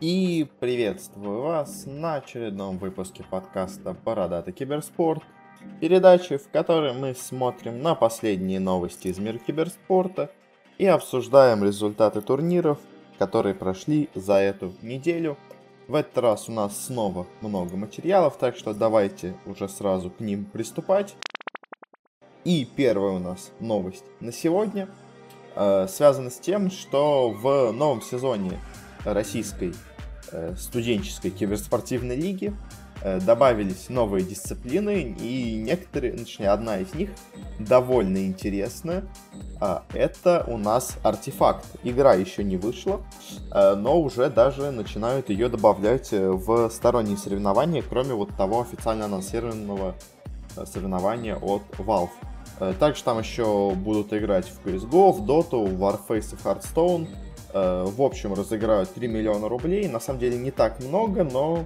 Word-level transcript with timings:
И 0.00 0.46
приветствую 0.60 1.42
вас 1.42 1.82
на 1.84 2.14
очередном 2.14 2.78
выпуске 2.78 3.24
подкаста 3.28 3.96
«Бородатый 4.04 4.52
киберспорт», 4.52 5.24
передачи, 5.80 6.36
в 6.36 6.48
которой 6.50 6.92
мы 6.92 7.16
смотрим 7.16 7.82
на 7.82 7.96
последние 7.96 8.60
новости 8.60 9.08
из 9.08 9.18
мира 9.18 9.38
киберспорта 9.38 10.30
и 10.78 10.86
обсуждаем 10.86 11.64
результаты 11.64 12.20
турниров, 12.20 12.78
которые 13.18 13.56
прошли 13.56 14.08
за 14.14 14.34
эту 14.34 14.72
неделю. 14.82 15.36
В 15.88 15.96
этот 15.96 16.16
раз 16.18 16.48
у 16.48 16.52
нас 16.52 16.80
снова 16.80 17.26
много 17.40 17.76
материалов, 17.76 18.36
так 18.38 18.56
что 18.56 18.74
давайте 18.74 19.34
уже 19.46 19.68
сразу 19.68 20.10
к 20.10 20.20
ним 20.20 20.44
приступать. 20.44 21.16
И 22.44 22.64
первая 22.76 23.14
у 23.14 23.18
нас 23.18 23.50
новость 23.58 24.04
на 24.20 24.30
сегодня 24.30 24.88
э, 25.56 25.88
связана 25.88 26.30
с 26.30 26.38
тем, 26.38 26.70
что 26.70 27.30
в 27.30 27.72
новом 27.72 28.00
сезоне 28.00 28.60
российской 29.04 29.74
студенческой 30.58 31.30
киберспортивной 31.30 32.16
лиги 32.16 32.54
э, 33.02 33.20
добавились 33.20 33.88
новые 33.88 34.24
дисциплины, 34.24 35.16
и 35.20 35.54
некоторые, 35.54 36.12
точнее, 36.12 36.50
одна 36.50 36.78
из 36.78 36.94
них 36.94 37.10
довольно 37.58 38.26
интересная. 38.26 39.04
А, 39.60 39.84
это 39.92 40.44
у 40.46 40.56
нас 40.56 40.96
артефакт. 41.02 41.66
Игра 41.82 42.14
еще 42.14 42.44
не 42.44 42.56
вышла, 42.56 43.00
э, 43.52 43.74
но 43.74 44.00
уже 44.00 44.30
даже 44.30 44.70
начинают 44.70 45.30
ее 45.30 45.48
добавлять 45.48 46.12
э, 46.12 46.30
в 46.30 46.70
сторонние 46.70 47.16
соревнования, 47.16 47.82
кроме 47.82 48.14
вот 48.14 48.36
того 48.36 48.60
официально 48.60 49.06
анонсированного 49.06 49.94
э, 50.56 50.66
соревнования 50.66 51.36
от 51.36 51.62
Valve. 51.78 52.10
Э, 52.60 52.74
также 52.78 53.02
там 53.02 53.18
еще 53.18 53.72
будут 53.74 54.12
играть 54.12 54.46
в 54.46 54.66
CSGO, 54.66 55.12
в 55.12 55.24
Dota, 55.24 55.64
в 55.64 55.82
Warface 55.82 56.34
и 56.34 56.36
Hearthstone. 56.36 57.08
Э, 57.52 57.84
в 57.86 58.02
общем, 58.02 58.34
разыграют 58.34 58.92
3 58.94 59.08
миллиона 59.08 59.48
рублей. 59.48 59.88
На 59.88 60.00
самом 60.00 60.20
деле 60.20 60.38
не 60.38 60.50
так 60.50 60.80
много, 60.80 61.24
но 61.24 61.64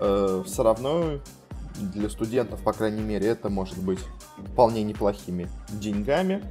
э, 0.00 0.42
все 0.46 0.62
равно 0.62 1.18
для 1.76 2.08
студентов, 2.10 2.60
по 2.62 2.72
крайней 2.72 3.02
мере, 3.02 3.28
это 3.28 3.48
может 3.48 3.78
быть 3.78 4.00
вполне 4.52 4.82
неплохими 4.82 5.48
деньгами. 5.68 6.42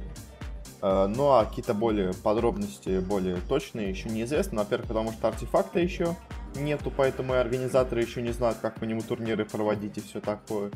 Ну 0.80 1.32
а 1.32 1.44
какие-то 1.44 1.74
более 1.74 2.14
подробности, 2.14 3.00
более 3.00 3.38
точные 3.48 3.90
еще 3.90 4.08
неизвестны. 4.08 4.58
Во-первых, 4.58 4.86
потому 4.86 5.10
что 5.12 5.26
артефакта 5.26 5.80
еще 5.80 6.14
нету, 6.56 6.92
поэтому 6.96 7.34
и 7.34 7.36
организаторы 7.36 8.02
еще 8.02 8.22
не 8.22 8.32
знают, 8.32 8.58
как 8.62 8.76
по 8.76 8.84
нему 8.84 9.02
турниры 9.02 9.44
проводить 9.44 9.98
и 9.98 10.00
все 10.00 10.20
такое. 10.20 10.70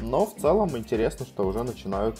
Но 0.00 0.26
в 0.26 0.36
целом 0.36 0.76
интересно, 0.76 1.26
что 1.26 1.46
уже 1.46 1.62
начинают 1.62 2.18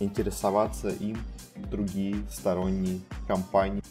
интересоваться 0.00 0.90
им 0.90 1.18
другие 1.56 2.16
сторонние 2.30 3.00
компании. 3.26 3.82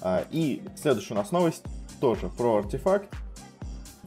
А, 0.00 0.24
и 0.30 0.62
следующая 0.76 1.14
у 1.14 1.16
нас 1.16 1.32
новость 1.32 1.62
тоже 2.00 2.28
про 2.28 2.58
артефакт. 2.58 3.08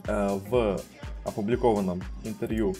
Э, 0.06 0.38
в 0.48 0.80
опубликованном 1.24 2.02
интервью 2.24 2.74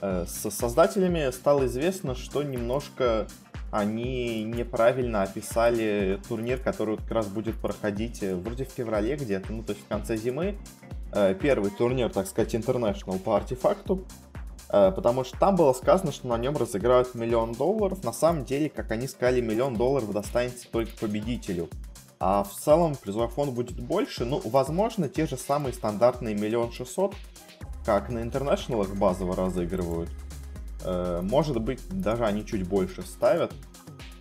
э, 0.00 0.24
с 0.26 0.50
создателями 0.50 1.30
стало 1.30 1.66
известно, 1.66 2.14
что 2.14 2.42
немножко 2.42 3.26
они 3.70 4.44
неправильно 4.44 5.22
описали 5.22 6.20
турнир, 6.28 6.58
который 6.58 6.96
как 6.96 7.10
раз 7.10 7.26
будет 7.26 7.56
проходить 7.56 8.22
э, 8.22 8.34
вроде 8.34 8.64
в 8.64 8.70
феврале 8.70 9.16
где-то, 9.16 9.52
ну 9.52 9.62
то 9.62 9.72
есть 9.72 9.84
в 9.84 9.88
конце 9.88 10.16
зимы. 10.16 10.56
Первый 11.40 11.70
турнир, 11.70 12.10
так 12.10 12.26
сказать, 12.26 12.56
International 12.56 13.20
по 13.20 13.36
артефакту. 13.36 14.04
Потому 14.96 15.22
что 15.22 15.38
там 15.38 15.54
было 15.54 15.72
сказано, 15.72 16.10
что 16.10 16.26
на 16.26 16.36
нем 16.36 16.56
разыграют 16.56 17.14
миллион 17.14 17.52
долларов. 17.52 18.02
На 18.02 18.12
самом 18.12 18.44
деле, 18.44 18.68
как 18.68 18.90
они 18.90 19.06
сказали, 19.06 19.40
миллион 19.40 19.76
долларов 19.76 20.12
достанется 20.12 20.66
только 20.70 20.90
победителю. 20.98 21.68
А 22.18 22.42
в 22.42 22.52
целом 22.52 22.96
призовой 22.96 23.28
фонд 23.28 23.52
будет 23.52 23.78
больше. 23.78 24.24
Ну, 24.24 24.40
возможно, 24.44 25.08
те 25.08 25.26
же 25.26 25.36
самые 25.36 25.74
стандартные 25.74 26.34
миллион 26.34 26.72
шестьсот, 26.72 27.14
как 27.84 28.08
на 28.08 28.22
интернешналах 28.22 28.94
базово 28.94 29.36
разыгрывают. 29.36 30.10
Э, 30.84 31.20
может 31.22 31.60
быть, 31.60 31.80
даже 31.90 32.24
они 32.24 32.44
чуть 32.46 32.66
больше 32.66 33.02
ставят 33.02 33.52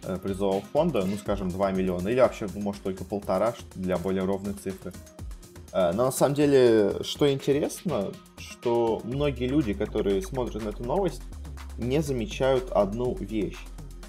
э, 0.03 0.18
призового 0.18 0.62
фонда, 0.74 1.06
ну, 1.06 1.18
скажем, 1.18 1.50
2 1.50 1.72
миллиона, 1.72 2.09
или 2.09 2.19
вообще, 2.19 2.47
может, 2.56 2.84
только 2.84 3.03
полтора 3.03 3.53
для 3.75 3.97
более 3.97 4.24
ровной 4.24 4.53
цифры. 4.53 4.94
Э, 5.73 5.91
но 5.91 6.06
на 6.06 6.11
самом 6.11 6.35
деле, 6.35 7.03
что 7.03 7.31
интересно, 7.31 8.11
что 8.38 9.01
многие 9.03 9.47
люди, 9.47 9.73
которые 9.73 10.22
смотрят 10.22 10.63
на 10.63 10.69
эту 10.69 10.84
новость, 10.84 11.22
не 11.78 12.01
замечают 12.01 12.72
одну 12.72 13.16
вещь. 13.16 13.57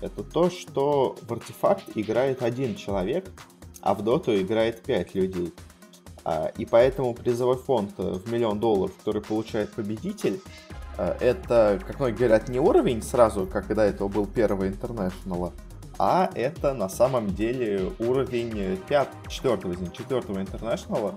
Это 0.01 0.23
то, 0.23 0.51
что 0.51 1.17
в 1.23 1.33
артефакт 1.33 1.85
играет 1.95 2.43
один 2.43 2.77
человек, 2.77 3.31
а 3.81 3.95
в 3.95 4.03
Доту 4.03 4.35
играет 4.37 4.83
5 4.83 5.15
людей. 5.15 5.53
А, 6.25 6.53
и 6.59 6.67
поэтому 6.67 7.15
призовой 7.15 7.57
фонд 7.57 7.93
э, 7.99 8.03
в 8.03 8.31
миллион 8.31 8.61
долларов, 8.61 8.95
который 8.99 9.23
получает 9.23 9.73
победитель, 9.73 10.41
э, 10.99 11.17
это, 11.21 11.81
как 11.87 11.99
многие 11.99 12.17
говорят, 12.17 12.49
не 12.49 12.61
уровень 12.61 13.03
сразу, 13.03 13.47
как 13.47 13.75
до 13.75 13.83
этого 13.83 14.09
был 14.09 14.27
первого 14.27 14.69
интернешнала, 14.69 15.53
а 15.99 16.31
это 16.35 16.75
на 16.75 16.89
самом 16.89 17.35
деле 17.35 17.93
уровень 17.99 18.79
5, 18.89 19.09
4, 19.29 19.57
извините, 19.73 19.97
4 19.99 20.41
интернешнала, 20.41 21.15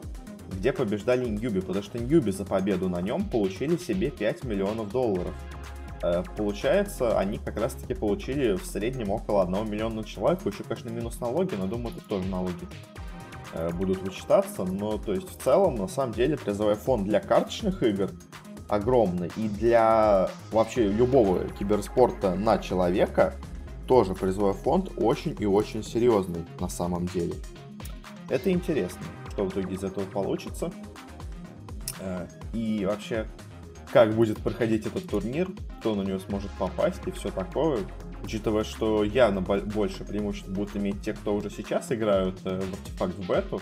где 0.52 0.74
побеждали 0.74 1.28
Ньюби, 1.28 1.62
потому 1.62 1.84
что 1.84 2.00
Ньюби 2.00 2.32
за 2.32 2.46
победу 2.46 2.90
на 2.90 3.02
нем 3.02 3.28
получили 3.30 3.78
себе 3.78 4.10
5 4.10 4.44
миллионов 4.44 4.92
долларов. 4.92 5.34
Э, 6.02 6.24
получается, 6.36 7.18
они 7.18 7.38
как 7.38 7.58
раз-таки 7.58 7.94
получили 7.94 8.54
в 8.54 8.66
среднем 8.66 9.10
около 9.10 9.44
1 9.44 9.70
миллиона 9.70 10.04
человек. 10.04 10.46
Еще, 10.46 10.64
конечно, 10.64 10.90
минус 10.90 11.20
налоги, 11.20 11.56
но 11.56 11.68
думаю, 11.68 11.96
тут 11.96 12.06
тоже 12.06 12.28
налоги 12.28 12.68
э, 13.54 13.72
будут 13.72 14.02
вычитаться. 14.02 14.64
Но, 14.64 14.98
то 14.98 15.14
есть, 15.14 15.30
в 15.30 15.42
целом, 15.44 15.76
на 15.76 15.88
самом 15.88 16.14
деле, 16.14 16.38
призовой 16.38 16.76
фонд 16.76 17.06
для 17.06 17.20
карточных 17.20 17.84
игр 17.84 18.12
огромный. 18.68 19.32
И 19.38 19.48
для 19.48 20.30
вообще 20.52 20.88
любого 20.88 21.48
киберспорта 21.60 22.36
на 22.36 22.58
человека 22.58 23.34
тоже 23.88 24.14
призовой 24.14 24.54
фонд 24.54 24.92
очень 24.98 25.36
и 25.40 25.46
очень 25.46 25.84
серьезный 25.84 26.46
на 26.60 26.70
самом 26.70 27.08
деле. 27.08 27.36
Это 28.30 28.52
интересно, 28.52 29.06
что 29.38 29.46
в 29.46 29.50
итоге 29.50 29.76
из 29.76 29.84
этого 29.84 30.04
получится. 30.06 30.72
Э, 32.00 32.28
и 32.54 32.86
вообще, 32.88 33.28
как 33.94 34.16
будет 34.16 34.40
проходить 34.40 34.88
этот 34.88 35.08
турнир, 35.08 35.48
кто 35.80 35.94
на 35.94 36.02
него 36.02 36.18
сможет 36.18 36.50
попасть 36.58 37.02
и 37.06 37.12
все 37.12 37.30
такое. 37.30 37.82
Учитывая, 38.24 38.64
что 38.64 39.04
явно 39.04 39.42
больше 39.42 40.04
преимуществ 40.04 40.50
будут 40.50 40.76
иметь 40.76 41.02
те, 41.04 41.14
кто 41.14 41.36
уже 41.36 41.52
сейчас 41.52 41.92
играют 41.92 42.40
э, 42.46 42.60
в 42.60 42.74
артефакт 42.74 43.14
в 43.14 43.28
бету. 43.30 43.62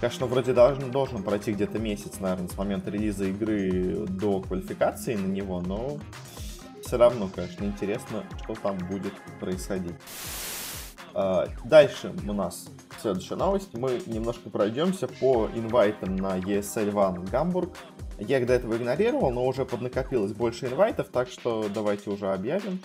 Конечно, 0.00 0.26
вроде 0.26 0.52
должен, 0.52 0.90
должен 0.90 1.22
пройти 1.22 1.52
где-то 1.52 1.78
месяц, 1.78 2.18
наверное, 2.18 2.48
с 2.48 2.58
момента 2.58 2.90
релиза 2.90 3.26
игры 3.26 4.06
до 4.08 4.40
квалификации 4.40 5.14
на 5.14 5.28
него, 5.28 5.60
но 5.60 5.98
все 6.82 6.98
равно, 6.98 7.30
конечно, 7.32 7.64
интересно, 7.64 8.24
что 8.42 8.54
там 8.56 8.78
будет 8.78 9.14
происходить. 9.38 9.94
А, 11.14 11.46
дальше 11.64 12.12
у 12.26 12.32
нас 12.32 12.66
следующая 13.00 13.36
новость. 13.36 13.72
Мы 13.74 14.02
немножко 14.06 14.50
пройдемся 14.50 15.06
по 15.06 15.48
инвайтам 15.54 16.16
на 16.16 16.38
ESL 16.38 16.92
One 16.92 17.30
Гамбург. 17.30 17.76
Я 18.18 18.38
их 18.38 18.46
до 18.46 18.54
этого 18.54 18.76
игнорировал, 18.76 19.30
но 19.30 19.46
уже 19.46 19.64
поднакопилось 19.64 20.32
больше 20.32 20.66
инвайтов, 20.66 21.08
так 21.12 21.28
что 21.28 21.68
давайте 21.72 22.10
уже 22.10 22.32
объявим, 22.32 22.80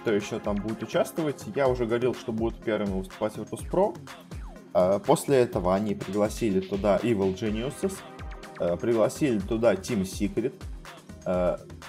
кто 0.00 0.12
еще 0.12 0.38
там 0.40 0.56
будет 0.56 0.82
участвовать. 0.82 1.44
Я 1.54 1.68
уже 1.68 1.86
говорил, 1.86 2.14
что 2.14 2.32
будут 2.32 2.62
первыми 2.62 2.98
выступать 2.98 3.34
в 3.34 3.42
Virtus.pro. 3.42 3.96
А, 4.74 4.98
после 4.98 5.38
этого 5.38 5.74
они 5.74 5.94
пригласили 5.94 6.60
туда 6.60 6.98
Evil 6.98 7.34
Geniuses, 7.34 7.94
а, 8.58 8.76
пригласили 8.76 9.38
туда 9.38 9.74
Team 9.74 10.02
Secret, 10.02 10.54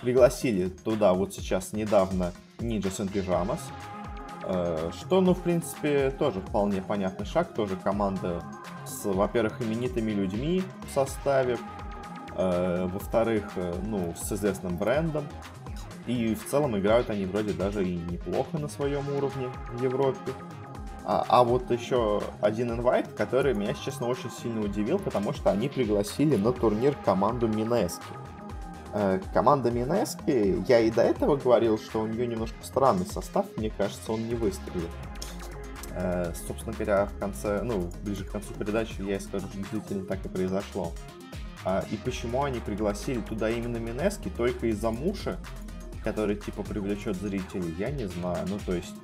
пригласили 0.02 0.68
туда 0.68 1.14
вот 1.14 1.34
сейчас 1.34 1.72
недавно 1.72 2.34
Ninjas 2.58 3.00
and 3.00 3.12
Pyjamas, 3.14 3.62
что, 5.00 5.22
ну, 5.22 5.34
в 5.34 5.42
принципе, 5.42 6.10
тоже 6.12 6.42
вполне 6.42 6.82
понятный 6.82 7.26
шаг, 7.26 7.54
тоже 7.54 7.76
команда 7.76 8.42
с, 8.86 9.06
во-первых, 9.06 9.62
именитыми 9.62 10.12
людьми 10.12 10.64
в 10.90 10.94
составе, 10.94 11.58
Э, 12.42 12.88
во-вторых, 12.90 13.52
э, 13.58 13.74
ну, 13.86 14.14
с 14.18 14.32
известным 14.32 14.78
брендом. 14.78 15.26
И 16.08 16.34
в 16.36 16.48
целом 16.48 16.78
играют 16.78 17.10
они 17.10 17.26
вроде 17.26 17.52
даже 17.52 17.86
и 17.86 17.98
неплохо 17.98 18.58
на 18.58 18.70
своем 18.70 19.04
уровне 19.14 19.50
в 19.74 19.84
Европе. 19.84 20.32
А, 21.04 21.26
а 21.28 21.44
вот 21.44 21.70
еще 21.70 22.22
один 22.40 22.72
инвайт, 22.72 23.10
который 23.10 23.54
меня, 23.54 23.74
честно, 23.74 24.08
очень 24.08 24.32
сильно 24.32 24.62
удивил, 24.62 25.00
потому 25.00 25.34
что 25.34 25.52
они 25.52 25.68
пригласили 25.68 26.38
на 26.38 26.54
турнир 26.54 26.96
команду 27.04 27.50
Минески. 27.50 28.02
Э, 28.94 29.20
команда 29.34 29.70
Минески, 29.70 30.64
я 30.68 30.80
и 30.80 30.90
до 30.90 31.04
этого 31.04 31.36
говорил, 31.36 31.78
что 31.78 32.02
у 32.02 32.08
нее 32.08 32.26
немножко 32.26 32.58
странный 32.64 33.06
состав, 33.06 33.46
мне 33.56 33.70
кажется, 33.70 34.12
он 34.12 34.28
не 34.28 34.36
выстрелит. 34.36 34.90
Э, 35.92 36.34
собственно 36.48 36.74
говоря, 36.74 37.06
в 37.06 37.20
конце, 37.20 37.62
ну, 37.62 37.90
ближе 38.04 38.24
к 38.24 38.32
концу 38.32 38.54
передачи 38.54 39.02
я 39.02 39.18
и 39.18 39.20
скажу, 39.20 39.48
что 39.48 39.58
действительно 39.58 40.06
так 40.06 40.26
и 40.26 40.30
произошло. 40.30 40.92
А, 41.66 41.84
и 41.92 41.98
почему 41.98 42.44
они 42.44 42.60
пригласили 42.60 43.22
туда 43.22 43.50
именно 43.50 43.78
Минески 43.78 44.30
только 44.30 44.68
из-за 44.68 44.92
Муши, 44.92 45.38
который 46.04 46.36
типа 46.36 46.64
привлечет 46.64 47.16
зрителей, 47.18 47.76
я 47.78 47.92
не 47.92 48.08
знаю. 48.08 48.48
Ну, 48.48 48.58
то 48.66 48.74
есть 48.74 48.96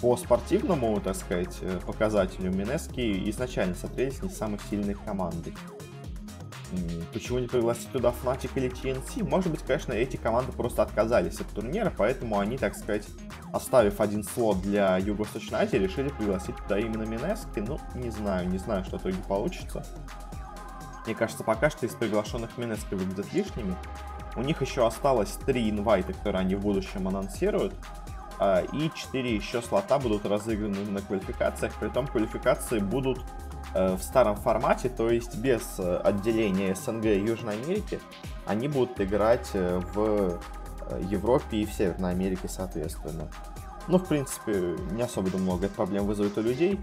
по 0.00 0.16
спортивному, 0.16 1.00
так 1.00 1.14
сказать, 1.16 1.56
э, 1.60 1.78
показателю 1.86 2.50
Минески 2.50 3.30
изначально 3.30 3.74
смотрелись 3.76 4.20
не 4.20 4.28
самой 4.28 4.58
сильной 4.68 4.94
командой. 4.94 5.54
Почему 7.12 7.38
не 7.38 7.48
пригласить 7.48 7.90
туда 7.90 8.12
Fnatic 8.22 8.50
или 8.54 8.70
TNC? 8.70 9.28
Может 9.28 9.50
быть, 9.50 9.60
конечно, 9.62 9.92
эти 9.92 10.16
команды 10.16 10.52
просто 10.52 10.82
отказались 10.82 11.40
от 11.40 11.48
турнира, 11.48 11.92
поэтому 11.96 12.38
они, 12.38 12.56
так 12.56 12.74
сказать, 12.74 13.06
оставив 13.52 14.00
один 14.00 14.24
слот 14.24 14.60
для 14.62 14.96
Юго-Восточной 14.98 15.60
Азии, 15.60 15.76
решили 15.76 16.08
пригласить 16.08 16.56
туда 16.56 16.78
именно 16.78 17.02
Минески. 17.02 17.60
Ну, 17.60 17.78
не 17.94 18.10
знаю, 18.10 18.48
не 18.48 18.58
знаю, 18.58 18.84
что 18.84 18.98
в 18.98 19.02
итоге 19.02 19.18
получится. 19.28 19.84
Мне 21.04 21.14
кажется, 21.14 21.44
пока 21.44 21.68
что 21.68 21.84
из 21.84 21.94
приглашенных 21.94 22.56
Минески 22.56 22.94
выглядят 22.94 23.32
лишними. 23.32 23.74
У 24.36 24.40
них 24.42 24.62
еще 24.62 24.86
осталось 24.86 25.32
три 25.44 25.68
инвайта, 25.68 26.12
которые 26.14 26.40
они 26.40 26.54
в 26.54 26.60
будущем 26.60 27.06
анонсируют. 27.06 27.74
А, 28.38 28.62
и 28.72 28.90
4 28.94 29.36
еще 29.36 29.60
слота 29.62 29.98
будут 29.98 30.24
разыграны 30.24 30.84
на 30.90 31.00
квалификациях. 31.00 31.74
Притом 31.78 32.06
квалификации 32.06 32.78
будут 32.78 33.20
в 33.74 34.02
старом 34.02 34.36
формате, 34.36 34.88
то 34.88 35.10
есть 35.10 35.36
без 35.36 35.62
э, 35.78 35.96
отделения 35.98 36.74
СНГ 36.74 37.06
и 37.06 37.20
Южной 37.20 37.54
Америки, 37.54 38.00
они 38.46 38.68
будут 38.68 39.00
играть 39.00 39.50
э, 39.54 39.80
в 39.94 40.40
Европе 41.08 41.58
и 41.58 41.66
в 41.66 41.72
Северной 41.72 42.10
Америке, 42.10 42.48
соответственно. 42.48 43.30
Ну, 43.88 43.98
в 43.98 44.06
принципе, 44.06 44.76
не 44.92 45.02
особо 45.02 45.36
много 45.38 45.68
проблем 45.68 46.06
вызовет 46.06 46.36
у 46.38 46.42
людей. 46.42 46.78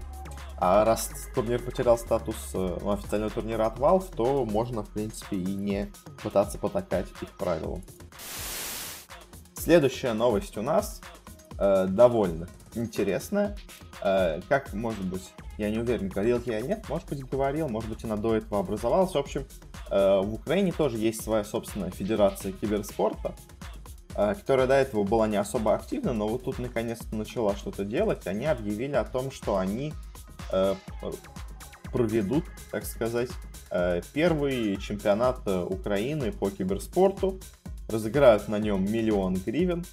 А 0.56 0.84
раз 0.84 1.10
турнир 1.34 1.62
потерял 1.62 1.96
статус 1.96 2.54
официального 2.54 3.30
турнира 3.30 3.66
от 3.66 3.78
Valve, 3.78 4.14
то 4.14 4.44
можно, 4.44 4.82
в 4.82 4.90
принципе, 4.90 5.36
и 5.36 5.54
не 5.54 5.90
пытаться 6.22 6.58
потакать 6.58 7.06
их 7.22 7.30
правилам. 7.30 7.82
Следующая 9.54 10.14
новость 10.14 10.56
у 10.56 10.62
нас 10.62 11.02
э, 11.58 11.86
довольно 11.86 12.48
интересная. 12.74 13.56
Э, 14.02 14.40
как, 14.48 14.72
может 14.72 15.04
быть, 15.04 15.32
я 15.60 15.70
не 15.70 15.78
уверен, 15.78 16.08
говорил 16.08 16.40
я 16.46 16.62
нет, 16.62 16.88
может 16.88 17.06
быть, 17.10 17.22
говорил, 17.22 17.68
может 17.68 17.90
быть, 17.90 18.02
она 18.02 18.16
до 18.16 18.34
этого 18.34 18.60
образовалась. 18.60 19.12
В 19.12 19.18
общем, 19.18 19.44
э, 19.90 20.20
в 20.20 20.34
Украине 20.34 20.72
тоже 20.72 20.96
есть 20.96 21.22
своя 21.22 21.44
собственная 21.44 21.90
федерация 21.90 22.52
киберспорта, 22.52 23.34
э, 24.14 24.34
которая 24.36 24.66
до 24.66 24.74
этого 24.74 25.04
была 25.04 25.28
не 25.28 25.36
особо 25.36 25.74
активна, 25.74 26.14
но 26.14 26.26
вот 26.28 26.44
тут 26.44 26.58
наконец-то 26.58 27.14
начала 27.14 27.54
что-то 27.56 27.84
делать. 27.84 28.26
Они 28.26 28.46
объявили 28.46 28.94
о 28.94 29.04
том, 29.04 29.30
что 29.30 29.58
они 29.58 29.92
э, 30.50 30.74
проведут, 31.92 32.44
так 32.70 32.84
сказать, 32.84 33.30
первый 34.14 34.76
чемпионат 34.78 35.46
Украины 35.46 36.32
по 36.32 36.50
киберспорту 36.50 37.38
разыграют 37.90 38.48
на 38.48 38.58
нем 38.58 38.90
миллион 38.90 39.34
гривен, 39.34 39.84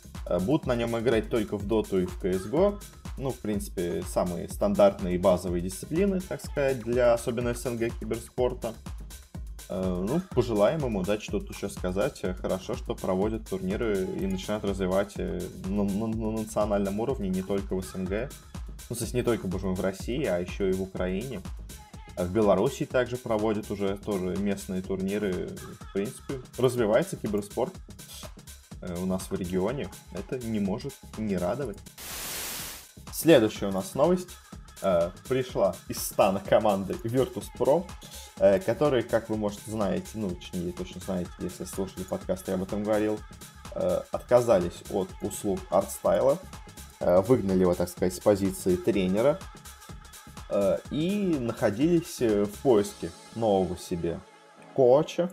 будут 0.42 0.66
на 0.68 0.76
нем 0.76 0.98
играть 0.98 1.30
только 1.30 1.58
в 1.58 1.68
доту 1.68 2.00
и 2.00 2.06
в 2.06 2.24
CSGO, 2.24 2.80
ну, 3.18 3.32
в 3.32 3.40
принципе, 3.40 4.04
самые 4.08 4.48
стандартные 4.48 5.16
и 5.16 5.18
базовые 5.18 5.62
дисциплины, 5.62 6.20
так 6.22 6.44
сказать, 6.44 6.80
для 6.82 7.14
особенно 7.14 7.54
СНГ 7.54 7.92
киберспорта. 8.00 8.74
Э, 9.70 10.06
ну, 10.08 10.22
пожелаем 10.36 10.86
ему 10.86 11.04
дать 11.04 11.24
что-то 11.24 11.52
еще 11.52 11.70
сказать. 11.70 12.22
Хорошо, 12.40 12.76
что 12.76 12.96
проводят 12.96 13.50
турниры 13.50 14.08
и 14.20 14.26
начинают 14.28 14.64
развивать 14.64 15.14
э, 15.18 15.42
на, 15.66 15.84
на, 15.84 16.08
на 16.08 16.32
национальном 16.32 17.00
уровне, 17.00 17.30
не 17.30 17.42
только 17.42 17.76
в 17.76 17.84
СНГ. 17.84 18.30
Ну, 18.90 18.96
то 18.96 19.04
есть 19.04 19.14
не 19.14 19.24
только, 19.24 19.48
боже 19.48 19.66
мой, 19.66 19.76
в 19.76 19.82
России, 19.82 20.24
а 20.26 20.38
еще 20.38 20.70
и 20.70 20.74
в 20.74 20.82
Украине. 20.82 21.42
В 22.18 22.32
Беларуси 22.32 22.86
также 22.86 23.16
проводят 23.16 23.70
уже 23.70 23.96
тоже 23.98 24.36
местные 24.38 24.82
турниры. 24.82 25.50
В 25.82 25.94
принципе, 25.94 26.42
развивается 26.58 27.16
киберспорт 27.16 27.74
э, 28.82 28.98
у 29.00 29.06
нас 29.06 29.30
в 29.30 29.36
регионе. 29.36 29.90
Это 30.14 30.40
не 30.40 30.60
может 30.60 30.94
не 31.18 31.38
радовать. 31.38 31.78
Следующая 33.14 33.68
у 33.68 33.72
нас 33.72 33.94
новость 33.94 34.30
э, 34.82 35.12
пришла 35.28 35.76
из 35.88 36.00
стана 36.00 36.40
команды 36.40 36.94
Virtus.pro, 37.04 37.86
э, 38.40 38.60
которые, 38.60 39.04
как 39.04 39.30
вы, 39.30 39.38
может, 39.38 39.60
знаете, 39.68 40.08
ну, 40.16 40.32
точнее, 40.32 40.72
точно 40.72 41.02
знаете, 41.02 41.30
если 41.40 41.66
слушали 41.66 42.04
подкаст, 42.04 42.48
я 42.48 42.56
об 42.56 42.64
этом 42.64 42.84
говорил, 42.84 43.20
отказались 44.12 44.82
от 44.90 45.08
услуг 45.22 45.60
артстайла, 45.70 46.40
э, 47.00 47.22
выгнали 47.22 47.60
его, 47.60 47.76
так 47.76 47.90
сказать, 47.90 48.16
с 48.16 48.20
позиции 48.20 48.76
тренера 48.76 49.40
и 50.92 51.38
находились 51.40 52.22
э, 52.22 52.46
в 52.46 52.62
поиске 52.62 53.12
нового 53.36 53.78
себе 53.78 54.20
коуча. 54.74 55.30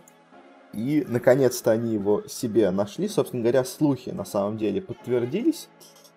И, 0.72 1.04
наконец-то, 1.08 1.70
они 1.70 1.94
его 1.94 2.22
себе 2.26 2.70
нашли. 2.70 3.06
Собственно 3.06 3.42
говоря, 3.42 3.64
слухи 3.64 4.10
на 4.10 4.24
самом 4.24 4.58
деле 4.58 4.82
подтвердились. 4.82 5.68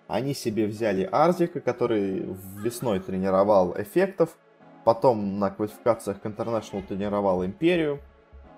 Они 0.08 0.34
себе 0.34 0.66
взяли 0.66 1.04
Арзика, 1.04 1.60
который 1.60 2.26
весной 2.56 2.98
тренировал 2.98 3.74
эффектов, 3.78 4.36
потом 4.84 5.38
на 5.38 5.50
квалификациях 5.50 6.20
к 6.20 6.26
International 6.26 6.84
тренировал 6.84 7.44
Империю. 7.44 8.00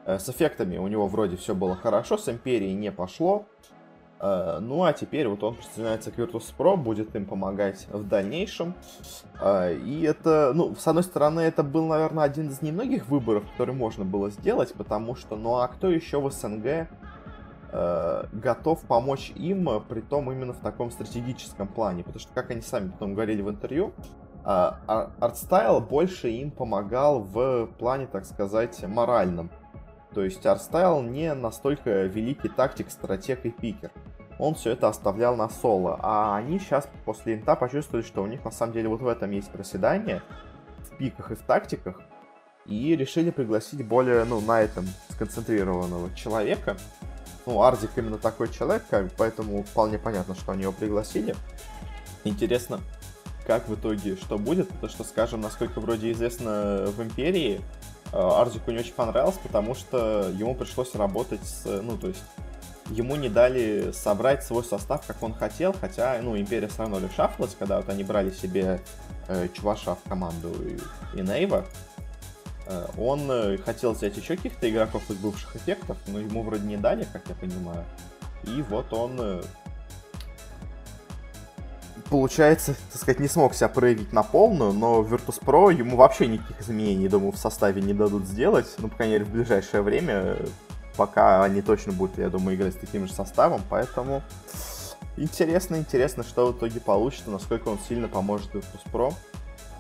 Э, 0.07 0.19
с 0.19 0.29
эффектами 0.29 0.79
у 0.79 0.89
него 0.89 1.07
вроде 1.07 1.37
все 1.37 1.55
было 1.55 1.77
хорошо, 1.77 2.17
с 2.17 2.29
Империей 2.29 2.75
не 2.75 2.91
пошло. 2.91 3.47
Э, 4.21 4.59
ну 4.61 4.85
а 4.85 4.93
теперь 4.93 5.29
вот 5.29 5.43
он 5.43 5.55
присоединяется 5.55 6.11
к 6.11 6.19
Virtus.pro, 6.19 6.77
будет 6.77 7.15
им 7.17 7.25
помогать 7.25 7.87
в 7.91 8.07
дальнейшем. 8.07 8.75
Э, 9.41 9.75
и 9.75 10.03
это, 10.03 10.53
ну, 10.55 10.75
с 10.75 10.87
одной 10.87 11.05
стороны, 11.05 11.41
это 11.41 11.63
был, 11.63 11.87
наверное, 11.87 12.25
один 12.25 12.49
из 12.49 12.61
немногих 12.61 13.09
выборов, 13.09 13.45
который 13.53 13.75
можно 13.75 14.05
было 14.05 14.31
сделать, 14.31 14.75
потому 14.75 15.15
что, 15.17 15.37
ну 15.37 15.57
а 15.57 15.69
кто 15.69 15.89
еще 15.89 16.21
в 16.21 16.31
СНГ 16.31 16.89
э, 17.73 18.25
готов 18.33 18.83
помочь 18.83 19.33
им, 19.35 19.69
при 19.89 20.01
том 20.01 20.31
именно 20.31 20.53
в 20.53 20.61
таком 20.61 20.91
стратегическом 20.91 21.67
плане. 21.67 22.05
Потому 22.05 22.21
что, 22.21 22.33
как 22.35 22.51
они 22.51 22.61
сами 22.61 22.91
потом 22.91 23.15
говорили 23.15 23.41
в 23.41 23.49
интервью, 23.49 23.95
э, 24.45 24.71
Артстайл 24.87 25.81
больше 25.81 26.29
им 26.29 26.51
помогал 26.51 27.21
в 27.21 27.69
плане, 27.79 28.07
так 28.07 28.27
сказать, 28.27 28.83
моральном. 28.87 29.51
То 30.15 30.23
есть 30.23 30.45
Артстайл 30.45 31.03
не 31.03 31.33
настолько 31.35 32.05
великий 32.05 32.49
тактик, 32.49 32.91
стратег 32.91 33.45
и 33.45 33.51
пикер. 33.51 33.91
Он 34.39 34.55
все 34.55 34.71
это 34.71 34.89
оставлял 34.89 35.37
на 35.37 35.49
Соло. 35.49 35.99
А 36.03 36.37
они 36.37 36.59
сейчас 36.59 36.89
после 37.05 37.35
инта 37.35 37.55
почувствовали, 37.55 38.05
что 38.05 38.23
у 38.23 38.27
них 38.27 38.45
на 38.45 38.51
самом 38.51 38.73
деле 38.73 38.89
вот 38.89 39.01
в 39.01 39.07
этом 39.07 39.31
есть 39.31 39.51
проседание. 39.51 40.23
В 40.79 40.97
пиках 40.97 41.31
и 41.31 41.35
в 41.35 41.43
тактиках. 41.43 42.01
И 42.67 42.97
решили 42.97 43.31
пригласить 43.31 43.87
более, 43.87 44.25
ну, 44.25 44.41
на 44.41 44.61
этом 44.61 44.87
сконцентрированного 45.11 46.15
человека. 46.15 46.77
Ну, 47.47 47.63
Ардик 47.63 47.91
именно 47.97 48.19
такой 48.19 48.49
человек, 48.49 48.85
поэтому 49.17 49.63
вполне 49.63 49.99
понятно, 49.99 50.35
что 50.35 50.53
они 50.53 50.63
его 50.63 50.73
пригласили. 50.73 51.35
Интересно, 52.25 52.81
как 53.47 53.69
в 53.69 53.75
итоге 53.75 54.17
что 54.17 54.39
будет, 54.39 54.69
потому 54.69 54.89
что, 54.91 55.05
скажем, 55.05 55.41
насколько 55.41 55.81
вроде 55.81 56.13
известно 56.13 56.87
в 56.87 57.03
Империи, 57.03 57.61
э, 58.13 58.19
Ардику 58.19 58.71
не 58.71 58.79
очень 58.79 58.95
понравилось, 58.95 59.39
потому 59.43 59.75
что 59.75 60.31
ему 60.35 60.55
пришлось 60.55 60.95
работать 60.95 61.45
с, 61.45 61.65
ну, 61.65 61.97
то 61.97 62.09
есть, 62.09 62.23
ему 62.91 63.17
не 63.17 63.29
дали 63.29 63.93
собрать 63.93 64.45
свой 64.45 64.65
состав, 64.65 65.07
как 65.07 65.23
он 65.23 65.35
хотел, 65.35 65.75
хотя, 65.79 66.19
ну, 66.23 66.37
Империя 66.37 66.69
все 66.69 66.79
равно 66.83 66.99
решафлась, 66.99 67.57
когда 67.59 67.79
вот 67.79 67.89
они 67.89 68.05
брали 68.05 68.31
себе 68.31 68.81
э, 69.29 69.49
Чуваша 69.55 69.95
в 69.95 70.09
команду 70.09 70.51
и, 70.65 71.19
и 71.19 71.23
Нейва, 71.23 71.65
Э, 72.71 72.87
он 72.97 73.29
э, 73.31 73.59
хотел 73.59 73.93
взять 73.93 74.17
еще 74.17 74.37
каких-то 74.37 74.71
игроков 74.71 75.03
из 75.11 75.17
бывших 75.17 75.57
эффектов, 75.57 75.99
но 76.07 76.21
ему 76.21 76.43
вроде 76.43 76.67
не 76.67 76.77
дали, 76.77 77.05
как 77.13 77.23
я 77.29 77.35
понимаю. 77.35 77.85
И 78.45 78.63
вот 78.63 78.93
он, 78.93 79.17
э, 79.19 79.43
получается, 82.09 82.75
так 82.93 83.01
сказать, 83.01 83.21
не 83.21 83.29
смог 83.29 83.55
себя 83.55 83.69
проявить 83.69 84.13
на 84.13 84.23
полную, 84.23 84.73
но 84.73 85.03
Virtus.pro 85.03 85.75
ему 85.75 85.97
вообще 85.97 86.27
никаких 86.27 86.61
изменений, 86.61 87.09
думаю, 87.09 87.33
в 87.33 87.39
составе 87.39 87.83
не 87.83 87.93
дадут 87.93 88.27
сделать, 88.27 88.67
ну, 88.79 88.89
по 88.89 88.97
крайней 88.97 89.15
мере, 89.15 89.25
в 89.25 89.31
ближайшее 89.31 89.83
время, 89.83 90.37
пока 90.97 91.43
они 91.45 91.63
точно 91.63 91.93
будут, 91.93 92.19
я 92.19 92.29
думаю, 92.31 92.57
играть 92.57 92.75
с 92.75 92.79
таким 92.79 93.07
же 93.07 93.13
составом, 93.13 93.63
поэтому 93.69 94.23
интересно, 95.17 95.77
интересно, 95.77 96.23
что 96.23 96.53
в 96.53 96.57
итоге 96.57 96.81
получится, 96.81 97.31
насколько 97.31 97.69
он 97.69 97.79
сильно 97.89 98.09
поможет 98.09 98.55
Virtus.pro 98.55 99.15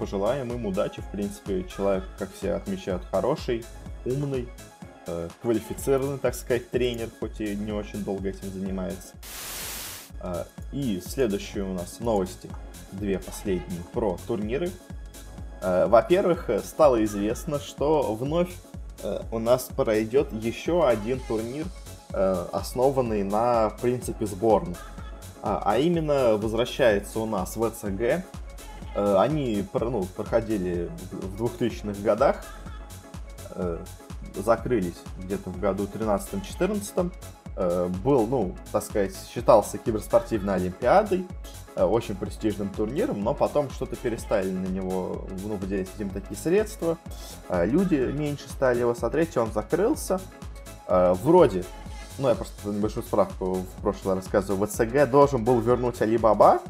пожелаем 0.01 0.51
им 0.51 0.67
удачи. 0.67 1.03
В 1.03 1.11
принципе, 1.13 1.63
человек, 1.65 2.05
как 2.19 2.33
все 2.33 2.55
отмечают, 2.55 3.05
хороший, 3.13 3.65
умный, 4.07 4.49
э, 5.07 5.29
квалифицированный, 5.43 6.19
так 6.19 6.35
сказать, 6.35 6.71
тренер, 6.71 7.11
хоть 7.21 7.41
и 7.41 7.55
не 7.55 7.71
очень 7.71 8.03
долго 8.03 8.31
этим 8.31 8.51
занимается. 8.51 9.15
Э, 10.21 10.45
и 10.73 11.03
следующие 11.05 11.65
у 11.65 11.73
нас 11.73 12.01
новости, 12.01 12.51
две 12.93 13.19
последние, 13.19 13.83
про 13.93 14.19
турниры. 14.27 14.71
Э, 15.63 15.87
во-первых, 15.87 16.51
стало 16.65 17.03
известно, 17.05 17.59
что 17.59 18.15
вновь 18.15 18.55
э, 19.03 19.21
у 19.31 19.39
нас 19.39 19.69
пройдет 19.75 20.33
еще 20.33 20.87
один 20.87 21.21
турнир, 21.21 21.67
э, 22.13 22.47
основанный 22.53 23.23
на 23.23 23.71
принципе 23.81 24.27
сборных. 24.27 24.79
А, 25.43 25.63
а 25.65 25.79
именно 25.79 26.37
возвращается 26.37 27.19
у 27.21 27.27
нас 27.27 27.57
ВЦГ 27.57 28.25
Э, 28.95 29.17
они 29.19 29.65
ну, 29.73 30.05
проходили 30.17 30.91
в 31.13 31.43
2000-х 31.43 32.01
годах, 32.03 32.45
закрылись 34.37 34.95
где-то 35.19 35.51
в 35.51 35.59
году 35.59 35.89
13-14. 35.93 37.13
Был, 38.05 38.27
ну, 38.27 38.57
так 38.73 38.83
сказать, 38.83 39.15
считался 39.33 39.79
киберспортивной 39.79 40.55
олимпиадой, 40.55 41.27
очень 41.77 42.17
престижным 42.17 42.69
турниром, 42.71 43.23
но 43.23 43.35
потом 43.35 43.71
что-то 43.71 43.97
перестали 43.97 44.51
на 44.51 44.67
него 44.67 45.27
ну, 45.45 45.57
выделять 45.57 45.89
этим 45.95 46.11
такие 46.11 46.37
средства, 46.37 46.99
люди 47.49 47.95
меньше 47.95 48.49
стали 48.49 48.81
его 48.81 48.95
смотреть, 48.95 49.37
он 49.37 49.53
закрылся. 49.53 50.21
Вроде, 50.89 51.65
ну 52.19 52.29
я 52.29 52.35
просто 52.35 52.69
небольшую 52.69 53.05
справку 53.05 53.55
в 53.55 53.83
прошлый 53.83 54.17
раз 54.17 54.25
рассказывал, 54.25 54.67
ВЦГ 54.67 55.09
должен 55.09 55.45
был 55.45 55.61
вернуть 55.61 56.03
Алибаба, 56.03 56.61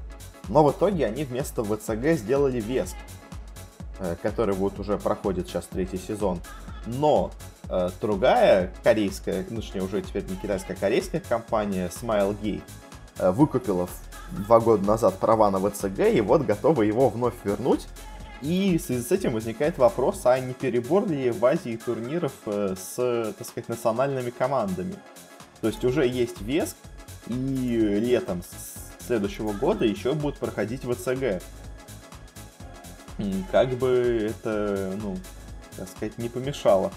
но 0.48 0.64
в 0.64 0.72
итоге 0.72 1.06
они 1.06 1.24
вместо 1.24 1.62
ВЦГ 1.64 2.18
сделали 2.18 2.60
Веск, 2.60 2.96
который 4.22 4.54
вот 4.54 4.78
уже 4.78 4.98
проходит 4.98 5.48
сейчас 5.48 5.66
третий 5.66 5.98
сезон. 5.98 6.40
Но 6.86 7.30
э, 7.30 7.49
другая 8.00 8.72
корейская, 8.82 9.44
ну, 9.48 9.60
точнее, 9.60 9.82
уже 9.82 10.02
теперь 10.02 10.24
не 10.24 10.36
китайская, 10.36 10.74
а 10.74 10.76
корейская 10.76 11.20
компания 11.20 11.88
Smilegate 11.88 12.62
э, 13.18 13.30
выкупила 13.30 13.88
два 14.30 14.60
года 14.60 14.84
назад 14.84 15.18
права 15.18 15.50
на 15.50 15.58
ВЦГ, 15.58 16.00
и 16.12 16.20
вот 16.20 16.42
готова 16.42 16.82
его 16.82 17.08
вновь 17.08 17.34
вернуть. 17.44 17.86
И 18.42 18.78
в 18.78 18.82
связи 18.82 19.02
с 19.02 19.12
этим 19.12 19.34
возникает 19.34 19.76
вопрос, 19.76 20.22
а 20.24 20.38
не 20.40 20.54
перебор 20.54 21.06
ли 21.06 21.30
в 21.30 21.44
Азии 21.44 21.76
турниров 21.76 22.32
э, 22.46 22.74
с, 22.76 23.34
так 23.36 23.46
сказать, 23.46 23.68
национальными 23.68 24.30
командами? 24.30 24.94
То 25.60 25.68
есть 25.68 25.84
уже 25.84 26.06
есть 26.06 26.40
Веск, 26.40 26.76
и 27.26 27.32
летом 27.32 28.42
следующего 29.06 29.52
года 29.52 29.84
еще 29.84 30.14
будут 30.14 30.38
проходить 30.38 30.82
ВЦГ. 30.82 31.42
Как 33.52 33.68
бы 33.74 34.30
это, 34.30 34.94
ну, 35.02 35.18
так 35.76 35.88
сказать, 35.88 36.16
не 36.16 36.30
помешало. 36.30 36.90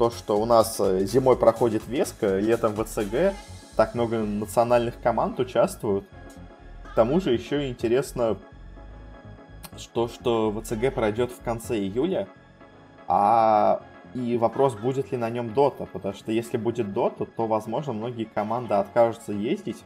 То, 0.00 0.10
что 0.10 0.40
у 0.40 0.46
нас 0.46 0.80
э, 0.80 1.04
зимой 1.04 1.36
проходит 1.36 1.86
Веска, 1.86 2.38
летом 2.38 2.74
ВЦГ, 2.74 3.34
так 3.76 3.94
много 3.94 4.20
национальных 4.20 4.98
команд 5.02 5.38
участвуют. 5.38 6.06
К 6.84 6.94
тому 6.94 7.20
же 7.20 7.34
еще 7.34 7.68
интересно, 7.68 8.38
что, 9.76 10.08
что 10.08 10.58
ВЦГ 10.58 10.94
пройдет 10.94 11.32
в 11.32 11.44
конце 11.44 11.76
июля, 11.78 12.28
а 13.08 13.82
и 14.14 14.38
вопрос, 14.38 14.74
будет 14.74 15.12
ли 15.12 15.18
на 15.18 15.28
нем 15.28 15.52
Дота, 15.52 15.84
потому 15.84 16.14
что 16.14 16.32
если 16.32 16.56
будет 16.56 16.94
Дота, 16.94 17.26
то, 17.26 17.46
возможно, 17.46 17.92
многие 17.92 18.24
команды 18.24 18.72
откажутся 18.72 19.32
ездить, 19.32 19.84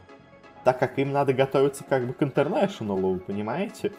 так 0.63 0.79
как 0.79 0.97
им 0.97 1.11
надо 1.11 1.33
готовиться 1.33 1.83
как 1.83 2.07
бы 2.07 2.13
к 2.13 2.23
интернешнлу, 2.23 3.19
понимаете? 3.19 3.91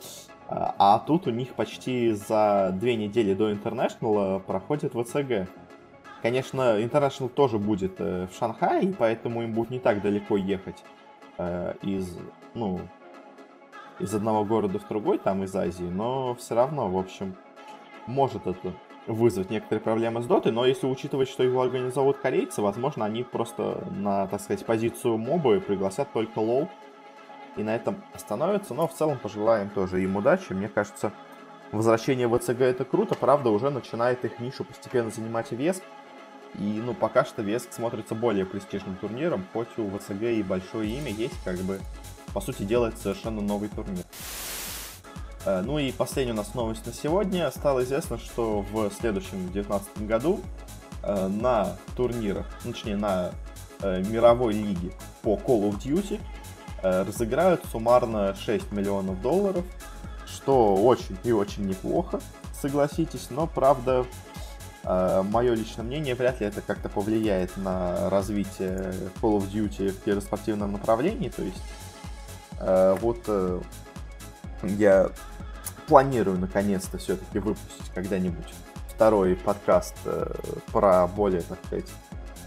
А, 0.49 0.75
а 0.79 0.99
тут 0.99 1.27
у 1.27 1.31
них 1.31 1.53
почти 1.53 2.13
за 2.13 2.71
две 2.73 2.97
недели 2.97 3.35
до 3.35 3.53
International 3.53 4.41
проходит 4.41 4.95
ВЦГ. 4.95 5.47
Конечно, 6.27 6.81
International 6.81 7.29
тоже 7.29 7.57
будет 7.57 8.01
э, 8.01 8.27
в 8.27 8.37
Шанхае, 8.37 8.93
поэтому 8.99 9.45
им 9.45 9.53
будет 9.53 9.71
не 9.71 9.79
так 9.79 10.03
далеко 10.03 10.37
ехать 10.37 10.83
э, 11.39 11.75
из, 11.83 12.19
ну, 12.53 12.81
из 14.01 14.13
одного 14.13 14.45
города 14.45 14.81
в 14.81 14.89
другой, 14.89 15.19
там 15.19 15.45
из 15.45 15.55
Азии, 15.55 15.85
но 15.85 16.35
все 16.35 16.57
равно, 16.57 16.89
в 16.89 16.99
общем, 16.99 17.37
может 18.09 18.49
это 18.49 18.73
вызвать 19.07 19.51
некоторые 19.51 19.81
проблемы 19.81 20.21
с 20.21 20.27
дотой, 20.27 20.51
но 20.51 20.67
если 20.67 20.89
учитывать, 20.89 21.29
что 21.29 21.45
его 21.45 21.63
организовывают 21.63 22.19
корейцы, 22.19 22.61
возможно, 22.61 23.05
они 23.05 23.23
просто 23.23 23.87
на, 23.93 24.27
так 24.27 24.41
сказать, 24.41 24.67
позицию 24.67 25.19
мобы 25.19 25.61
пригласят 25.61 26.13
только 26.13 26.41
лол, 26.41 26.69
и 27.57 27.63
на 27.63 27.77
этом 27.77 28.03
остановится. 28.15 28.75
Но 28.75 28.89
в 28.89 28.95
целом 28.95 29.17
пожелаем 29.19 29.71
тоже 29.71 30.03
им 30.03 30.17
удачи. 30.17 30.53
Мне 30.55 30.69
кажется, 30.69 31.13
возвращение 31.71 32.27
в 32.27 32.37
ВЦГ 32.37 32.63
это 32.63 32.85
круто. 32.85 33.15
Правда, 33.15 33.51
уже 33.51 33.71
начинает 33.71 34.25
их 34.25 34.41
нишу 34.41 34.65
постепенно 34.65 35.11
занимать 35.11 35.53
Веск. 35.53 35.85
И, 36.59 36.81
ну, 36.85 36.95
пока 36.95 37.25
что 37.25 37.43
Веск 37.43 37.73
смотрится 37.73 38.15
более 38.15 38.47
престижным 38.47 38.97
турниром, 38.97 39.47
хоть 39.53 39.69
у 39.79 39.91
ВЦГ 39.99 40.23
и 40.23 40.43
большое 40.43 40.91
имя 40.91 41.11
есть, 41.11 41.35
как 41.45 41.59
бы, 41.59 41.81
по 42.33 42.41
сути, 42.41 42.63
делает 42.63 42.99
совершенно 42.99 43.43
новый 43.43 43.69
турнир. 43.69 44.05
Э, 45.47 45.63
ну 45.65 45.79
и 45.79 45.93
последняя 45.93 46.33
у 46.33 46.37
нас 46.37 46.55
новость 46.55 46.85
на 46.87 46.93
сегодня. 46.93 47.51
Стало 47.51 47.85
известно, 47.85 48.19
что 48.19 48.65
в 48.73 48.91
следующем 48.91 49.51
2019 49.53 50.07
году 50.07 50.41
э, 51.03 51.29
на 51.29 51.77
турнирах, 51.97 52.47
ну, 52.65 52.73
точнее 52.73 52.97
на 52.97 53.31
э, 53.81 54.03
мировой 54.03 54.55
лиге 54.55 54.93
по 55.23 55.37
Call 55.37 55.71
of 55.71 55.79
Duty 55.79 56.21
разыграют 56.83 57.65
суммарно 57.73 58.37
6 58.37 58.71
миллионов 58.71 59.21
долларов, 59.21 59.65
что 60.27 60.75
очень 60.77 61.17
и 61.25 61.33
очень 61.33 61.67
неплохо, 61.67 62.21
согласитесь, 62.61 63.29
но 63.31 63.47
правда, 63.47 64.05
мое 64.87 65.55
личное 65.55 65.83
мнение, 65.83 66.15
вряд 66.15 66.41
ли 66.41 66.47
это 66.47 66.61
как-то 66.61 66.89
повлияет 66.89 67.57
на 67.57 68.09
развитие 68.09 68.95
Call 69.21 69.39
of 69.39 69.51
Duty 69.51 69.91
в 69.91 70.05
киберспортивном 70.05 70.73
направлении, 70.73 71.29
то 71.29 71.43
есть 71.43 71.63
э, 72.61 72.97
вот 73.01 73.29
я 74.63 75.11
планирую 75.89 76.39
наконец-то 76.39 76.99
все-таки 76.99 77.41
выпустить 77.41 77.91
когда-нибудь 77.95 78.55
второй 78.89 79.37
подкаст 79.37 79.97
про 80.73 81.07
более, 81.07 81.43
так 81.43 81.59
сказать, 81.67 81.91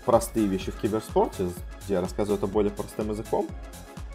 простые 0.06 0.48
вещи 0.48 0.72
в 0.72 0.80
киберспорте, 0.80 1.50
где 1.84 1.94
я 1.94 2.02
рассказываю 2.02 2.38
это 2.38 2.48
более 2.48 2.72
простым 2.72 3.12
языком. 3.12 3.48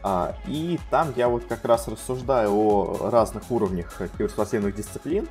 А, 0.02 0.34
и 0.46 0.78
там 0.90 1.14
я 1.16 1.28
вот 1.28 1.44
как 1.46 1.64
раз 1.64 1.88
рассуждаю 1.88 2.52
о 2.52 3.10
разных 3.10 3.50
уровнях 3.50 4.02
киберспортивных 4.18 4.74
дисциплин. 4.74 5.28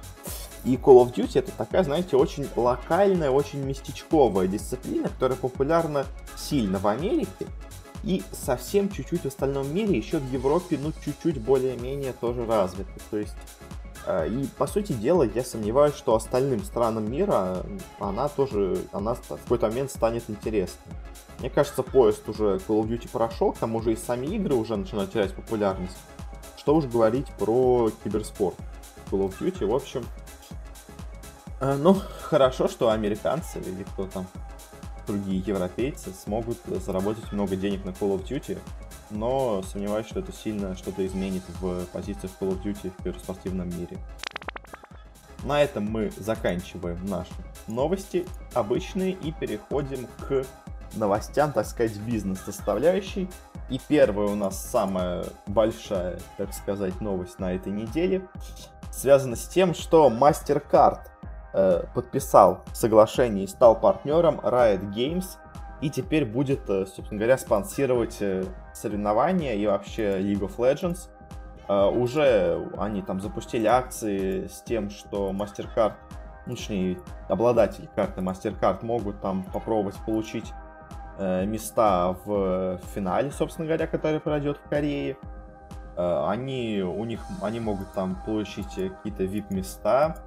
И 0.65 0.75
Call 0.75 1.05
of 1.05 1.13
Duty 1.13 1.39
это 1.39 1.51
такая, 1.51 1.83
знаете, 1.83 2.15
очень 2.15 2.47
локальная, 2.55 3.29
очень 3.29 3.59
местечковая 3.59 4.47
дисциплина, 4.47 5.09
которая 5.09 5.37
популярна 5.37 6.05
сильно 6.37 6.79
в 6.79 6.87
Америке 6.87 7.47
и 8.03 8.21
совсем 8.31 8.89
чуть-чуть 8.89 9.21
в 9.21 9.27
остальном 9.27 9.73
мире, 9.73 9.97
еще 9.97 10.19
в 10.19 10.31
Европе, 10.31 10.77
ну, 10.81 10.91
чуть-чуть 11.03 11.41
более-менее 11.41 12.13
тоже 12.13 12.45
развита. 12.45 12.91
То 13.09 13.17
есть, 13.17 13.35
э, 14.05 14.29
и 14.29 14.45
по 14.57 14.67
сути 14.67 14.93
дела, 14.93 15.23
я 15.23 15.43
сомневаюсь, 15.43 15.95
что 15.95 16.15
остальным 16.15 16.63
странам 16.63 17.09
мира 17.09 17.63
она 17.99 18.27
тоже, 18.27 18.77
она 18.91 19.15
в 19.15 19.27
какой-то 19.27 19.67
момент 19.67 19.91
станет 19.91 20.29
интересной. 20.29 20.93
Мне 21.39 21.49
кажется, 21.49 21.81
поезд 21.81 22.27
уже 22.27 22.57
Call 22.67 22.81
of 22.81 22.87
Duty 22.87 23.09
прошел, 23.09 23.53
к 23.53 23.57
тому 23.57 23.81
же 23.81 23.93
и 23.93 23.95
сами 23.95 24.27
игры 24.27 24.55
уже 24.55 24.75
начинают 24.75 25.11
терять 25.11 25.33
популярность. 25.33 25.97
Что 26.57 26.75
уж 26.75 26.85
говорить 26.85 27.27
про 27.39 27.89
киберспорт 28.03 28.55
Call 29.09 29.29
of 29.29 29.39
Duty. 29.39 29.65
В 29.65 29.75
общем, 29.75 30.01
э, 30.01 30.22
ну, 31.77 31.95
хорошо, 32.21 32.67
что 32.67 32.89
американцы 32.89 33.59
или 33.59 33.83
кто 33.83 34.07
там, 34.07 34.27
другие 35.07 35.39
европейцы 35.39 36.11
смогут 36.11 36.57
заработать 36.65 37.31
много 37.31 37.55
денег 37.55 37.85
на 37.85 37.89
Call 37.89 38.17
of 38.17 38.27
Duty, 38.27 38.57
но 39.09 39.63
сомневаюсь, 39.71 40.07
что 40.07 40.19
это 40.19 40.31
сильно 40.31 40.75
что-то 40.75 41.05
изменит 41.05 41.43
в 41.59 41.85
позициях 41.85 42.31
Call 42.39 42.49
of 42.49 42.63
Duty 42.63 42.91
в 42.91 43.03
киберспортивном 43.03 43.69
мире. 43.69 43.97
На 45.43 45.61
этом 45.61 45.85
мы 45.85 46.11
заканчиваем 46.17 47.05
наши 47.05 47.33
новости 47.67 48.25
обычные 48.53 49.11
и 49.11 49.31
переходим 49.31 50.07
к 50.27 50.45
новостям, 50.95 51.51
так 51.51 51.65
сказать, 51.65 51.97
бизнес-составляющей. 51.97 53.29
И 53.69 53.79
первая 53.87 54.27
у 54.27 54.35
нас 54.35 54.63
самая 54.69 55.25
большая, 55.47 56.19
так 56.37 56.53
сказать, 56.53 57.01
новость 57.01 57.39
на 57.39 57.53
этой 57.53 57.71
неделе 57.71 58.21
связана 58.91 59.35
с 59.35 59.47
тем, 59.47 59.73
что 59.73 60.09
MasterCard 60.09 60.99
э, 61.53 61.83
подписал 61.93 62.63
соглашение 62.73 63.45
и 63.45 63.47
стал 63.47 63.79
партнером 63.79 64.39
Riot 64.39 64.91
Games 64.91 65.37
и 65.81 65.89
теперь 65.89 66.25
будет, 66.25 66.69
э, 66.69 66.85
собственно 66.85 67.19
говоря, 67.19 67.37
спонсировать 67.37 68.17
э, 68.21 68.43
соревнования 68.73 69.53
и 69.53 69.65
вообще 69.67 70.19
League 70.19 70.41
of 70.41 70.57
Legends. 70.57 71.09
Уже 71.65 72.69
они 72.77 73.01
там 73.01 73.21
запустили 73.21 73.67
акции 73.67 74.47
с 74.47 74.61
тем, 74.63 74.89
что 74.89 75.31
MasterCard, 75.31 75.93
ну, 76.45 76.55
точнее, 76.57 76.97
обладатели 77.29 77.89
карты 77.95 78.19
MasterCard 78.19 78.83
могут 78.83 79.21
там 79.21 79.45
попробовать 79.45 79.95
получить 80.05 80.51
места 81.17 82.17
в 82.25 82.79
финале, 82.93 83.31
собственно 83.31 83.65
говоря, 83.65 83.87
который 83.87 84.19
пройдет 84.19 84.57
в 84.57 84.67
Корее. 84.67 85.15
Они, 85.95 86.81
у 86.81 87.05
них, 87.05 87.21
они 87.41 87.61
могут 87.61 87.93
там 87.93 88.21
получить 88.25 88.67
какие-то 88.75 89.23
VIP-места, 89.23 90.17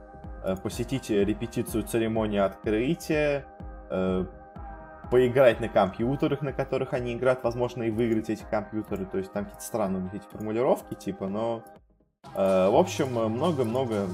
посетить 0.63 1.11
репетицию 1.11 1.85
церемонии 1.85 2.39
открытия, 2.39 3.45
поиграть 5.11 5.61
на 5.61 5.69
компьютерах, 5.69 6.43
на 6.43 6.53
которых 6.53 6.93
они 6.93 7.15
играют, 7.15 7.43
возможно, 7.45 7.85
и 7.85 7.91
выиграть 7.91 8.31
эти 8.31 8.45
компьютеры. 8.51 9.05
То 9.07 9.19
есть 9.19 9.33
там 9.33 9.45
какие-то 9.45 9.65
странные 9.65 10.11
эти 10.13 10.25
формулировки, 10.31 10.95
типа, 10.95 11.29
но... 11.29 11.63
в 12.35 12.77
общем, 12.77 13.13
много-много, 13.13 14.09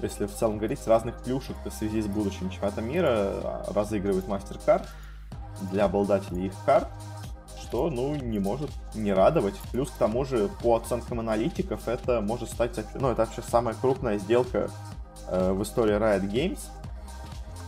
если 0.00 0.26
в 0.26 0.32
целом 0.32 0.58
говорить, 0.58 0.86
разных 0.86 1.20
плюшек 1.24 1.56
в 1.64 1.70
связи 1.70 2.00
с 2.00 2.06
будущим 2.06 2.48
чемпионатом 2.48 2.88
мира 2.88 3.64
разыгрывает 3.74 4.26
MasterCard 4.26 4.86
для 5.72 5.86
обладателей 5.86 6.46
их 6.46 6.52
карт, 6.64 6.86
что, 7.66 7.90
ну, 7.90 8.14
не 8.14 8.38
может 8.38 8.70
не 8.94 9.12
радовать. 9.12 9.54
Плюс, 9.72 9.90
к 9.90 9.94
тому 9.94 10.24
же, 10.24 10.48
по 10.62 10.76
оценкам 10.76 11.20
аналитиков, 11.20 11.88
это 11.88 12.20
может 12.20 12.50
стать, 12.50 12.78
ну, 12.94 13.10
это 13.10 13.24
вообще 13.24 13.42
самая 13.42 13.74
крупная 13.74 14.18
сделка 14.18 14.70
э, 15.28 15.52
в 15.52 15.62
истории 15.62 15.96
Riot 15.96 16.30
Games. 16.30 16.60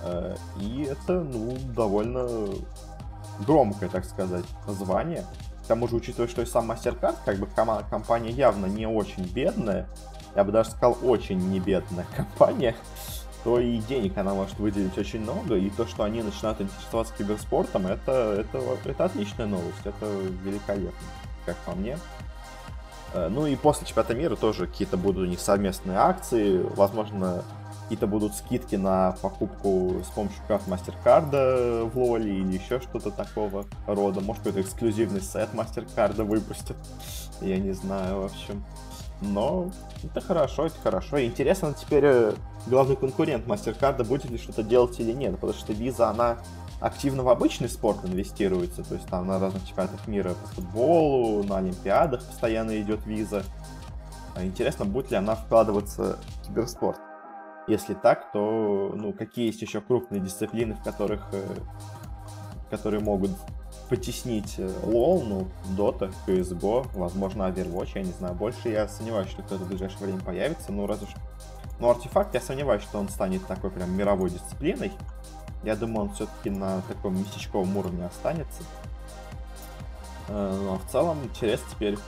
Э, 0.05 0.37
и 0.61 0.85
это, 0.85 1.21
ну, 1.21 1.57
довольно 1.75 2.29
громкое, 3.41 3.89
так 3.89 4.05
сказать, 4.05 4.45
звание. 4.67 5.25
К 5.65 5.67
тому 5.69 5.89
же, 5.89 5.97
учитывая, 5.97 6.29
что 6.29 6.43
и 6.43 6.47
сам 6.47 6.71
MasterCard, 6.71 7.17
как 7.25 7.39
бы 7.39 7.47
кома- 7.47 7.85
компания 7.91 8.31
явно 8.31 8.67
не 8.67 8.87
очень 8.87 9.25
бедная, 9.25 9.89
я 10.37 10.45
бы 10.45 10.53
даже 10.53 10.71
сказал, 10.71 10.97
очень 11.03 11.39
не 11.51 11.59
бедная 11.59 12.07
компания, 12.17 12.77
то 13.45 13.61
и 13.61 13.79
денег 13.79 14.19
она 14.19 14.35
может 14.35 14.59
выделить 14.59 14.97
очень 14.99 15.21
много, 15.21 15.57
и 15.57 15.71
то, 15.71 15.87
что 15.87 16.05
они 16.05 16.23
начинают 16.23 16.61
интересоваться 16.61 17.15
киберспортом, 17.17 17.87
это, 17.87 18.37
это, 18.41 18.61
это 18.85 19.05
отличная 19.05 19.47
новость, 19.47 19.85
это 19.85 20.07
великолепно, 20.45 21.07
как 21.47 21.57
по 21.59 21.73
мне. 21.73 21.99
Э, 23.15 23.29
ну 23.29 23.47
и 23.47 23.57
после 23.57 23.87
чемпионата 23.87 24.15
мира 24.15 24.37
тоже 24.37 24.67
какие-то 24.67 24.97
будут 24.97 25.27
у 25.27 25.31
них 25.31 25.41
совместные 25.41 25.99
акции, 25.99 26.63
возможно, 26.77 27.45
какие-то 27.89 28.07
будут 28.07 28.35
скидки 28.35 28.77
на 28.77 29.13
покупку 29.23 30.03
с 30.05 30.11
помощью 30.11 30.41
карт 30.47 30.63
MasterCard 30.67 31.89
в 31.89 31.99
Лоле 31.99 32.41
или 32.41 32.59
еще 32.59 32.81
что-то 32.81 33.11
такого 33.11 33.65
рода. 33.87 34.21
Может, 34.21 34.43
какой-то 34.43 34.61
эксклюзивный 34.61 35.23
сет 35.23 35.49
MasterCard 35.55 36.23
выпустят. 36.23 36.77
Я 37.41 37.57
не 37.57 37.73
знаю, 37.73 38.21
в 38.21 38.25
общем. 38.27 38.63
Но 39.21 39.71
это 40.05 40.21
хорошо, 40.21 40.67
это 40.67 40.77
хорошо. 40.83 41.21
Интересно 41.21 41.75
теперь 41.75 42.05
э, 42.05 42.33
главный 42.67 42.95
конкурент 42.95 43.47
MasterCard 43.47 44.05
будет 44.05 44.31
ли 44.31 44.39
что-то 44.39 44.63
делать 44.63 44.99
или 45.01 45.13
нет, 45.13 45.35
потому 45.35 45.53
что 45.53 45.73
Visa, 45.73 46.05
она 46.05 46.39
активно 46.81 47.25
в 47.25 47.29
обычный 47.29 47.69
спорт 47.69 48.05
инвестируется, 48.05 48.85
то 48.85 48.95
есть 48.95 49.07
там 49.09 49.27
на 49.27 49.41
разных 49.41 49.67
чемпионатах 49.67 50.07
мира 50.07 50.35
по 50.35 50.49
футболу, 50.49 51.43
на 51.43 51.59
Олимпиадах 51.59 52.25
постоянно 52.25 52.81
идет 52.81 53.05
виза. 53.07 53.43
Интересно, 54.37 54.85
будет 54.85 55.11
ли 55.11 55.17
она 55.17 55.35
вкладываться 55.35 56.19
в 56.37 56.47
киберспорт. 56.47 57.01
Если 57.67 57.95
так, 57.95 58.31
то 58.33 58.93
ну, 58.95 59.13
какие 59.13 59.47
есть 59.47 59.61
еще 59.61 59.81
крупные 59.81 60.21
дисциплины, 60.21 60.75
в 60.75 60.83
которых, 60.83 61.27
э, 61.33 61.45
которые 62.71 63.03
могут 63.03 63.33
потеснить 63.89 64.55
э, 64.59 64.71
ну, 64.85 65.49
Dota, 65.77 66.13
CSGO, 66.27 66.87
возможно, 66.95 67.45
Overwatch, 67.45 67.93
я 67.95 68.03
не 68.03 68.13
знаю. 68.13 68.35
Больше 68.35 68.69
я 68.69 68.89
сомневаюсь, 68.89 69.31
что 69.31 69.43
кто-то 69.43 69.65
в 69.65 69.69
ближайшее 69.69 70.07
время 70.07 70.21
появится, 70.21 70.73
ну, 70.73 70.87
разве 70.87 71.07
что... 71.07 71.19
Но 71.81 71.91
артефакт, 71.91 72.35
я 72.35 72.41
сомневаюсь, 72.41 72.83
что 72.83 72.99
он 72.99 73.09
станет 73.09 73.47
такой 73.47 73.71
прям 73.71 73.97
мировой 73.97 74.31
дисциплиной. 74.31 74.93
Я 75.63 75.77
думаю, 75.77 76.09
он 76.09 76.15
все-таки 76.15 76.51
на 76.51 76.83
таком 76.83 77.19
местечковом 77.19 77.77
уровне 77.77 78.05
останется. 78.05 78.63
Э, 80.29 80.61
но 80.63 80.79
в 80.79 80.91
целом 80.91 81.25
интересно 81.25 81.67
теперь, 81.71 81.99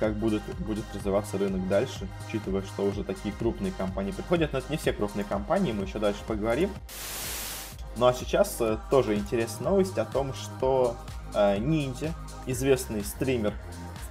как 0.00 0.14
будет, 0.14 0.42
будет 0.58 0.84
развиваться 0.94 1.38
рынок 1.38 1.66
дальше, 1.68 2.08
учитывая, 2.28 2.62
что 2.62 2.84
уже 2.84 3.04
такие 3.04 3.34
крупные 3.34 3.72
компании 3.72 4.12
приходят. 4.12 4.52
Но 4.52 4.58
это 4.58 4.70
не 4.70 4.76
все 4.76 4.92
крупные 4.92 5.24
компании, 5.24 5.72
мы 5.72 5.84
еще 5.84 5.98
дальше 5.98 6.20
поговорим. 6.26 6.70
Ну 7.96 8.06
а 8.06 8.12
сейчас 8.12 8.56
э, 8.60 8.78
тоже 8.90 9.14
интересная 9.16 9.70
новость 9.70 9.98
о 9.98 10.04
том, 10.04 10.34
что 10.34 10.96
э, 11.34 11.58
Ниндзя, 11.58 12.12
известный 12.46 13.04
стример 13.04 13.54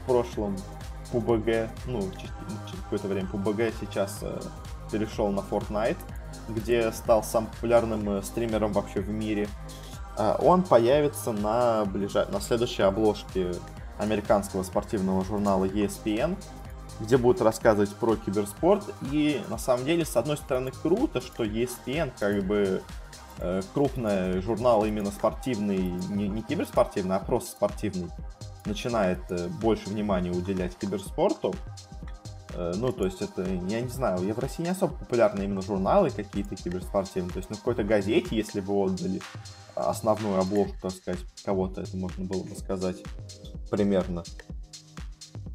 в 0.02 0.08
прошлом 0.08 0.56
PUBG, 1.12 1.70
ну, 1.88 2.02
через 2.12 2.82
какое-то 2.84 3.08
время 3.08 3.28
PUBG 3.32 3.74
сейчас 3.82 4.20
э, 4.22 4.40
перешел 4.92 5.30
на 5.30 5.40
Fortnite, 5.40 5.98
где 6.50 6.92
стал 6.92 7.24
самым 7.24 7.50
популярным 7.52 8.10
э, 8.18 8.22
стримером 8.24 8.74
вообще 8.74 9.02
в 9.02 9.10
мире. 9.10 9.48
А, 10.18 10.38
он 10.42 10.64
появится 10.64 11.32
на, 11.32 11.86
ближай... 11.86 12.26
на 12.30 12.40
следующей 12.40 12.84
обложке 12.84 13.54
американского 13.98 14.64
спортивного 14.64 15.24
журнала 15.24 15.66
ESPN, 15.66 16.38
где 17.00 17.18
будут 17.18 17.42
рассказывать 17.42 17.94
про 17.96 18.16
киберспорт. 18.16 18.84
И 19.12 19.42
на 19.50 19.58
самом 19.58 19.86
деле, 19.86 20.06
с 20.06 20.16
одной 20.16 20.38
стороны, 20.38 20.72
круто, 20.72 21.22
что 21.22 21.44
ESPN 21.44 22.12
как 22.20 22.44
бы 22.44 22.56
э, 22.56 22.80
крупный 23.74 24.42
журнал 24.42 24.86
именно 24.86 25.12
спортивный, 25.12 25.92
не, 26.10 26.28
не 26.28 26.42
киберспортивный, 26.42 27.16
а 27.16 27.20
просто 27.20 27.52
спортивный, 27.52 28.10
начинает 28.66 29.20
э, 29.30 29.48
больше 29.48 29.90
внимания 29.90 30.32
уделять 30.32 30.78
киберспорту. 30.78 31.54
Э, 32.54 32.74
ну, 32.76 32.92
то 32.92 33.06
есть 33.06 33.22
это, 33.22 33.44
я 33.44 33.82
не 33.82 33.90
знаю, 33.90 34.26
я 34.26 34.34
в 34.34 34.40
России 34.40 34.64
не 34.64 34.70
особо 34.70 34.94
популярны 34.94 35.44
именно 35.44 35.62
журналы 35.62 36.10
какие-то 36.10 36.56
киберспортивные. 36.56 37.32
То 37.32 37.38
есть 37.40 37.50
на 37.50 37.56
какой-то 37.56 37.84
газете, 37.84 38.36
если 38.36 38.62
бы 38.62 38.74
отдали 38.74 39.22
основную 39.76 40.40
обложку, 40.40 40.76
так 40.82 40.92
сказать, 40.92 41.22
кого-то 41.44 41.82
это 41.82 41.98
можно 41.98 42.26
было 42.26 42.44
бы 42.44 42.56
сказать 42.56 43.04
примерно. 43.70 44.24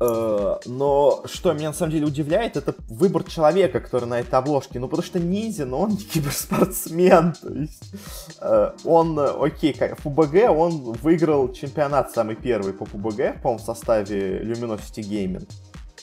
Э, 0.01 0.57
но 0.67 1.23
что 1.25 1.53
меня 1.53 1.69
на 1.69 1.75
самом 1.75 1.93
деле 1.93 2.07
удивляет, 2.07 2.57
это 2.57 2.75
выбор 2.89 3.25
человека, 3.25 3.81
который 3.81 4.05
на 4.05 4.21
этой 4.21 4.35
обложке. 4.35 4.79
Ну, 4.79 4.89
потому 4.89 5.05
что 5.05 5.19
ниндзя, 5.19 5.67
но 5.67 5.81
он 5.81 5.91
не 5.91 5.97
киберспортсмен. 5.97 7.35
То 7.43 7.53
есть 7.55 7.93
э, 8.41 8.73
он, 8.85 9.19
окей, 9.19 9.73
в 9.73 10.07
PUBG 10.07 10.49
он 10.49 10.93
выиграл 10.93 11.53
чемпионат 11.53 12.13
самый 12.13 12.37
первый 12.37 12.73
по 12.73 12.85
PUBG, 12.85 13.41
по-моему, 13.41 13.63
в 13.63 13.67
составе 13.67 14.43
Luminosity 14.43 15.03
Gaming. 15.03 15.49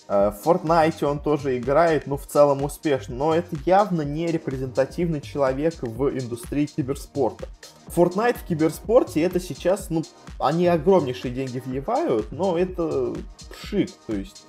Э, 0.08 0.32
в 0.32 0.48
Fortnite 0.48 1.04
он 1.06 1.20
тоже 1.20 1.58
играет, 1.58 2.08
ну, 2.08 2.18
в 2.18 2.28
целом 2.28 2.64
успешно, 2.64 3.16
но 3.16 3.36
это 3.36 3.56
явно 3.66 4.02
не 4.02 4.28
репрезентативный 4.28 5.22
человек 5.22 5.76
в 5.82 6.10
индустрии 6.10 6.66
киберспорта. 6.66 7.48
Fortnite 7.88 8.38
в 8.38 8.44
киберспорте 8.44 9.22
это 9.22 9.40
сейчас, 9.40 9.90
ну, 9.90 10.04
они 10.40 10.68
огромнейшие 10.68 11.34
деньги 11.34 11.62
вливают, 11.66 12.32
но 12.32 12.58
это 12.58 13.16
пшик, 13.50 13.90
то 14.08 14.14
есть 14.14 14.46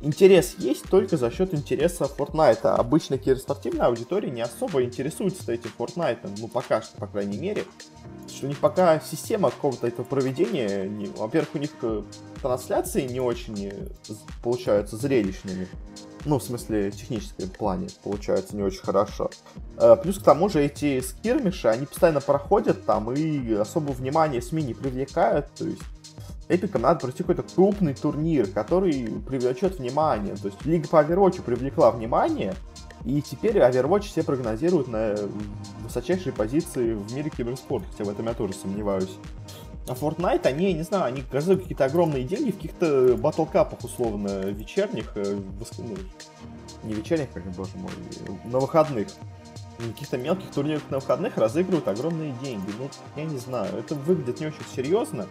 интерес 0.00 0.56
есть 0.58 0.88
только 0.88 1.16
за 1.16 1.30
счет 1.30 1.54
интереса 1.54 2.04
Fortnite. 2.04 2.66
Обычно 2.66 3.18
киберспортивная 3.18 3.86
аудитория 3.86 4.30
не 4.30 4.42
особо 4.42 4.82
интересуется 4.82 5.52
этим 5.52 5.70
Fortnite, 5.78 6.18
ну, 6.38 6.48
пока 6.48 6.82
что, 6.82 6.96
по 6.98 7.06
крайней 7.06 7.38
мере. 7.38 7.64
Что 8.28 8.46
у 8.46 8.48
них 8.48 8.58
пока 8.58 9.00
система 9.00 9.50
какого-то 9.50 9.86
этого 9.86 10.04
проведения, 10.04 10.88
не... 10.88 11.06
во-первых, 11.06 11.54
у 11.54 11.58
них 11.58 11.70
э, 11.82 12.02
трансляции 12.42 13.06
не 13.06 13.20
очень 13.20 13.68
э, 13.68 13.88
получаются 14.42 14.96
зрелищными. 14.96 15.68
Ну, 16.24 16.40
в 16.40 16.42
смысле, 16.42 16.90
техническом 16.90 17.48
плане 17.50 17.86
получается 18.02 18.56
не 18.56 18.62
очень 18.62 18.80
хорошо. 18.80 19.30
Э, 19.78 19.96
плюс 20.00 20.18
к 20.18 20.22
тому 20.22 20.48
же 20.48 20.64
эти 20.64 21.00
скирмиши, 21.00 21.68
они 21.68 21.86
постоянно 21.86 22.20
проходят 22.20 22.84
там 22.84 23.12
и 23.12 23.52
особо 23.54 23.92
внимание 23.92 24.42
СМИ 24.42 24.64
не 24.64 24.74
привлекают. 24.74 25.46
То 25.54 25.64
есть 25.66 25.82
Эпикам 26.48 26.82
надо 26.82 27.00
пройти 27.00 27.18
какой-то 27.18 27.42
крупный 27.42 27.94
турнир, 27.94 28.46
который 28.46 29.08
привлечет 29.26 29.78
внимание. 29.78 30.36
То 30.36 30.48
есть 30.48 30.64
Лига 30.64 30.88
по 30.88 31.02
Overwatch 31.02 31.42
привлекла 31.42 31.90
внимание, 31.90 32.54
и 33.04 33.20
теперь 33.20 33.56
Overwatch 33.58 34.02
все 34.02 34.22
прогнозируют 34.22 34.88
на 34.88 35.16
высочайшие 35.82 36.32
позиции 36.32 36.94
в 36.94 37.12
мире 37.14 37.30
киберспорта, 37.30 37.86
хотя 37.90 38.04
в 38.04 38.10
этом 38.10 38.26
я 38.26 38.34
тоже 38.34 38.52
сомневаюсь. 38.54 39.16
А 39.88 39.92
Fortnite, 39.92 40.46
они, 40.46 40.72
не 40.72 40.82
знаю, 40.82 41.04
они 41.04 41.22
газуют 41.30 41.62
какие-то 41.62 41.84
огромные 41.84 42.24
деньги 42.24 42.50
в 42.50 42.56
каких-то 42.56 43.16
батлкапах, 43.16 43.84
условно, 43.84 44.40
вечерних, 44.46 45.12
э, 45.14 45.38
ну, 45.78 45.96
не 46.82 46.94
вечерних, 46.94 47.30
как, 47.32 47.44
боже 47.52 47.70
мой, 47.76 47.92
на 48.44 48.58
выходных. 48.58 49.08
Каких-то 49.78 50.16
мелких 50.18 50.50
турнирах 50.50 50.82
на 50.90 50.98
выходных 50.98 51.36
разыгрывают 51.36 51.86
огромные 51.86 52.34
деньги. 52.42 52.70
Ну, 52.78 52.88
я 53.14 53.24
не 53.24 53.36
знаю, 53.36 53.78
это 53.78 53.94
выглядит 53.94 54.40
не 54.40 54.46
очень 54.46 54.64
серьезно. 54.74 55.26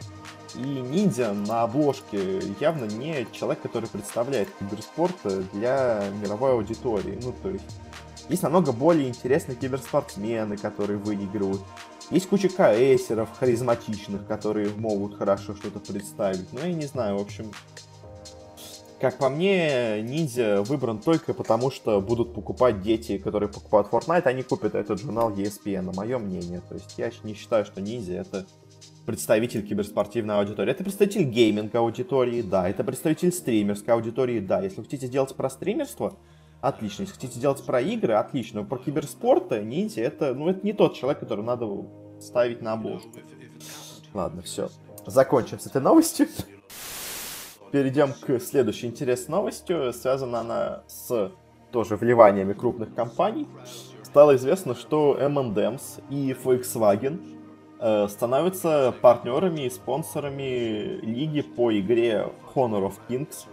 И 0.57 0.61
ниндзя 0.61 1.33
на 1.33 1.63
обложке 1.63 2.39
явно 2.59 2.85
не 2.85 3.27
человек, 3.31 3.61
который 3.61 3.89
представляет 3.89 4.47
киберспорт 4.59 5.15
для 5.53 6.03
мировой 6.21 6.53
аудитории. 6.53 7.19
Ну, 7.21 7.33
то 7.43 7.49
есть, 7.49 7.65
есть 8.29 8.43
намного 8.43 8.71
более 8.71 9.09
интересные 9.09 9.55
киберспортсмены, 9.55 10.57
которые 10.57 10.97
выигрывают. 10.97 11.61
Есть 12.11 12.29
куча 12.29 12.49
КСеров 12.49 13.29
харизматичных, 13.37 14.27
которые 14.27 14.69
могут 14.75 15.17
хорошо 15.17 15.55
что-то 15.55 15.79
представить. 15.79 16.51
Ну, 16.53 16.59
я 16.59 16.73
не 16.73 16.85
знаю, 16.85 17.17
в 17.17 17.21
общем, 17.21 17.51
как 19.01 19.17
по 19.17 19.29
мне, 19.29 20.01
ниндзя 20.01 20.61
выбран 20.61 20.99
только 20.99 21.33
потому, 21.33 21.69
что 21.69 21.99
будут 22.01 22.33
покупать 22.33 22.81
дети, 22.81 23.17
которые 23.17 23.49
покупают 23.49 23.89
Fortnite, 23.89 24.23
они 24.23 24.41
купят 24.41 24.73
этот 24.73 25.01
журнал 25.01 25.31
ESPN, 25.31 25.93
мое 25.95 26.17
мнение. 26.17 26.61
То 26.67 26.75
есть 26.75 26.95
я 26.97 27.11
не 27.23 27.33
считаю, 27.33 27.65
что 27.65 27.81
ниндзя 27.81 28.13
это 28.13 28.45
представитель 29.05 29.65
киберспортивной 29.65 30.35
аудитории. 30.35 30.71
Это 30.71 30.83
представитель 30.83 31.23
гейминг 31.23 31.73
аудитории, 31.75 32.41
да. 32.41 32.67
Это 32.69 32.83
представитель 32.83 33.31
стримерской 33.31 33.93
аудитории, 33.93 34.39
да. 34.39 34.61
Если 34.61 34.77
вы 34.77 34.83
хотите 34.83 35.07
сделать 35.07 35.35
про 35.35 35.49
стримерство, 35.49 36.17
отлично. 36.61 37.03
Если 37.03 37.13
хотите 37.13 37.39
делать 37.39 37.63
про 37.65 37.81
игры, 37.81 38.13
отлично. 38.13 38.61
Но 38.61 38.67
про 38.67 38.77
киберспорт, 38.77 39.51
ниндзя, 39.51 40.01
это, 40.01 40.33
ну, 40.33 40.49
это 40.49 40.65
не 40.65 40.73
тот 40.73 40.95
человек, 40.95 41.19
который 41.19 41.45
надо 41.45 41.67
ставить 42.19 42.61
на 42.61 42.73
обложку. 42.73 43.09
Ладно, 44.13 44.41
все. 44.41 44.69
Закончим 45.05 45.59
с 45.59 45.67
этой 45.67 45.81
новостью. 45.81 46.27
Перейдем 47.71 48.13
к 48.13 48.39
следующей 48.39 48.87
интересной 48.87 49.33
новостью. 49.33 49.93
Связана 49.93 50.39
она 50.39 50.83
с 50.87 51.31
тоже 51.71 51.97
вливаниями 51.97 52.53
крупных 52.53 52.95
компаний. 52.95 53.47
Стало 54.01 54.37
известно, 54.37 54.75
что 54.75 55.17
M&M's 55.19 56.01
и 56.09 56.31
Volkswagen 56.31 57.34
становятся 57.77 58.93
партнерами 59.01 59.65
и 59.65 59.69
спонсорами 59.69 60.99
лиги 61.01 61.41
по 61.41 61.77
игре 61.77 62.31
Honor 62.53 62.89
of 62.89 62.93
Kings, 63.09 63.45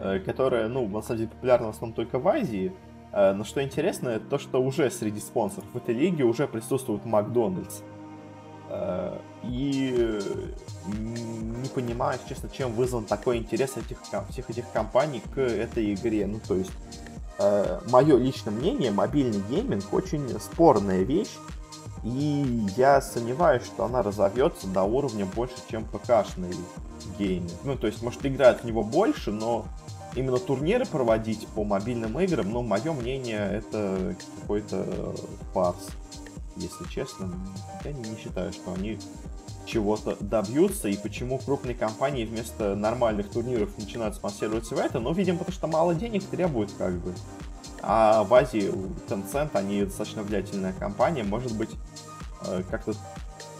э, 0.00 0.18
которая, 0.18 0.68
ну, 0.68 0.86
на 0.88 1.02
самом 1.02 1.18
деле 1.18 1.30
популярна 1.30 1.66
в 1.68 1.70
основном 1.70 1.94
только 1.94 2.18
в 2.18 2.26
Азии. 2.28 2.72
Э, 3.12 3.32
но 3.32 3.44
что 3.44 3.62
интересно, 3.62 4.18
то, 4.18 4.38
что 4.38 4.60
уже 4.62 4.90
среди 4.90 5.20
спонсоров 5.20 5.68
в 5.72 5.76
этой 5.76 5.94
лиге 5.94 6.24
уже 6.24 6.48
присутствует 6.48 7.04
Макдональдс. 7.04 7.80
Э, 8.68 9.18
и 9.44 10.20
не 10.86 11.68
понимаю, 11.68 12.18
честно, 12.28 12.48
чем 12.48 12.72
вызван 12.72 13.04
такой 13.04 13.38
интерес 13.38 13.76
этих, 13.76 13.98
всех 14.30 14.50
этих 14.50 14.70
компаний 14.72 15.22
к 15.34 15.38
этой 15.38 15.94
игре. 15.94 16.26
Ну, 16.26 16.40
то 16.46 16.56
есть, 16.56 16.72
э, 17.38 17.80
мое 17.88 18.18
личное 18.18 18.52
мнение, 18.52 18.90
мобильный 18.90 19.42
гейминг 19.48 19.92
очень 19.92 20.28
спорная 20.40 21.02
вещь, 21.02 21.36
и 22.04 22.66
я 22.76 23.00
сомневаюсь, 23.00 23.64
что 23.64 23.84
она 23.84 24.02
разовьется 24.02 24.66
до 24.66 24.82
уровня 24.84 25.26
больше, 25.26 25.56
чем 25.70 25.84
ПК-шный 25.84 26.54
гейминг. 27.18 27.52
Ну, 27.64 27.76
то 27.76 27.86
есть, 27.86 28.02
может, 28.02 28.24
играют 28.24 28.62
в 28.62 28.64
него 28.64 28.82
больше, 28.82 29.30
но 29.32 29.64
именно 30.14 30.38
турниры 30.38 30.86
проводить 30.86 31.46
по 31.48 31.64
мобильным 31.64 32.18
играм, 32.20 32.50
ну, 32.50 32.62
мое 32.62 32.92
мнение, 32.92 33.48
это 33.52 34.14
какой-то 34.40 35.14
парс 35.52 35.88
если 36.56 36.84
честно. 36.88 37.32
Я 37.84 37.92
не 37.92 38.16
считаю, 38.16 38.52
что 38.52 38.72
они 38.72 38.98
чего-то 39.66 40.16
добьются, 40.20 40.88
и 40.88 40.96
почему 40.96 41.38
крупные 41.38 41.74
компании 41.74 42.24
вместо 42.24 42.74
нормальных 42.74 43.30
турниров 43.30 43.70
начинают 43.78 44.14
спонсировать 44.14 44.66
в 44.66 44.78
это, 44.78 45.00
ну, 45.00 45.12
видимо, 45.12 45.38
потому 45.38 45.54
что 45.54 45.66
мало 45.66 45.94
денег 45.94 46.24
требует, 46.24 46.70
как 46.76 46.94
бы. 46.94 47.14
А 47.86 48.24
в 48.24 48.32
Азии 48.32 48.72
Tencent, 49.08 49.50
они 49.52 49.84
достаточно 49.84 50.22
влиятельная 50.22 50.72
компания, 50.72 51.22
может 51.22 51.54
быть, 51.54 51.70
э, 52.46 52.62
как-то 52.70 52.94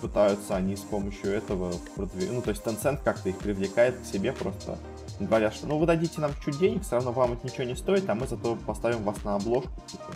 пытаются 0.01 0.57
они 0.57 0.77
с 0.77 0.81
помощью 0.81 1.31
этого 1.31 1.73
продвигать. 1.95 2.33
Ну, 2.33 2.43
то 2.43 2.51
есть 2.51 2.63
Tencent 2.63 3.01
как-то 3.05 3.29
их 3.29 3.39
привлекает 3.39 3.99
к 3.99 4.05
себе 4.05 4.33
просто. 4.33 4.79
Говорят, 5.21 5.55
что 5.55 5.67
ну 5.67 5.79
вы 5.79 5.87
дадите 5.87 6.21
нам 6.21 6.33
чуть 6.45 6.59
денег, 6.59 6.83
все 6.83 6.97
равно 6.97 7.13
вам 7.13 7.35
это 7.35 7.47
ничего 7.47 7.65
не 7.65 7.77
стоит, 7.77 8.09
а 8.09 8.15
мы 8.15 8.27
зато 8.27 8.57
поставим 8.57 9.03
вас 9.05 9.23
на 9.25 9.37
обложку. 9.37 9.73
Типа. 9.87 10.13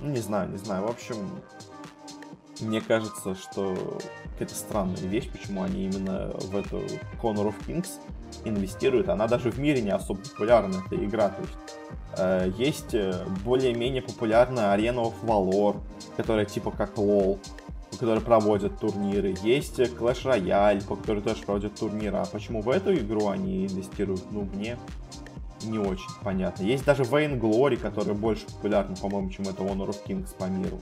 Ну, 0.00 0.10
не 0.10 0.20
знаю, 0.20 0.50
не 0.50 0.58
знаю. 0.58 0.86
В 0.86 0.90
общем, 0.90 1.16
мне 2.60 2.80
кажется, 2.80 3.34
что 3.34 3.76
это 4.38 4.54
странная 4.54 5.02
вещь, 5.02 5.30
почему 5.30 5.62
они 5.62 5.86
именно 5.86 6.30
в 6.34 6.56
эту 6.56 6.78
Honor 7.22 7.48
of 7.48 7.54
Kings 7.66 7.88
инвестируют. 8.44 9.08
Она 9.08 9.26
даже 9.26 9.50
в 9.50 9.58
мире 9.58 9.80
не 9.80 9.90
особо 9.90 10.20
популярна, 10.20 10.82
эта 10.86 11.04
игра. 11.04 11.28
То 11.28 11.42
есть, 11.42 11.58
э, 12.16 12.52
есть 12.58 12.94
э, 12.94 13.24
более-менее 13.44 14.02
популярная 14.02 14.72
арена 14.72 15.00
of 15.00 15.14
Valor, 15.22 15.76
которая 16.16 16.44
типа 16.44 16.70
как 16.70 16.96
LoL, 16.96 17.38
по 17.90 17.96
которой 17.96 18.20
проводят 18.20 18.78
турниры. 18.78 19.34
Есть 19.42 19.78
Clash 19.80 20.24
Royale, 20.24 20.86
по 20.86 20.96
которой 20.96 21.22
тоже 21.22 21.42
проводят 21.42 21.74
турниры. 21.74 22.18
А 22.18 22.24
почему 22.24 22.60
в 22.62 22.68
эту 22.70 22.94
игру 22.94 23.28
они 23.28 23.66
инвестируют? 23.66 24.30
Ну, 24.30 24.48
мне 24.54 24.78
не 25.64 25.78
очень 25.78 26.10
понятно. 26.22 26.62
Есть 26.62 26.84
даже 26.84 27.02
Vain 27.02 27.38
Glory, 27.38 27.76
которая 27.76 28.14
больше 28.14 28.46
популярна, 28.46 28.96
по-моему, 28.96 29.30
чем 29.30 29.46
это 29.46 29.62
Honor 29.62 29.88
of 29.88 29.96
Kings 30.06 30.34
по 30.38 30.44
миру. 30.44 30.80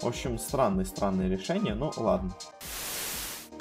В 0.00 0.06
общем, 0.06 0.38
странное-странное 0.38 1.28
решение, 1.28 1.74
ну 1.74 1.90
ладно. 1.96 2.34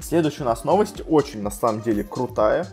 Следующая 0.01 0.43
у 0.43 0.47
нас 0.47 0.63
новость, 0.63 1.01
очень 1.07 1.41
на 1.41 1.51
самом 1.51 1.81
деле 1.81 2.03
крутая. 2.03 2.67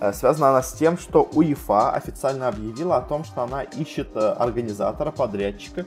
Э, 0.00 0.12
связана 0.12 0.50
она 0.50 0.62
с 0.62 0.72
тем, 0.72 0.98
что 0.98 1.28
УЕФА 1.34 1.92
официально 1.92 2.48
объявила 2.48 2.96
о 2.96 3.02
том, 3.02 3.24
что 3.24 3.42
она 3.42 3.62
ищет 3.62 4.16
э, 4.16 4.18
организатора, 4.18 5.10
подрядчика, 5.10 5.84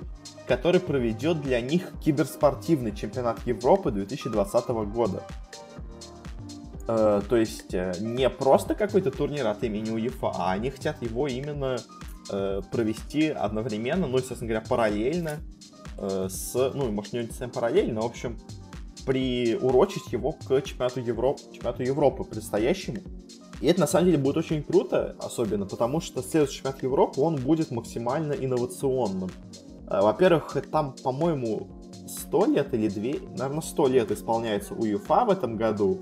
который 0.47 0.79
проведет 0.79 1.41
для 1.41 1.59
них 1.61 1.89
киберспортивный 2.03 2.95
чемпионат 2.95 3.39
Европы 3.45 3.91
2020 3.91 4.67
года. 4.93 5.23
Э, 6.87 7.21
то 7.27 7.35
есть 7.35 7.73
не 7.99 8.29
просто 8.29 8.75
какой-то 8.75 9.09
турнир 9.09 9.47
от 9.47 9.63
имени 9.63 9.89
УЕФА, 9.89 10.31
а 10.35 10.51
они 10.51 10.69
хотят 10.69 11.01
его 11.01 11.27
именно 11.27 11.77
провести 12.71 13.27
одновременно, 13.27 14.07
ну 14.07 14.17
и, 14.17 14.21
собственно 14.21 14.47
говоря, 14.47 14.65
параллельно 14.65 15.39
с, 15.99 16.53
ну, 16.73 16.89
может, 16.89 17.11
не 17.11 17.23
совсем 17.23 17.51
параллельно, 17.51 17.95
но, 17.95 18.01
в 18.03 18.05
общем, 18.05 18.39
приурочить 19.05 20.11
его 20.11 20.31
к 20.31 20.61
чемпионату, 20.61 20.99
Европ... 20.99 21.39
чемпионату 21.51 21.83
Европы 21.83 22.23
предстоящему. 22.23 22.97
И 23.61 23.67
это 23.67 23.81
на 23.81 23.87
самом 23.87 24.07
деле 24.07 24.17
будет 24.17 24.37
очень 24.37 24.63
круто, 24.63 25.15
особенно 25.19 25.65
потому 25.65 26.01
что 26.01 26.21
следующий 26.21 26.57
чемпионат 26.57 26.83
Европы, 26.83 27.21
он 27.21 27.35
будет 27.37 27.71
максимально 27.71 28.33
инновационным. 28.33 29.29
Э, 29.87 30.01
во-первых, 30.01 30.57
там, 30.71 30.95
по-моему, 31.03 31.67
100 32.07 32.45
лет 32.47 32.73
или 32.73 32.89
2, 32.89 33.29
наверное, 33.37 33.61
100 33.61 33.87
лет 33.87 34.11
исполняется 34.11 34.73
УЕФА 34.73 35.25
в 35.25 35.29
этом 35.29 35.55
году, 35.55 35.99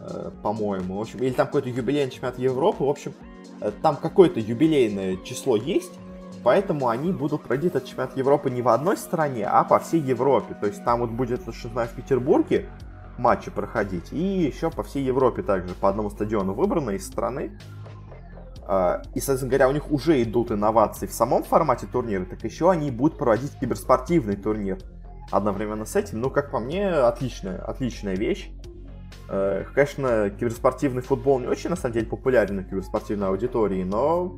э, 0.00 0.30
по-моему. 0.42 0.96
В 0.96 1.00
общем, 1.02 1.20
или 1.20 1.30
там 1.30 1.46
какой-то 1.46 1.68
юбилейный 1.68 2.10
чемпионат 2.10 2.38
Европы. 2.38 2.84
В 2.84 2.88
общем, 2.88 3.14
э, 3.60 3.70
там 3.82 3.96
какое-то 3.96 4.40
юбилейное 4.40 5.18
число 5.18 5.56
есть, 5.56 5.92
Поэтому 6.42 6.88
они 6.88 7.12
будут 7.12 7.42
проводить 7.42 7.72
этот 7.72 7.86
чемпионат 7.86 8.16
Европы 8.16 8.50
не 8.50 8.62
в 8.62 8.68
одной 8.68 8.96
стране, 8.96 9.46
а 9.46 9.64
по 9.64 9.78
всей 9.78 10.00
Европе. 10.00 10.54
То 10.54 10.66
есть 10.66 10.82
там 10.84 11.00
вот 11.00 11.10
будет, 11.10 11.42
что 11.54 11.68
знаю, 11.68 11.88
в 11.88 11.92
Петербурге 11.92 12.68
матчи 13.18 13.50
проходить. 13.50 14.12
И 14.12 14.18
еще 14.18 14.70
по 14.70 14.82
всей 14.82 15.04
Европе 15.04 15.42
также 15.42 15.74
по 15.74 15.88
одному 15.88 16.10
стадиону 16.10 16.54
выбрано 16.54 16.90
из 16.90 17.06
страны. 17.06 17.58
А, 18.66 19.02
и, 19.14 19.20
соответственно 19.20 19.50
говоря, 19.50 19.68
у 19.68 19.72
них 19.72 19.90
уже 19.90 20.22
идут 20.22 20.50
инновации 20.50 21.06
в 21.06 21.12
самом 21.12 21.42
формате 21.42 21.86
турнира, 21.90 22.24
так 22.24 22.44
еще 22.44 22.70
они 22.70 22.90
будут 22.90 23.18
проводить 23.18 23.58
киберспортивный 23.58 24.36
турнир 24.36 24.78
одновременно 25.30 25.84
с 25.84 25.96
этим. 25.96 26.20
Ну, 26.20 26.30
как 26.30 26.50
по 26.50 26.60
мне, 26.60 26.88
отличная, 26.88 27.58
отличная 27.58 28.14
вещь. 28.14 28.50
Э, 29.28 29.64
конечно, 29.74 30.30
киберспортивный 30.30 31.02
футбол 31.02 31.40
не 31.40 31.46
очень, 31.46 31.70
на 31.70 31.76
самом 31.76 31.94
деле, 31.94 32.06
популярен 32.06 32.56
на 32.56 32.64
киберспортивной 32.64 33.28
аудитории, 33.28 33.82
но 33.82 34.36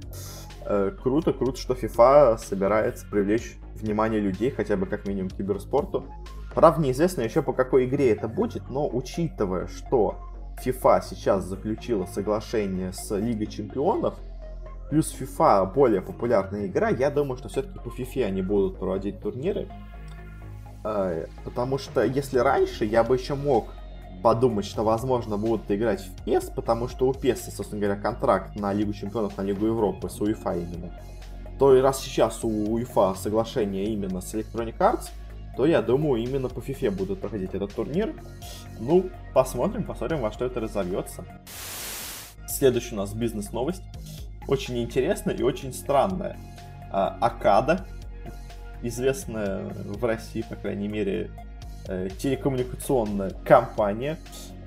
круто, 1.02 1.32
круто, 1.32 1.58
что 1.58 1.74
FIFA 1.74 2.38
собирается 2.38 3.06
привлечь 3.10 3.58
внимание 3.74 4.20
людей, 4.20 4.50
хотя 4.50 4.76
бы 4.76 4.86
как 4.86 5.06
минимум 5.06 5.30
к 5.30 5.34
киберспорту. 5.34 6.06
Правда, 6.54 6.82
неизвестно 6.82 7.22
еще 7.22 7.42
по 7.42 7.52
какой 7.52 7.86
игре 7.86 8.12
это 8.12 8.28
будет, 8.28 8.68
но 8.68 8.88
учитывая, 8.88 9.66
что 9.66 10.18
FIFA 10.64 11.02
сейчас 11.02 11.44
заключила 11.44 12.06
соглашение 12.06 12.92
с 12.92 13.16
Лигой 13.16 13.46
Чемпионов, 13.46 14.14
плюс 14.90 15.14
FIFA 15.18 15.72
более 15.72 16.02
популярная 16.02 16.66
игра, 16.66 16.90
я 16.90 17.10
думаю, 17.10 17.38
что 17.38 17.48
все-таки 17.48 17.78
по 17.78 17.88
FIFA 17.88 18.24
они 18.26 18.42
будут 18.42 18.78
проводить 18.78 19.20
турниры. 19.20 19.68
Э, 20.84 21.26
потому 21.44 21.78
что 21.78 22.04
если 22.04 22.38
раньше 22.38 22.84
я 22.84 23.02
бы 23.02 23.16
еще 23.16 23.34
мог 23.34 23.72
подумать, 24.22 24.64
что, 24.64 24.84
возможно, 24.84 25.36
будут 25.36 25.70
играть 25.70 26.00
в 26.00 26.26
PES, 26.26 26.54
потому 26.54 26.88
что 26.88 27.08
у 27.08 27.12
PES, 27.12 27.50
собственно 27.50 27.80
говоря, 27.80 28.00
контракт 28.00 28.56
на 28.56 28.72
Лигу 28.72 28.92
Чемпионов, 28.92 29.36
на 29.36 29.42
Лигу 29.42 29.66
Европы 29.66 30.08
с 30.08 30.20
УЕФА 30.20 30.54
именно, 30.54 30.90
то 31.58 31.76
и 31.76 31.80
раз 31.80 32.00
сейчас 32.00 32.44
у 32.44 32.72
УЕФА 32.72 33.14
соглашение 33.14 33.84
именно 33.86 34.20
с 34.20 34.34
Electronic 34.34 34.78
Arts, 34.78 35.10
то 35.56 35.66
я 35.66 35.82
думаю, 35.82 36.22
именно 36.22 36.48
по 36.48 36.60
FIFA 36.60 36.90
будут 36.92 37.20
проходить 37.20 37.54
этот 37.54 37.74
турнир. 37.74 38.14
Ну, 38.80 39.10
посмотрим, 39.34 39.84
посмотрим, 39.84 40.20
во 40.20 40.32
что 40.32 40.46
это 40.46 40.60
разовьется. 40.60 41.24
Следующая 42.48 42.94
у 42.94 42.98
нас 42.98 43.12
бизнес-новость. 43.12 43.82
Очень 44.48 44.82
интересная 44.82 45.34
и 45.34 45.42
очень 45.42 45.72
странная. 45.72 46.36
А, 46.90 47.16
Акада, 47.20 47.86
известная 48.82 49.64
в 49.68 50.04
России, 50.04 50.42
по 50.42 50.56
крайней 50.56 50.88
мере, 50.88 51.30
телекоммуникационная 51.86 53.30
компания 53.44 54.18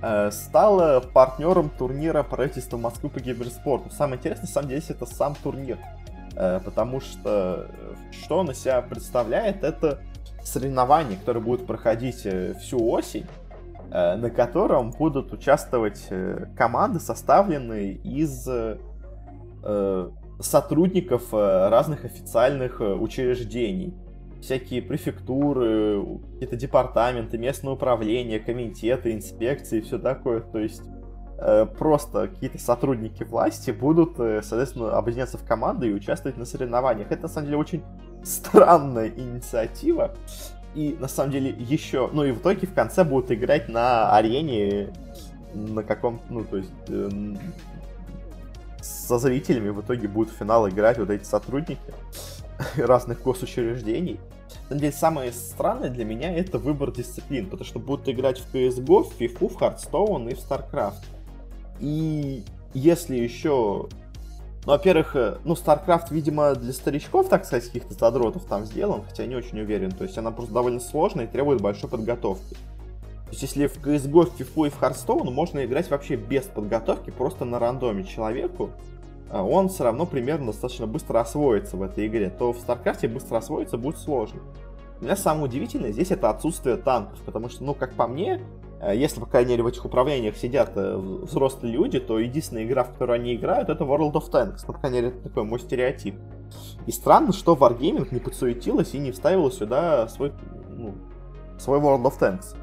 э, 0.01 0.32
стала 0.32 0.99
партнером 0.99 1.69
турнира 1.69 2.23
правительства 2.23 2.78
Москвы 2.78 3.10
по 3.10 3.19
киберспорту. 3.19 3.89
Самое 3.89 4.17
интересное, 4.17 4.47
на 4.47 4.51
самом 4.51 4.69
деле, 4.69 4.84
это 4.88 5.06
сам 5.06 5.36
турнир. 5.36 5.78
Э, 6.36 6.60
потому 6.63 6.99
что 6.99 7.67
что 8.12 8.39
он 8.39 8.51
из 8.51 8.60
себя 8.60 8.82
представляет, 8.82 9.63
это 9.63 9.99
соревнование, 10.43 11.17
которое 11.17 11.39
будет 11.39 11.65
проходить 11.65 12.28
всю 12.60 12.89
осень, 12.89 13.25
на 13.89 14.30
котором 14.30 14.91
будут 14.91 15.34
участвовать 15.34 16.08
команды, 16.56 16.99
составленные 16.99 17.93
из 17.93 18.47
сотрудников 20.39 21.34
разных 21.34 22.06
официальных 22.06 22.80
учреждений 22.80 23.95
всякие 24.45 24.81
префектуры, 24.81 26.03
какие-то 26.34 26.55
департаменты, 26.55 27.38
местное 27.38 27.73
управление, 27.73 28.39
комитеты, 28.39 29.13
инспекции, 29.13 29.81
все 29.81 29.97
такое. 29.97 30.41
То 30.41 30.60
есть 30.60 30.84
э, 31.39 31.65
просто 31.65 32.27
какие-то 32.27 32.60
сотрудники 32.60 33.23
власти 33.23 33.71
будут, 33.71 34.19
э, 34.19 34.41
соответственно, 34.43 34.95
объединяться 34.97 35.38
в 35.38 35.45
команды 35.45 35.89
и 35.89 35.93
участвовать 35.93 36.38
на 36.38 36.45
соревнованиях. 36.45 37.12
Это, 37.12 37.23
на 37.23 37.27
самом 37.27 37.47
деле, 37.47 37.58
очень 37.58 37.84
странная 38.23 39.10
инициатива. 39.10 40.15
И, 40.75 40.95
на 40.99 41.08
самом 41.08 41.31
деле, 41.31 41.55
еще... 41.58 42.10
Ну 42.13 42.23
и 42.23 42.31
в 42.31 42.39
итоге 42.39 42.67
в 42.67 42.73
конце 42.73 43.03
будут 43.03 43.31
играть 43.31 43.69
на 43.69 44.12
арене 44.15 44.93
на 45.53 45.84
каком 45.84 46.21
ну, 46.29 46.43
то 46.43 46.58
есть... 46.58 46.71
Э, 46.89 47.10
со 48.81 49.17
зрителями 49.17 49.69
в 49.69 49.81
итоге 49.81 50.08
будут 50.08 50.31
в 50.31 50.38
финал 50.38 50.69
играть 50.69 50.99
вот 50.99 51.10
эти 51.10 51.23
сотрудники 51.23 51.81
разных 52.77 53.23
госучреждений. 53.23 54.19
Самом 54.67 54.80
деле, 54.80 54.91
самое 54.91 55.32
странное 55.32 55.89
для 55.89 56.06
меня 56.06 56.36
это 56.36 56.58
выбор 56.58 56.91
дисциплин, 56.91 57.45
потому 57.45 57.65
что 57.65 57.78
будут 57.78 58.10
играть 58.10 58.39
в 58.39 58.54
CSGO, 58.54 59.04
в 59.04 59.19
FIFA, 59.19 59.49
в 59.49 59.62
Hearthstone 59.62 60.32
и 60.32 60.36
в 60.36 60.39
StarCraft. 60.39 61.06
И 61.80 62.43
если 62.73 63.15
еще... 63.15 63.88
Ну, 64.65 64.71
во-первых, 64.71 65.15
э, 65.15 65.38
ну, 65.43 65.54
StarCraft, 65.54 66.08
видимо, 66.10 66.56
для 66.56 66.73
старичков, 66.73 67.30
так 67.30 67.45
сказать, 67.45 67.65
каких-то 67.65 67.93
задротов 67.93 68.45
там 68.45 68.65
сделан, 68.65 69.04
хотя 69.04 69.21
я 69.21 69.30
не 69.30 69.36
очень 69.36 69.60
уверен. 69.60 69.91
То 69.91 70.04
есть 70.04 70.17
она 70.17 70.32
просто 70.32 70.56
довольно 70.56 70.80
сложная 70.80 71.25
и 71.25 71.28
требует 71.28 71.62
большой 71.62 71.88
подготовки. 71.88 72.56
То 72.56 73.32
есть, 73.32 73.43
если 73.43 73.67
в 73.67 73.78
CSGO, 73.78 74.25
в 74.25 74.39
FIFA 74.39 74.67
и 74.67 74.69
в 74.71 74.82
Hearthstone 74.82 75.30
можно 75.30 75.63
играть 75.63 75.91
вообще 75.91 76.15
без 76.15 76.45
подготовки, 76.45 77.12
просто 77.12 77.45
на 77.45 77.60
рандоме 77.60 78.04
человеку, 78.04 78.71
он 79.43 79.69
все 79.69 79.84
равно 79.84 80.06
примерно 80.06 80.48
достаточно 80.48 80.88
быстро 80.88 81.19
освоится 81.19 81.78
в 81.78 81.82
этой 81.82 82.08
игре, 82.08 82.30
то 82.30 82.54
в 82.54 82.58
StarCraft 82.58 83.08
быстро 83.08 83.38
освоиться 83.38 83.78
будет 83.78 83.98
сложно. 83.98 84.39
Для 85.00 85.08
меня 85.08 85.15
самое 85.17 85.45
удивительное 85.45 85.91
здесь 85.91 86.12
это 86.12 86.30
отсутствие 86.30 86.78
танков, 86.78 87.19
потому 87.26 87.50
что, 87.50 87.63
ну, 87.63 87.74
как 87.74 87.93
по 87.93 88.08
мне, 88.08 88.41
э, 88.80 88.95
если, 88.95 89.19
по 89.19 89.26
крайней 89.26 89.52
мере, 89.52 89.63
в 89.63 89.67
этих 89.67 89.84
управлениях 89.84 90.38
сидят 90.38 90.71
э, 90.76 90.95
взрослые 90.95 91.74
люди, 91.74 92.00
то 92.00 92.17
единственная 92.17 92.63
игра, 92.63 92.84
в 92.86 92.91
которую 92.91 93.15
они 93.15 93.36
играют, 93.36 93.69
это 93.69 93.84
World 93.84 94.13
of 94.13 94.32
Tanks. 94.32 94.63
Ну, 94.67 94.74
по 94.74 94.80
крайней 94.80 95.02
мере, 95.02 95.08
это 95.10 95.24
такой 95.24 95.43
мой 95.43 95.60
стереотип. 95.60 96.15
И 96.86 96.91
странно, 96.91 97.34
что 97.34 97.56
Wargaming 97.56 98.08
не 98.12 98.19
подсуетилась 98.19 98.93
и 98.93 99.00
не 99.00 99.12
вставила 99.12 99.52
сюда 99.52 100.08
свой, 100.08 100.32
ну, 100.69 100.93
свой 101.58 101.80
World 101.80 102.04
of 102.04 102.19
Tanks. 102.19 102.56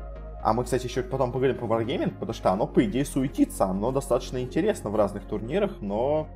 А 0.42 0.52
мы, 0.52 0.64
кстати, 0.64 0.86
еще 0.86 1.02
потом 1.02 1.30
поговорим 1.30 1.56
про 1.56 1.66
Wargaming, 1.66 2.10
потому 2.10 2.32
что 2.32 2.50
оно, 2.50 2.66
по 2.66 2.84
идее, 2.84 3.04
суетится. 3.04 3.64
Оно 3.66 3.92
достаточно 3.92 4.42
интересно 4.42 4.90
в 4.90 4.96
разных 4.96 5.24
турнирах, 5.24 5.80
но 5.80 6.28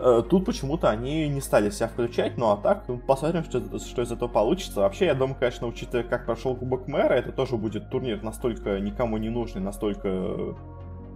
Э, 0.00 0.22
тут 0.28 0.44
почему-то 0.44 0.90
они 0.90 1.28
не 1.28 1.40
стали 1.40 1.70
себя 1.70 1.88
включать, 1.88 2.36
ну 2.36 2.50
а 2.50 2.56
так, 2.56 2.84
ну, 2.88 2.98
посмотрим, 2.98 3.42
что, 3.44 3.78
что 3.78 4.02
из 4.02 4.12
этого 4.12 4.28
получится. 4.28 4.80
Вообще, 4.80 5.06
я 5.06 5.14
думаю, 5.14 5.36
конечно, 5.38 5.66
учитывая, 5.66 6.04
как 6.04 6.26
прошел 6.26 6.54
Кубок 6.54 6.86
Мэра, 6.86 7.14
это 7.14 7.32
тоже 7.32 7.56
будет 7.56 7.90
турнир 7.90 8.22
настолько 8.22 8.78
никому 8.80 9.16
не 9.16 9.28
нужный, 9.28 9.60
настолько 9.60 10.08
э, 10.08 10.54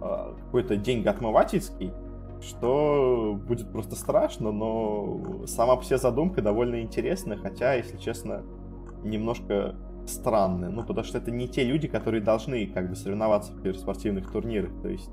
какой-то 0.01 0.75
деньгоотмывательский, 0.75 1.93
что 2.41 3.39
будет 3.47 3.71
просто 3.71 3.95
страшно, 3.95 4.51
но 4.51 5.45
сама 5.45 5.81
себе 5.81 5.97
задумка 5.97 6.41
довольно 6.41 6.81
интересная, 6.81 7.37
хотя, 7.37 7.75
если 7.75 7.97
честно, 7.97 8.43
немножко 9.03 9.75
странная. 10.05 10.69
Ну, 10.69 10.83
потому 10.83 11.05
что 11.05 11.17
это 11.17 11.31
не 11.31 11.47
те 11.47 11.63
люди, 11.63 11.87
которые 11.87 12.21
должны 12.21 12.67
как 12.67 12.89
бы 12.89 12.95
соревноваться 12.95 13.53
в 13.53 13.73
спортивных 13.75 14.31
турнирах. 14.31 14.71
То 14.81 14.89
есть 14.89 15.09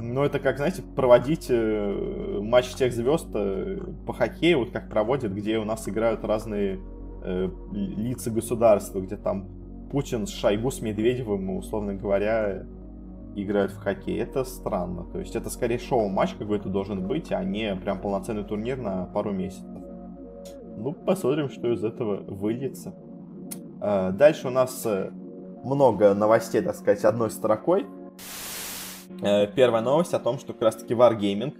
ну, 0.00 0.22
это 0.22 0.38
как, 0.38 0.58
знаете, 0.58 0.82
проводить 0.82 1.46
э, 1.50 2.38
матч 2.40 2.74
тех 2.74 2.92
звезд 2.92 3.28
э, 3.34 3.78
по 4.06 4.12
хоккею, 4.12 4.60
вот 4.60 4.70
как 4.70 4.88
проводят, 4.88 5.32
где 5.32 5.58
у 5.58 5.64
нас 5.64 5.88
играют 5.88 6.24
разные 6.24 6.78
э, 7.24 7.50
лица 7.72 8.30
государства, 8.30 9.00
где 9.00 9.16
там 9.16 9.48
Путин 9.90 10.26
с 10.26 10.30
Шойгу, 10.30 10.70
с 10.70 10.80
Медведевым, 10.82 11.56
условно 11.56 11.94
говоря, 11.94 12.64
играют 13.34 13.72
в 13.72 13.78
хоккей. 13.78 14.18
Это 14.20 14.44
странно. 14.44 15.04
То 15.04 15.18
есть 15.18 15.34
это 15.34 15.50
скорее 15.50 15.78
шоу-матч 15.78 16.34
какой-то 16.34 16.68
должен 16.68 17.06
быть, 17.06 17.32
а 17.32 17.42
не 17.42 17.74
прям 17.74 18.00
полноценный 18.00 18.44
турнир 18.44 18.78
на 18.78 19.06
пару 19.06 19.32
месяцев. 19.32 19.66
Ну, 20.76 20.92
посмотрим, 20.92 21.48
что 21.48 21.72
из 21.72 21.82
этого 21.82 22.22
выльется. 22.22 22.94
Э, 23.80 24.10
дальше 24.12 24.48
у 24.48 24.50
нас 24.50 24.84
э, 24.86 25.10
много 25.64 26.14
новостей, 26.14 26.60
так 26.62 26.74
сказать, 26.74 27.04
одной 27.04 27.30
строкой. 27.30 27.86
Э, 29.22 29.46
первая 29.46 29.82
новость 29.82 30.14
о 30.14 30.18
том, 30.18 30.38
что 30.38 30.52
как 30.52 30.62
раз-таки 30.62 30.94
Wargaming 30.94 31.54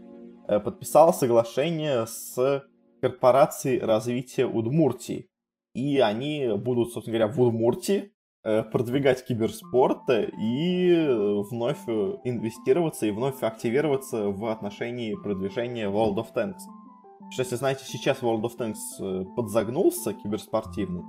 э, 0.49 0.61
подписал 0.61 1.15
соглашение 1.15 2.07
с 2.07 2.65
корпорацией 3.01 3.81
развития 3.81 4.47
Удмуртии. 4.47 5.29
И 5.75 5.99
они 5.99 6.49
будут, 6.57 6.93
собственно 6.93 7.19
говоря, 7.19 7.33
в 7.33 7.41
Удмуртии 7.41 8.13
продвигать 8.43 9.27
киберспорт 9.27 10.09
и 10.09 11.07
вновь 11.51 11.87
инвестироваться 12.25 13.05
и 13.05 13.11
вновь 13.11 13.43
активироваться 13.43 14.31
в 14.31 14.47
отношении 14.47 15.15
продвижения 15.15 15.91
World 15.91 16.17
of 16.17 16.29
Tanks. 16.35 16.61
Что, 17.31 17.43
если 17.43 17.57
знаете, 17.57 17.85
сейчас 17.85 18.23
World 18.23 18.43
of 18.43 18.57
Tanks 18.57 19.35
подзагнулся 19.35 20.15
киберспортивный, 20.15 21.03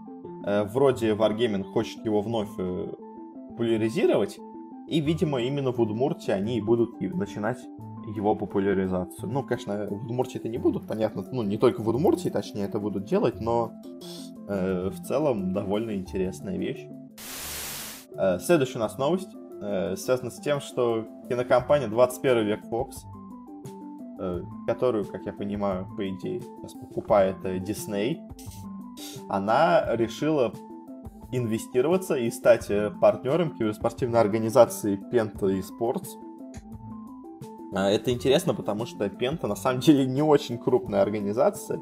вроде 0.44 1.14
Wargaming 1.14 1.64
хочет 1.64 2.06
его 2.06 2.22
вновь 2.22 2.50
популяризировать, 3.50 4.40
и, 4.88 5.02
видимо, 5.02 5.42
именно 5.42 5.72
в 5.72 5.80
Удмуртии 5.80 6.32
они 6.32 6.58
и 6.58 6.62
будут 6.62 7.00
начинать 7.00 7.60
его 8.16 8.36
популяризацию. 8.36 9.30
Ну, 9.30 9.44
конечно, 9.44 9.86
в 9.88 10.06
Удмуртии 10.06 10.40
это 10.40 10.50
не 10.50 10.58
будут, 10.58 10.88
понятно, 10.88 11.24
ну, 11.32 11.44
не 11.44 11.58
только 11.58 11.82
в 11.82 11.88
Удмуртии, 11.88 12.30
точнее, 12.30 12.66
это 12.66 12.80
будут 12.80 13.06
делать, 13.06 13.40
но 13.40 13.72
э, 14.48 14.90
в 14.90 15.06
целом 15.06 15.54
довольно 15.54 15.96
интересная 15.96 16.58
вещь. 16.58 16.88
Э, 18.16 18.40
следующая 18.40 18.78
у 18.78 18.82
нас 18.82 18.98
новость 18.98 19.30
э, 19.62 19.96
связана 19.96 20.32
с 20.32 20.40
тем, 20.40 20.60
что 20.60 21.06
кинокомпания 21.30 21.88
21 21.88 22.46
век 22.46 22.62
Fox, 22.72 22.94
э, 24.20 24.42
которую, 24.66 25.06
как 25.06 25.26
я 25.26 25.34
понимаю, 25.34 25.88
по 25.96 26.08
идее, 26.10 26.42
сейчас 26.42 26.74
покупает 26.74 27.38
э, 27.44 27.58
Disney, 27.58 28.18
она 29.28 29.96
решила 29.96 30.54
инвестироваться 31.32 32.16
и 32.16 32.32
стать 32.32 32.70
э, 32.70 32.92
партнером 32.92 33.52
киберспортивной 33.52 34.20
организации 34.20 35.00
Penta 35.12 35.48
Esports. 35.60 36.08
А, 37.74 37.90
это 37.90 38.12
интересно, 38.12 38.54
потому 38.54 38.86
что 38.86 39.06
Penta 39.06 39.48
на 39.48 39.56
самом 39.56 39.80
деле 39.80 40.06
не 40.06 40.22
очень 40.22 40.58
крупная 40.58 41.02
организация. 41.02 41.80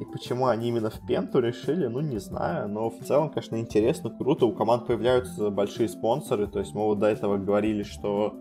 И 0.00 0.04
почему 0.04 0.46
они 0.46 0.68
именно 0.68 0.90
в 0.90 1.06
Пенту 1.06 1.40
решили, 1.40 1.86
ну 1.86 2.00
не 2.00 2.18
знаю. 2.18 2.68
Но 2.68 2.90
в 2.90 2.98
целом, 3.04 3.30
конечно, 3.30 3.56
интересно, 3.56 4.10
круто. 4.10 4.46
У 4.46 4.52
команд 4.52 4.86
появляются 4.86 5.50
большие 5.50 5.88
спонсоры. 5.88 6.46
То 6.48 6.58
есть 6.58 6.74
мы 6.74 6.84
вот 6.86 6.98
до 6.98 7.06
этого 7.06 7.36
говорили, 7.36 7.84
что 7.84 8.34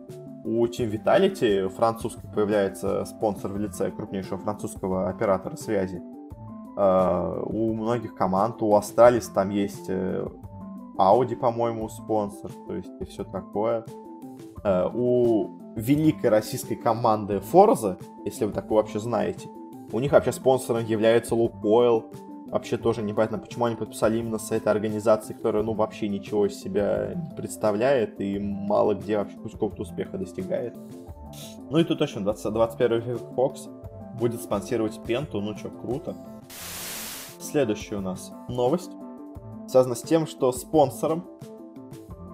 у 0.43 0.65
Team 0.65 0.91
Vitality 0.91 1.69
французский 1.69 2.27
появляется 2.33 3.05
спонсор 3.05 3.51
в 3.51 3.59
лице 3.59 3.91
крупнейшего 3.91 4.39
французского 4.39 5.09
оператора 5.09 5.55
связи. 5.55 6.01
Uh, 6.81 7.43
у 7.45 7.75
многих 7.75 8.15
команд, 8.15 8.63
у 8.63 8.73
Астралис 8.73 9.27
там 9.27 9.51
есть 9.51 9.87
uh, 9.87 10.33
Audi, 10.97 11.35
по-моему, 11.35 11.87
спонсор, 11.89 12.49
то 12.65 12.73
есть 12.73 12.89
и 12.99 13.05
все 13.05 13.23
такое. 13.23 13.85
Uh, 14.63 14.89
у 14.91 15.59
великой 15.75 16.31
российской 16.31 16.73
команды 16.73 17.35
Forza, 17.53 18.01
если 18.25 18.45
вы 18.45 18.51
такое 18.51 18.77
вообще 18.77 18.97
знаете, 18.97 19.47
у 19.91 19.99
них 19.99 20.11
вообще 20.11 20.31
спонсором 20.31 20.83
является 20.83 21.35
Лукойл. 21.35 22.05
Вообще 22.47 22.77
тоже 22.77 23.03
непонятно, 23.03 23.37
почему 23.37 23.65
они 23.65 23.75
подписали 23.75 24.17
именно 24.17 24.39
с 24.39 24.51
этой 24.51 24.69
организацией, 24.69 25.37
которая, 25.37 25.61
ну, 25.61 25.73
вообще 25.73 26.09
ничего 26.09 26.47
из 26.47 26.59
себя 26.59 27.13
не 27.13 27.35
представляет 27.35 28.19
и 28.19 28.39
мало 28.39 28.95
где 28.95 29.19
вообще 29.19 29.37
какого-то 29.37 29.83
успеха 29.83 30.17
достигает. 30.17 30.75
Ну 31.69 31.77
и 31.77 31.83
тут 31.83 31.99
точно 31.99 32.21
20, 32.21 32.51
21 32.51 32.99
век 33.01 33.21
Fox 33.37 33.69
будет 34.19 34.41
спонсировать 34.41 34.99
Пенту, 35.03 35.41
ну 35.41 35.55
что, 35.55 35.69
круто. 35.69 36.15
Следующая 37.39 37.97
у 37.97 38.01
нас 38.01 38.31
новость 38.47 38.91
связана 39.71 39.95
с 39.95 40.01
тем, 40.01 40.27
что 40.27 40.51
спонсором 40.51 41.25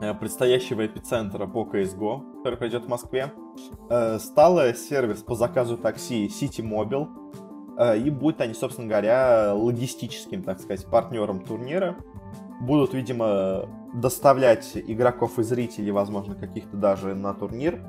э, 0.01 0.13
предстоящего 0.15 0.85
эпицентра 0.85 1.45
по 1.45 1.63
CSGO, 1.63 2.37
который 2.37 2.57
пройдет 2.57 2.85
в 2.85 2.87
Москве, 2.87 3.31
э, 3.89 4.19
стал 4.19 4.57
сервис 4.73 5.21
по 5.21 5.35
заказу 5.35 5.77
такси 5.77 6.27
City 6.27 6.61
Mobile. 6.61 7.07
Э, 7.77 7.97
и 7.97 8.09
будут 8.09 8.41
они, 8.41 8.53
собственно 8.53 8.87
говоря, 8.87 9.53
логистическим, 9.53 10.43
так 10.43 10.59
сказать, 10.59 10.85
партнером 10.87 11.41
турнира. 11.41 11.95
Будут, 12.59 12.93
видимо, 12.93 13.69
доставлять 13.93 14.71
игроков 14.75 15.37
и 15.37 15.43
зрителей, 15.43 15.91
возможно, 15.91 16.33
каких-то 16.33 16.75
даже 16.75 17.13
на 17.13 17.33
турнир. 17.33 17.83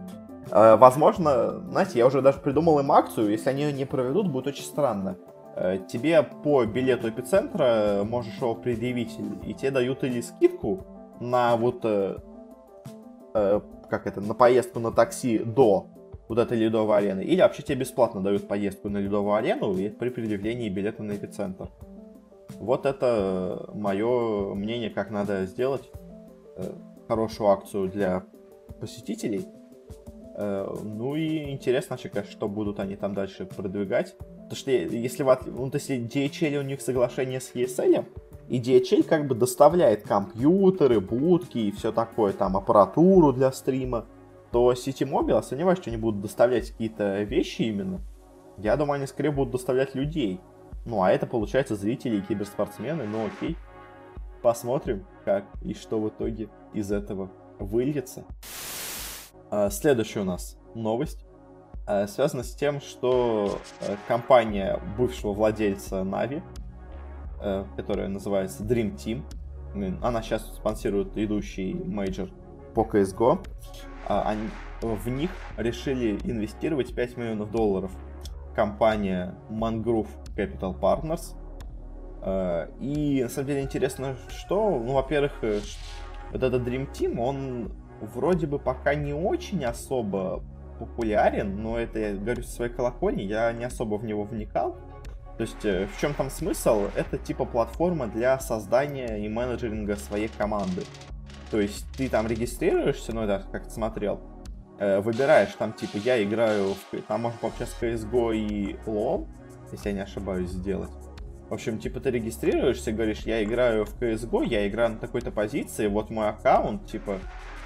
Возможно, 0.50 1.60
знаете, 1.70 1.98
я 1.98 2.06
уже 2.06 2.22
даже 2.22 2.38
придумал 2.38 2.78
им 2.78 2.90
акцию, 2.92 3.30
если 3.30 3.50
они 3.50 3.64
ее 3.64 3.72
не 3.72 3.84
проведут, 3.84 4.30
будет 4.30 4.46
очень 4.46 4.64
странно. 4.64 5.18
Э, 5.60 5.78
тебе 5.88 6.22
по 6.22 6.64
билету 6.64 7.08
эпицентра 7.08 8.02
можешь 8.04 8.36
его 8.36 8.54
предъявить, 8.54 9.18
и 9.44 9.54
тебе 9.54 9.72
дают 9.72 10.04
или 10.04 10.20
скидку 10.20 10.84
на 11.18 11.56
вот, 11.56 11.80
э, 11.82 12.16
э, 13.34 13.60
как 13.90 14.06
это, 14.06 14.20
на 14.20 14.34
поездку 14.34 14.78
на 14.78 14.92
такси 14.92 15.38
до 15.38 15.88
вот 16.28 16.38
этой 16.38 16.58
ледовой 16.58 16.98
арены, 16.98 17.22
или 17.22 17.40
вообще 17.40 17.62
тебе 17.62 17.80
бесплатно 17.80 18.20
дают 18.20 18.46
поездку 18.46 18.88
на 18.88 18.98
ледовую 18.98 19.34
арену 19.34 19.74
при 19.74 20.10
предъявлении 20.10 20.68
билета 20.68 21.02
на 21.02 21.16
эпицентр. 21.16 21.68
Вот 22.60 22.86
это 22.86 23.68
мое 23.74 24.54
мнение, 24.54 24.90
как 24.90 25.10
надо 25.10 25.46
сделать 25.46 25.90
хорошую 27.08 27.48
акцию 27.50 27.88
для 27.88 28.24
посетителей. 28.80 29.46
Ну 30.36 31.14
и 31.14 31.50
интересно 31.50 31.96
конечно, 31.96 32.30
что 32.30 32.48
будут 32.48 32.78
они 32.78 32.96
там 32.96 33.14
дальше 33.14 33.46
продвигать. 33.46 34.14
Потому 34.48 34.56
что 34.56 34.70
если, 34.70 35.22
ну, 35.22 35.70
то 35.70 35.76
если 35.76 35.98
DHL 35.98 36.58
у 36.58 36.62
них 36.62 36.80
соглашение 36.80 37.40
с 37.40 37.52
ESL, 37.54 38.06
и 38.48 38.58
DHL 38.58 39.02
как 39.02 39.26
бы 39.26 39.34
доставляет 39.34 40.04
компьютеры, 40.04 41.00
будки 41.00 41.58
и 41.58 41.70
все 41.70 41.92
такое, 41.92 42.32
там, 42.32 42.56
аппаратуру 42.56 43.34
для 43.34 43.52
стрима, 43.52 44.06
то 44.50 44.72
City 44.72 45.06
Mobile, 45.06 45.34
я 45.34 45.42
сомневаюсь, 45.42 45.78
что 45.78 45.90
они 45.90 45.98
будут 45.98 46.22
доставлять 46.22 46.70
какие-то 46.70 47.22
вещи 47.24 47.62
именно. 47.62 48.00
Я 48.56 48.76
думаю, 48.76 48.96
они 48.96 49.06
скорее 49.06 49.32
будут 49.32 49.52
доставлять 49.52 49.94
людей. 49.94 50.40
Ну, 50.86 51.02
а 51.02 51.10
это, 51.10 51.26
получается, 51.26 51.76
зрители 51.76 52.16
и 52.16 52.22
киберспортсмены, 52.22 53.04
ну 53.04 53.26
окей. 53.26 53.56
Посмотрим, 54.40 55.04
как 55.26 55.44
и 55.62 55.74
что 55.74 56.00
в 56.00 56.08
итоге 56.08 56.48
из 56.72 56.90
этого 56.90 57.30
выльется. 57.58 58.24
А, 59.50 59.68
следующая 59.68 60.20
у 60.20 60.24
нас 60.24 60.56
новость. 60.74 61.27
Э, 61.88 62.06
связано 62.06 62.42
с 62.42 62.54
тем, 62.54 62.82
что 62.82 63.58
э, 63.80 63.96
компания 64.06 64.78
бывшего 64.98 65.32
владельца 65.32 66.04
NaVi, 66.04 66.42
э, 67.40 67.64
которая 67.76 68.08
называется 68.08 68.62
Dream 68.62 68.94
Team, 68.94 69.22
она 70.02 70.22
сейчас 70.22 70.46
спонсирует 70.54 71.16
идущий 71.16 71.74
мейджор 71.74 72.30
по 72.74 72.82
CSGO, 72.82 73.46
они, 74.06 74.48
в 74.80 75.08
них 75.08 75.30
решили 75.58 76.18
инвестировать 76.24 76.94
5 76.94 77.16
миллионов 77.18 77.50
долларов 77.50 77.92
компания 78.54 79.34
Mangrove 79.50 80.08
Capital 80.34 80.78
Partners. 80.80 81.36
И 82.80 83.22
на 83.22 83.28
самом 83.28 83.46
деле 83.46 83.60
интересно, 83.60 84.16
что, 84.30 84.70
ну, 84.70 84.94
во-первых, 84.94 85.32
вот 85.42 86.42
этот 86.42 86.66
Dream 86.66 86.90
Team, 86.90 87.20
он 87.20 87.70
вроде 88.00 88.46
бы 88.46 88.58
пока 88.58 88.94
не 88.94 89.12
очень 89.12 89.64
особо 89.66 90.42
популярен, 90.78 91.62
но 91.62 91.78
это 91.78 91.98
я 91.98 92.14
говорю 92.14 92.42
со 92.42 92.50
своей 92.50 92.72
колокольни, 92.72 93.22
я 93.22 93.52
не 93.52 93.64
особо 93.64 93.96
в 93.96 94.04
него 94.04 94.24
вникал. 94.24 94.76
То 95.36 95.42
есть 95.42 95.64
э, 95.64 95.86
в 95.86 96.00
чем 96.00 96.14
там 96.14 96.30
смысл? 96.30 96.88
Это 96.96 97.16
типа 97.16 97.44
платформа 97.44 98.08
для 98.08 98.38
создания 98.40 99.24
и 99.24 99.28
менеджеринга 99.28 99.96
своей 99.96 100.28
команды. 100.28 100.82
То 101.50 101.60
есть 101.60 101.86
ты 101.96 102.08
там 102.08 102.26
регистрируешься, 102.26 103.14
ну 103.14 103.26
да, 103.26 103.42
как 103.52 103.70
смотрел, 103.70 104.20
э, 104.78 105.00
выбираешь 105.00 105.54
там 105.58 105.72
типа 105.72 105.96
я 105.98 106.22
играю, 106.22 106.74
в, 106.74 107.02
там 107.02 107.22
можно 107.22 107.38
пообщаться 107.38 107.76
с 107.76 107.82
CSGO 107.82 108.36
и 108.36 108.76
LoL, 108.86 109.28
если 109.72 109.90
я 109.90 109.94
не 109.94 110.02
ошибаюсь, 110.02 110.50
сделать. 110.50 110.90
В 111.48 111.54
общем, 111.54 111.78
типа 111.78 112.00
ты 112.00 112.10
регистрируешься, 112.10 112.92
говоришь, 112.92 113.20
я 113.20 113.42
играю 113.42 113.86
в 113.86 113.98
CSGO, 113.98 114.44
я 114.44 114.68
играю 114.68 114.90
на 114.90 114.98
такой-то 114.98 115.30
позиции, 115.30 115.86
вот 115.86 116.10
мой 116.10 116.28
аккаунт, 116.28 116.86
типа, 116.86 117.18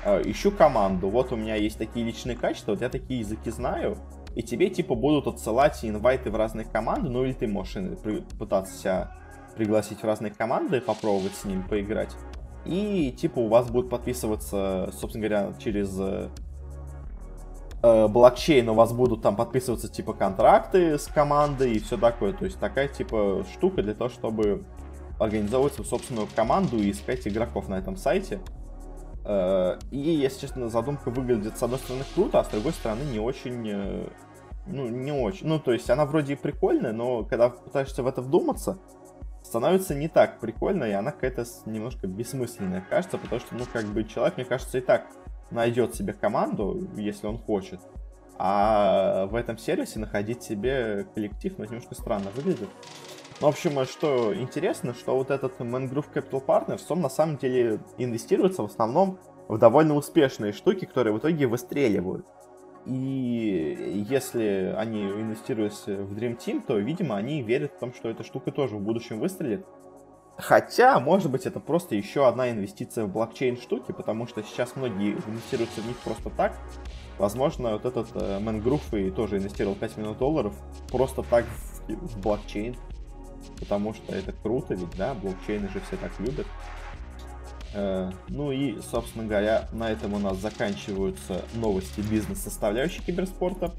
ищу 0.04 0.50
команду, 0.50 1.08
вот 1.08 1.32
у 1.32 1.36
меня 1.36 1.54
есть 1.54 1.78
такие 1.78 2.04
личные 2.04 2.36
качества, 2.36 2.72
вот 2.72 2.80
я 2.80 2.88
такие 2.88 3.20
языки 3.20 3.50
знаю, 3.50 3.96
и 4.34 4.42
тебе, 4.42 4.70
типа, 4.70 4.94
будут 4.94 5.26
отсылать 5.26 5.84
инвайты 5.84 6.30
в 6.30 6.36
разные 6.36 6.64
команды, 6.64 7.08
ну 7.08 7.24
или 7.24 7.32
ты 7.32 7.46
можешь 7.46 7.76
пытаться 8.38 8.74
себя 8.76 9.12
пригласить 9.56 10.00
в 10.00 10.04
разные 10.04 10.32
команды, 10.32 10.80
попробовать 10.80 11.34
с 11.34 11.44
ними 11.44 11.62
поиграть. 11.68 12.14
И, 12.64 13.12
типа, 13.12 13.40
у 13.40 13.48
вас 13.48 13.70
будут 13.70 13.90
подписываться, 13.90 14.90
собственно 14.92 15.28
говоря, 15.28 15.52
через 15.58 15.94
э, 15.98 16.28
э, 17.82 18.08
блокчейн 18.08 18.68
у 18.68 18.74
вас 18.74 18.92
будут 18.92 19.22
там 19.22 19.36
подписываться, 19.36 19.88
типа, 19.88 20.14
контракты 20.14 20.98
с 20.98 21.06
командой 21.08 21.72
и 21.72 21.80
все 21.80 21.98
такое. 21.98 22.32
То 22.32 22.44
есть 22.44 22.58
такая, 22.58 22.88
типа, 22.88 23.44
штука 23.52 23.82
для 23.82 23.94
того, 23.94 24.10
чтобы 24.10 24.64
организовывать 25.18 25.74
свою 25.74 25.88
собственную 25.88 26.28
команду 26.34 26.78
и 26.78 26.90
искать 26.90 27.26
игроков 27.26 27.68
на 27.68 27.74
этом 27.74 27.96
сайте. 27.96 28.40
Э, 29.24 29.78
и, 29.90 29.98
если 29.98 30.42
честно, 30.42 30.68
задумка 30.68 31.11
выглядит, 31.11 31.58
с 31.58 31.62
одной 31.62 31.78
стороны, 31.78 32.04
круто, 32.14 32.40
а 32.40 32.44
с 32.44 32.48
другой 32.48 32.72
стороны, 32.72 33.02
не 33.04 33.18
очень... 33.18 33.68
Э, 33.68 34.08
ну, 34.66 34.88
не 34.88 35.12
очень. 35.12 35.46
Ну, 35.46 35.58
то 35.58 35.72
есть, 35.72 35.90
она 35.90 36.06
вроде 36.06 36.35
и 36.35 36.37
прикольная, 36.37 36.92
но 36.92 37.24
когда 37.24 37.50
пытаешься 37.50 38.02
в 38.02 38.06
это 38.06 38.22
вдуматься, 38.22 38.78
становится 39.42 39.94
не 39.94 40.08
так 40.08 40.40
прикольно, 40.40 40.85
и 40.85 40.92
она 40.92 41.11
какая-то 41.11 41.44
немножко 41.66 42.06
бессмысленная 42.06 42.85
кажется, 42.88 43.18
потому 43.18 43.40
что, 43.40 43.54
ну, 43.54 43.64
как 43.72 43.87
бы 43.87 44.04
человек, 44.04 44.37
мне 44.37 44.46
кажется, 44.46 44.78
и 44.78 44.80
так 44.80 45.06
найдет 45.50 45.94
себе 45.94 46.12
команду, 46.12 46.88
если 46.96 47.26
он 47.26 47.38
хочет. 47.38 47.80
А 48.38 49.26
в 49.26 49.35
этом 49.35 49.58
сервисе 49.58 49.98
находить 49.98 50.42
себе 50.42 51.06
коллектив, 51.14 51.54
ну, 51.58 51.64
немножко 51.64 51.94
странно 51.94 52.30
выглядит. 52.35 52.70
Ну, 53.42 53.48
в 53.48 53.50
общем, 53.50 53.85
что 53.87 54.33
интересно, 54.33 54.94
что 54.94 55.16
вот 55.16 55.33
этот 55.33 55.59
Mangrove 55.59 56.07
Capital 56.14 56.46
Partners, 56.46 56.83
он 56.90 57.00
на 57.00 57.09
самом 57.09 57.38
деле 57.38 57.81
инвестируется 57.98 58.62
в 58.62 58.66
основном 58.66 59.18
в 59.48 59.59
довольно 59.59 59.96
успешные 59.96 60.52
штуки, 60.52 60.85
которые 60.85 61.12
в 61.12 61.18
итоге 61.18 61.48
выстреливают. 61.48 62.24
И 62.87 64.05
если 64.09 64.72
они 64.78 65.02
инвестируют 65.02 65.72
в 65.72 66.16
Dream 66.16 66.38
Team, 66.38 66.62
то, 66.64 66.78
видимо, 66.78 67.16
они 67.16 67.42
верят 67.42 67.72
в 67.72 67.81
том, 67.81 67.92
что 67.92 68.09
эта 68.09 68.22
штука 68.22 68.52
тоже 68.52 68.76
в 68.76 68.81
будущем 68.81 69.18
выстрелит. 69.18 69.66
Хотя, 70.37 71.00
может 71.00 71.28
быть, 71.28 71.44
это 71.44 71.59
просто 71.59 71.96
еще 71.96 72.28
одна 72.28 72.48
инвестиция 72.48 73.07
в 73.07 73.12
блокчейн 73.12 73.57
штуки, 73.57 73.90
потому 73.90 74.28
что 74.28 74.44
сейчас 74.44 74.76
многие 74.76 75.14
инвестируются 75.26 75.81
в 75.81 75.87
них 75.88 75.96
просто 75.98 76.31
так. 76.31 76.57
Возможно, 77.18 77.72
вот 77.72 77.87
этот 77.87 78.09
Mangrove 78.14 79.09
и 79.09 79.11
тоже 79.11 79.38
инвестировал 79.38 79.74
5 79.74 79.96
миллионов 79.96 80.18
долларов 80.18 80.55
просто 80.92 81.24
так 81.24 81.44
в 81.88 82.20
блокчейн 82.20 82.76
потому 83.59 83.94
что 83.94 84.14
это 84.14 84.33
круто, 84.33 84.74
ведь, 84.74 84.96
да, 84.96 85.14
блокчейны 85.14 85.68
же 85.68 85.81
все 85.81 85.96
так 85.96 86.12
любят. 86.18 86.46
Э, 87.74 88.11
ну 88.28 88.52
и, 88.52 88.81
собственно 88.81 89.24
говоря, 89.24 89.68
на 89.72 89.90
этом 89.90 90.14
у 90.14 90.18
нас 90.18 90.38
заканчиваются 90.38 91.42
новости 91.55 92.00
бизнес-составляющей 92.00 93.02
киберспорта. 93.02 93.72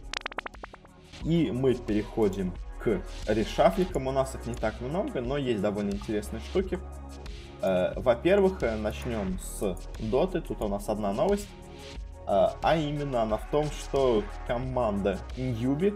И 1.24 1.52
мы 1.52 1.76
переходим 1.76 2.54
к 2.80 3.02
решафликам. 3.28 4.08
У 4.08 4.12
нас 4.12 4.36
их 4.36 4.46
не 4.46 4.56
так 4.56 4.82
много, 4.82 5.22
но 5.22 5.38
есть 5.38 5.62
довольно 5.62 5.92
интересные 5.92 6.42
штуки. 6.42 6.80
Э, 7.62 7.94
во-первых, 7.96 8.62
э, 8.64 8.76
начнем 8.76 9.40
с 9.40 9.78
доты. 10.00 10.42
Тут 10.42 10.62
у 10.62 10.68
нас 10.68 10.90
одна 10.90 11.14
новость. 11.14 11.48
А 12.26 12.78
именно 12.78 13.24
она 13.24 13.36
в 13.36 13.50
том, 13.52 13.66
что 13.66 14.24
команда 14.48 15.20
Ньюби 15.36 15.94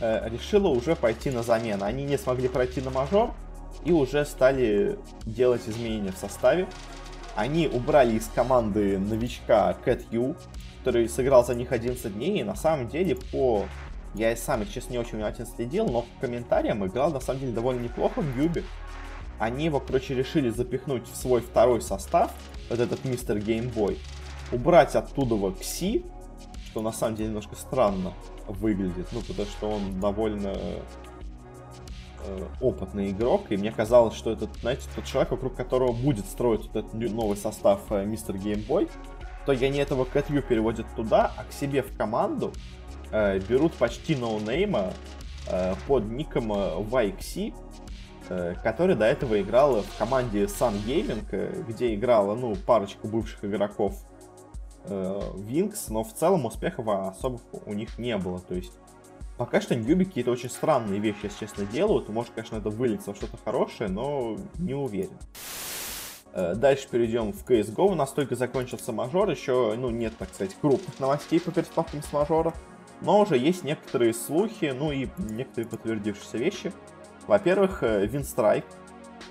э, 0.00 0.28
решила 0.28 0.68
уже 0.68 0.96
пойти 0.96 1.30
на 1.30 1.42
замену. 1.42 1.84
Они 1.84 2.04
не 2.04 2.18
смогли 2.18 2.48
пройти 2.48 2.80
на 2.80 2.90
мажор 2.90 3.34
и 3.84 3.92
уже 3.92 4.24
стали 4.24 4.98
делать 5.24 5.62
изменения 5.66 6.12
в 6.12 6.18
составе. 6.18 6.66
Они 7.36 7.68
убрали 7.68 8.16
из 8.16 8.26
команды 8.34 8.98
новичка 8.98 9.74
Кэт 9.84 10.04
Ю, 10.10 10.34
который 10.78 11.08
сыграл 11.08 11.44
за 11.44 11.54
них 11.54 11.72
11 11.72 12.14
дней, 12.14 12.40
и 12.40 12.44
на 12.44 12.54
самом 12.54 12.88
деле 12.88 13.16
по... 13.16 13.66
Я 14.14 14.32
и 14.32 14.36
сам, 14.36 14.66
честно, 14.66 14.92
не 14.92 14.98
очень 14.98 15.16
внимательно 15.16 15.46
следил, 15.46 15.86
но 15.86 16.02
по 16.02 16.26
комментариям 16.26 16.84
играл 16.86 17.12
на 17.12 17.20
самом 17.20 17.40
деле 17.40 17.52
довольно 17.52 17.80
неплохо 17.80 18.22
в 18.22 18.36
Юбе. 18.36 18.64
Они 19.38 19.66
его, 19.66 19.80
короче, 19.80 20.14
решили 20.14 20.50
запихнуть 20.50 21.06
в 21.06 21.16
свой 21.16 21.40
второй 21.40 21.82
состав, 21.82 22.32
вот 22.70 22.80
этот 22.80 23.04
мистер 23.04 23.38
Геймбой, 23.38 23.98
убрать 24.50 24.96
оттуда 24.96 25.34
вот 25.34 25.60
Кси, 25.60 26.04
что 26.68 26.82
на 26.82 26.92
самом 26.92 27.16
деле 27.16 27.28
немножко 27.28 27.56
странно, 27.56 28.12
выглядит, 28.46 29.08
ну, 29.12 29.20
потому 29.20 29.48
что 29.48 29.70
он 29.70 30.00
довольно 30.00 30.54
э, 32.24 32.46
опытный 32.60 33.10
игрок, 33.10 33.46
и 33.48 33.56
мне 33.56 33.72
казалось, 33.72 34.14
что 34.14 34.30
этот, 34.30 34.54
знаете, 34.60 34.82
тот 34.94 35.04
человек, 35.06 35.30
вокруг 35.30 35.54
которого 35.54 35.92
будет 35.92 36.26
строить 36.26 36.66
вот 36.66 36.76
этот 36.76 36.92
новый 36.92 37.38
состав 37.38 37.80
э, 37.90 38.04
Мистер 38.04 38.36
Геймбой, 38.36 38.88
то 39.46 39.52
я 39.52 39.70
не 39.70 39.78
этого 39.78 40.04
Кэтью 40.04 40.42
переводят 40.42 40.86
туда, 40.94 41.32
а 41.38 41.44
к 41.44 41.52
себе 41.52 41.82
в 41.82 41.96
команду 41.96 42.52
э, 43.10 43.38
берут 43.40 43.72
почти 43.72 44.14
ноунейма 44.14 44.92
э, 45.50 45.74
под 45.86 46.04
ником 46.04 46.52
YXC, 46.52 47.54
э, 48.28 48.54
который 48.62 48.94
до 48.94 49.06
этого 49.06 49.40
играл 49.40 49.80
в 49.80 49.98
команде 49.98 50.44
Sun 50.44 50.74
Gaming, 50.86 51.24
э, 51.30 51.62
где 51.66 51.94
играла, 51.94 52.34
ну, 52.34 52.54
парочка 52.56 53.06
бывших 53.06 53.42
игроков 53.42 54.04
Винкс, 55.36 55.88
но 55.88 56.04
в 56.04 56.12
целом 56.14 56.46
успехов 56.46 56.88
особо 56.88 57.40
у 57.66 57.72
них 57.72 57.98
не 57.98 58.16
было. 58.16 58.40
То 58.40 58.54
есть 58.54 58.72
пока 59.38 59.60
что 59.60 59.74
Ньюби 59.74 60.04
какие-то 60.04 60.30
очень 60.30 60.50
странные 60.50 60.98
вещи, 60.98 61.24
если 61.24 61.46
честно, 61.46 61.64
делают. 61.64 62.08
Может, 62.08 62.32
конечно, 62.34 62.56
это 62.56 62.70
выльется 62.70 63.12
в 63.12 63.16
что-то 63.16 63.38
хорошее, 63.42 63.88
но 63.88 64.36
не 64.58 64.74
уверен. 64.74 65.16
Э, 66.32 66.54
дальше 66.54 66.88
перейдем 66.90 67.32
в 67.32 67.44
CSGO. 67.48 67.92
У 67.92 67.94
нас 67.94 68.12
только 68.12 68.36
закончился 68.36 68.92
мажор. 68.92 69.30
Еще, 69.30 69.74
ну, 69.78 69.90
нет, 69.90 70.12
так 70.18 70.28
сказать, 70.34 70.54
крупных 70.60 70.98
новостей 71.00 71.40
по 71.40 71.50
перспективам 71.50 72.02
с 72.02 72.12
мажора. 72.12 72.52
Но 73.00 73.20
уже 73.20 73.38
есть 73.38 73.62
некоторые 73.62 74.12
слухи, 74.12 74.74
ну 74.76 74.90
и 74.90 75.08
некоторые 75.18 75.68
подтвердившиеся 75.68 76.36
вещи. 76.36 76.72
Во-первых, 77.28 77.82
Винстрайк 77.82 78.64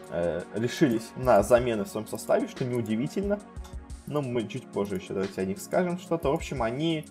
э, 0.10 0.42
решились 0.56 1.10
на 1.18 1.44
замены 1.44 1.84
в 1.84 1.88
своем 1.90 2.08
составе, 2.08 2.48
что 2.48 2.64
неудивительно 2.64 3.40
но 4.08 4.22
мы 4.22 4.48
чуть 4.48 4.66
позже 4.68 4.96
еще 4.96 5.14
давайте 5.14 5.42
о 5.42 5.46
них 5.46 5.60
скажем 5.60 6.00
что-то. 6.00 6.30
В 6.32 6.34
общем, 6.34 6.64
они 6.64 7.06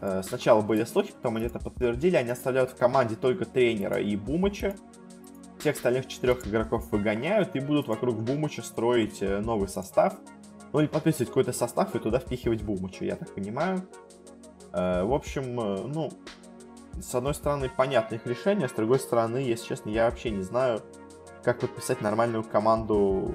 э, 0.00 0.22
сначала 0.22 0.60
были 0.60 0.84
слухи, 0.84 1.12
потом 1.12 1.36
они 1.36 1.46
это 1.46 1.58
подтвердили. 1.58 2.16
Они 2.16 2.30
оставляют 2.30 2.70
в 2.70 2.76
команде 2.76 3.16
только 3.16 3.44
тренера 3.44 3.98
и 3.98 4.14
Бумыча. 4.16 4.76
Всех 5.58 5.76
остальных 5.76 6.06
четырех 6.06 6.46
игроков 6.46 6.90
выгоняют 6.92 7.56
и 7.56 7.60
будут 7.60 7.88
вокруг 7.88 8.22
Бумыча 8.22 8.62
строить 8.62 9.22
э, 9.22 9.40
новый 9.40 9.68
состав. 9.68 10.14
Ну 10.72 10.80
или 10.80 10.86
подписывать 10.86 11.28
какой-то 11.28 11.52
состав 11.52 11.94
и 11.94 11.98
туда 11.98 12.18
впихивать 12.18 12.62
Бумыча, 12.62 13.04
я 13.04 13.16
так 13.16 13.34
понимаю. 13.34 13.88
Э, 14.72 15.04
в 15.04 15.14
общем, 15.14 15.60
э, 15.60 15.86
ну, 15.86 16.10
с 17.00 17.14
одной 17.14 17.34
стороны, 17.34 17.70
понятно 17.74 18.16
их 18.16 18.26
решение, 18.26 18.68
с 18.68 18.72
другой 18.72 18.98
стороны, 18.98 19.38
если 19.38 19.68
честно, 19.68 19.90
я 19.90 20.04
вообще 20.04 20.30
не 20.30 20.42
знаю, 20.42 20.82
как 21.42 21.60
подписать 21.60 22.00
нормальную 22.00 22.42
команду 22.42 23.34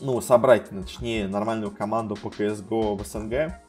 ну, 0.00 0.20
собрать, 0.20 0.68
точнее, 0.68 1.28
нормальную 1.28 1.70
команду 1.70 2.16
по 2.16 2.28
CSGO 2.28 2.96
в 2.96 3.06
СНГ, 3.06 3.60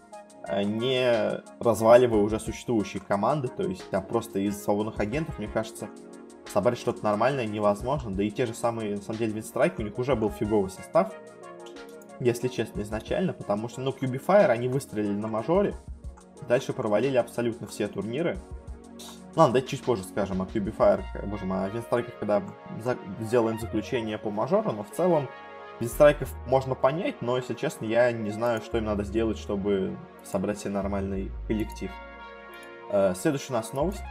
а 0.43 0.63
не 0.63 1.41
разваливая 1.59 2.21
уже 2.21 2.39
существующие 2.39 3.01
команды, 3.01 3.47
то 3.49 3.63
есть 3.63 3.89
там 3.89 4.03
просто 4.03 4.39
из 4.39 4.61
свободных 4.61 4.99
агентов, 4.99 5.37
мне 5.39 5.47
кажется, 5.47 5.89
собрать 6.45 6.77
что-то 6.77 7.03
нормальное 7.03 7.45
невозможно, 7.45 8.11
да 8.11 8.23
и 8.23 8.31
те 8.31 8.45
же 8.45 8.53
самые, 8.53 8.95
на 8.95 9.01
самом 9.01 9.19
деле, 9.19 9.33
Винстрайк, 9.33 9.77
у 9.79 9.81
них 9.81 9.97
уже 9.97 10.15
был 10.15 10.29
фиговый 10.29 10.69
состав, 10.69 11.13
если 12.19 12.47
честно, 12.47 12.81
изначально, 12.81 13.33
потому 13.33 13.69
что, 13.69 13.81
ну, 13.81 13.91
Cubifier, 13.91 14.47
они 14.47 14.67
выстрелили 14.67 15.13
на 15.13 15.27
мажоре, 15.27 15.75
дальше 16.47 16.73
провалили 16.73 17.17
абсолютно 17.17 17.67
все 17.67 17.87
турниры, 17.87 18.37
ну, 19.35 19.43
ладно, 19.43 19.53
давайте 19.53 19.67
чуть 19.77 19.83
позже 19.83 20.03
скажем 20.03 20.41
о 20.41 20.45
Cubifier, 20.45 21.03
боже 21.27 21.45
мой, 21.45 21.65
о 21.65 21.69
Винстрайках, 21.69 22.17
когда 22.17 22.41
за... 22.83 22.97
сделаем 23.19 23.59
заключение 23.59 24.17
по 24.17 24.31
мажору, 24.31 24.71
но 24.71 24.83
в 24.83 24.89
целом 24.89 25.27
без 25.79 25.91
страйков 25.91 26.29
можно 26.47 26.75
понять, 26.75 27.21
но, 27.21 27.37
если 27.37 27.53
честно, 27.53 27.85
я 27.85 28.11
не 28.11 28.31
знаю, 28.31 28.61
что 28.61 28.77
им 28.77 28.85
надо 28.85 29.03
сделать, 29.03 29.37
чтобы 29.37 29.97
собрать 30.23 30.59
себе 30.59 30.71
нормальный 30.71 31.31
коллектив. 31.47 31.91
Э, 32.89 33.13
следующая 33.15 33.53
у 33.53 33.57
нас 33.57 33.73
новость 33.73 34.01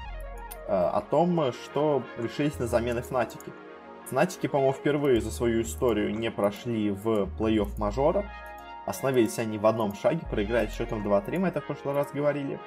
э, 0.68 0.72
о 0.72 1.00
том, 1.00 1.52
что 1.52 2.02
решились 2.18 2.58
на 2.58 2.66
замены 2.66 3.02
Фнатики. 3.02 3.52
Фнатики, 4.06 4.46
по-моему, 4.46 4.72
впервые 4.72 5.20
за 5.20 5.32
свою 5.32 5.62
историю 5.62 6.14
не 6.16 6.30
прошли 6.30 6.90
в 6.90 7.28
плей-офф 7.38 7.78
мажора. 7.78 8.30
Остановились 8.86 9.38
они 9.40 9.58
в 9.58 9.66
одном 9.66 9.94
шаге, 9.94 10.20
проиграли 10.30 10.68
счетом 10.68 11.04
2-3, 11.06 11.38
мы 11.38 11.48
это 11.48 11.60
в 11.60 11.66
прошлый 11.66 11.94
раз 11.94 12.08
говорили. 12.12 12.60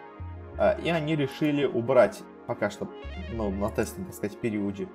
Э, 0.57 0.79
и 0.81 0.89
они 0.89 1.15
решили 1.15 1.65
убрать 1.65 2.21
пока 2.47 2.71
что, 2.71 2.89
ну, 3.31 3.51
на 3.51 3.69
тестовом, 3.69 4.05
так 4.05 4.15
сказать, 4.15 4.39
периоде 4.39 4.89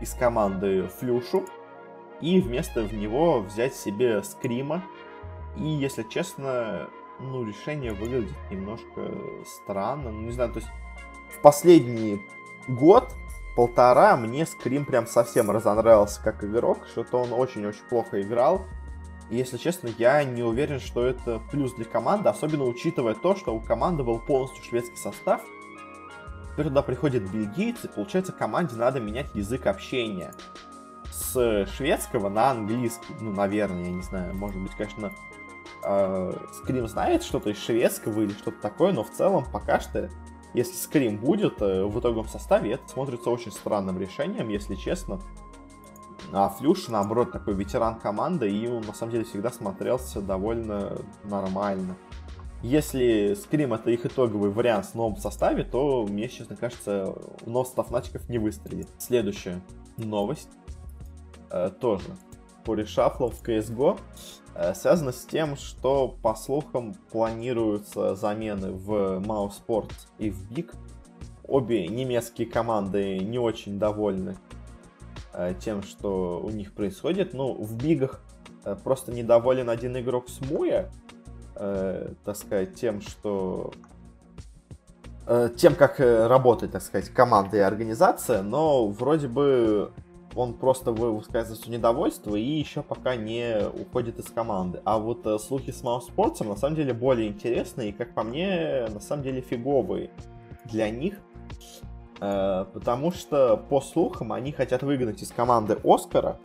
из 0.00 0.14
команды 0.14 0.88
Флюшу, 0.98 1.44
и 2.20 2.40
вместо 2.40 2.82
в 2.82 2.92
него 2.92 3.40
взять 3.40 3.74
себе 3.74 4.22
Скрима. 4.22 4.82
И, 5.56 5.64
если 5.64 6.02
честно, 6.04 6.88
ну, 7.18 7.44
решение 7.44 7.92
выглядит 7.92 8.36
немножко 8.50 9.10
странно. 9.44 10.10
Ну, 10.10 10.22
не 10.22 10.32
знаю, 10.32 10.52
то 10.52 10.58
есть 10.58 10.70
в 11.30 11.40
последний 11.42 12.20
год, 12.68 13.12
полтора, 13.56 14.16
мне 14.16 14.46
Скрим 14.46 14.84
прям 14.84 15.06
совсем 15.06 15.50
разонравился 15.50 16.22
как 16.22 16.44
игрок, 16.44 16.86
что-то 16.90 17.18
он 17.18 17.32
очень-очень 17.32 17.84
плохо 17.88 18.20
играл. 18.20 18.62
И, 19.30 19.36
если 19.36 19.58
честно, 19.58 19.90
я 19.98 20.24
не 20.24 20.42
уверен, 20.42 20.80
что 20.80 21.04
это 21.04 21.40
плюс 21.50 21.72
для 21.74 21.84
команды, 21.84 22.28
особенно 22.28 22.64
учитывая 22.64 23.14
то, 23.14 23.36
что 23.36 23.54
у 23.54 23.60
команды 23.60 24.02
был 24.02 24.18
полностью 24.18 24.64
шведский 24.64 24.96
состав. 24.96 25.40
Теперь 26.52 26.66
туда 26.66 26.82
приходят 26.82 27.22
бельгийцы, 27.30 27.88
получается, 27.88 28.32
команде 28.32 28.74
надо 28.74 28.98
менять 28.98 29.32
язык 29.34 29.66
общения 29.66 30.32
с 31.10 31.66
шведского 31.76 32.28
на 32.28 32.50
английский. 32.50 33.14
Ну, 33.20 33.32
наверное, 33.32 33.84
я 33.84 33.90
не 33.90 34.02
знаю. 34.02 34.34
Может 34.34 34.60
быть, 34.60 34.72
конечно, 34.72 35.12
э, 35.84 36.32
Скрим 36.54 36.88
знает 36.88 37.22
что-то 37.22 37.50
из 37.50 37.58
шведского 37.58 38.20
или 38.20 38.32
что-то 38.32 38.60
такое, 38.60 38.92
но 38.92 39.04
в 39.04 39.10
целом 39.10 39.44
пока 39.50 39.80
что, 39.80 40.10
если 40.54 40.74
Скрим 40.74 41.18
будет 41.18 41.60
э, 41.60 41.84
в 41.84 41.98
итоговом 41.98 42.28
составе, 42.28 42.72
это 42.72 42.88
смотрится 42.88 43.30
очень 43.30 43.52
странным 43.52 43.98
решением, 43.98 44.48
если 44.48 44.74
честно. 44.74 45.20
А 46.32 46.48
Флюш, 46.48 46.88
наоборот, 46.88 47.32
такой 47.32 47.54
ветеран 47.54 47.98
команды, 47.98 48.50
и 48.50 48.68
он 48.68 48.82
на 48.82 48.94
самом 48.94 49.12
деле 49.12 49.24
всегда 49.24 49.50
смотрелся 49.50 50.20
довольно 50.20 50.98
нормально. 51.24 51.96
Если 52.62 53.34
Скрим 53.42 53.72
это 53.72 53.90
их 53.90 54.04
итоговый 54.04 54.50
вариант 54.50 54.86
в 54.86 54.94
новом 54.94 55.16
составе, 55.16 55.64
то 55.64 56.06
мне, 56.06 56.28
честно 56.28 56.56
кажется, 56.56 57.14
новый 57.46 57.64
состав 57.64 57.90
начиков 57.90 58.28
не 58.28 58.38
выстрелит. 58.38 58.88
Следующая 58.98 59.62
новость 59.96 60.50
тоже 61.80 62.16
по 62.64 62.74
решафлу 62.74 63.30
в 63.30 63.42
CSGO 63.42 63.98
э, 64.54 64.74
связано 64.74 65.12
с 65.12 65.24
тем, 65.24 65.56
что, 65.56 66.16
по 66.22 66.34
слухам, 66.34 66.94
планируются 67.10 68.14
замены 68.14 68.70
в 68.72 69.20
Sports 69.20 70.06
и 70.18 70.30
в 70.30 70.50
Big. 70.50 70.74
Обе 71.44 71.88
немецкие 71.88 72.46
команды 72.46 73.18
не 73.18 73.38
очень 73.38 73.78
довольны 73.78 74.36
э, 75.32 75.54
тем, 75.58 75.82
что 75.82 76.40
у 76.40 76.50
них 76.50 76.72
происходит. 76.72 77.34
Ну, 77.34 77.54
в 77.54 77.76
Бигах 77.76 78.22
э, 78.64 78.76
просто 78.76 79.12
недоволен 79.12 79.68
один 79.68 79.98
игрок 79.98 80.28
с 80.28 80.40
Муя, 80.48 80.90
э, 81.56 82.12
так 82.24 82.36
сказать, 82.36 82.74
тем, 82.74 83.00
что 83.00 83.72
э, 85.26 85.48
тем, 85.56 85.74
как 85.74 85.98
э, 85.98 86.26
работает, 86.26 86.72
так 86.72 86.82
сказать, 86.82 87.08
команда 87.08 87.56
и 87.56 87.60
организация, 87.60 88.42
но 88.42 88.86
вроде 88.86 89.26
бы 89.26 89.90
он 90.34 90.54
просто 90.54 90.92
высказывает 90.92 91.60
свое 91.60 91.78
недовольство 91.78 92.36
и 92.36 92.42
еще 92.42 92.82
пока 92.82 93.16
не 93.16 93.58
уходит 93.68 94.18
из 94.18 94.26
команды. 94.26 94.80
А 94.84 94.98
вот 94.98 95.26
э, 95.26 95.38
слухи 95.38 95.72
с 95.72 95.82
Мауспортсом 95.82 96.48
на 96.48 96.56
самом 96.56 96.76
деле 96.76 96.92
более 96.92 97.28
интересные 97.28 97.90
и, 97.90 97.92
как 97.92 98.14
по 98.14 98.22
мне, 98.22 98.86
на 98.88 99.00
самом 99.00 99.24
деле 99.24 99.40
фиговые 99.40 100.10
для 100.64 100.88
них. 100.90 101.20
Э, 102.20 102.64
потому 102.72 103.10
что, 103.10 103.56
по 103.56 103.80
слухам, 103.80 104.32
они 104.32 104.52
хотят 104.52 104.82
выгнать 104.82 105.22
из 105.22 105.30
команды 105.30 105.78
Оскара 105.82 106.38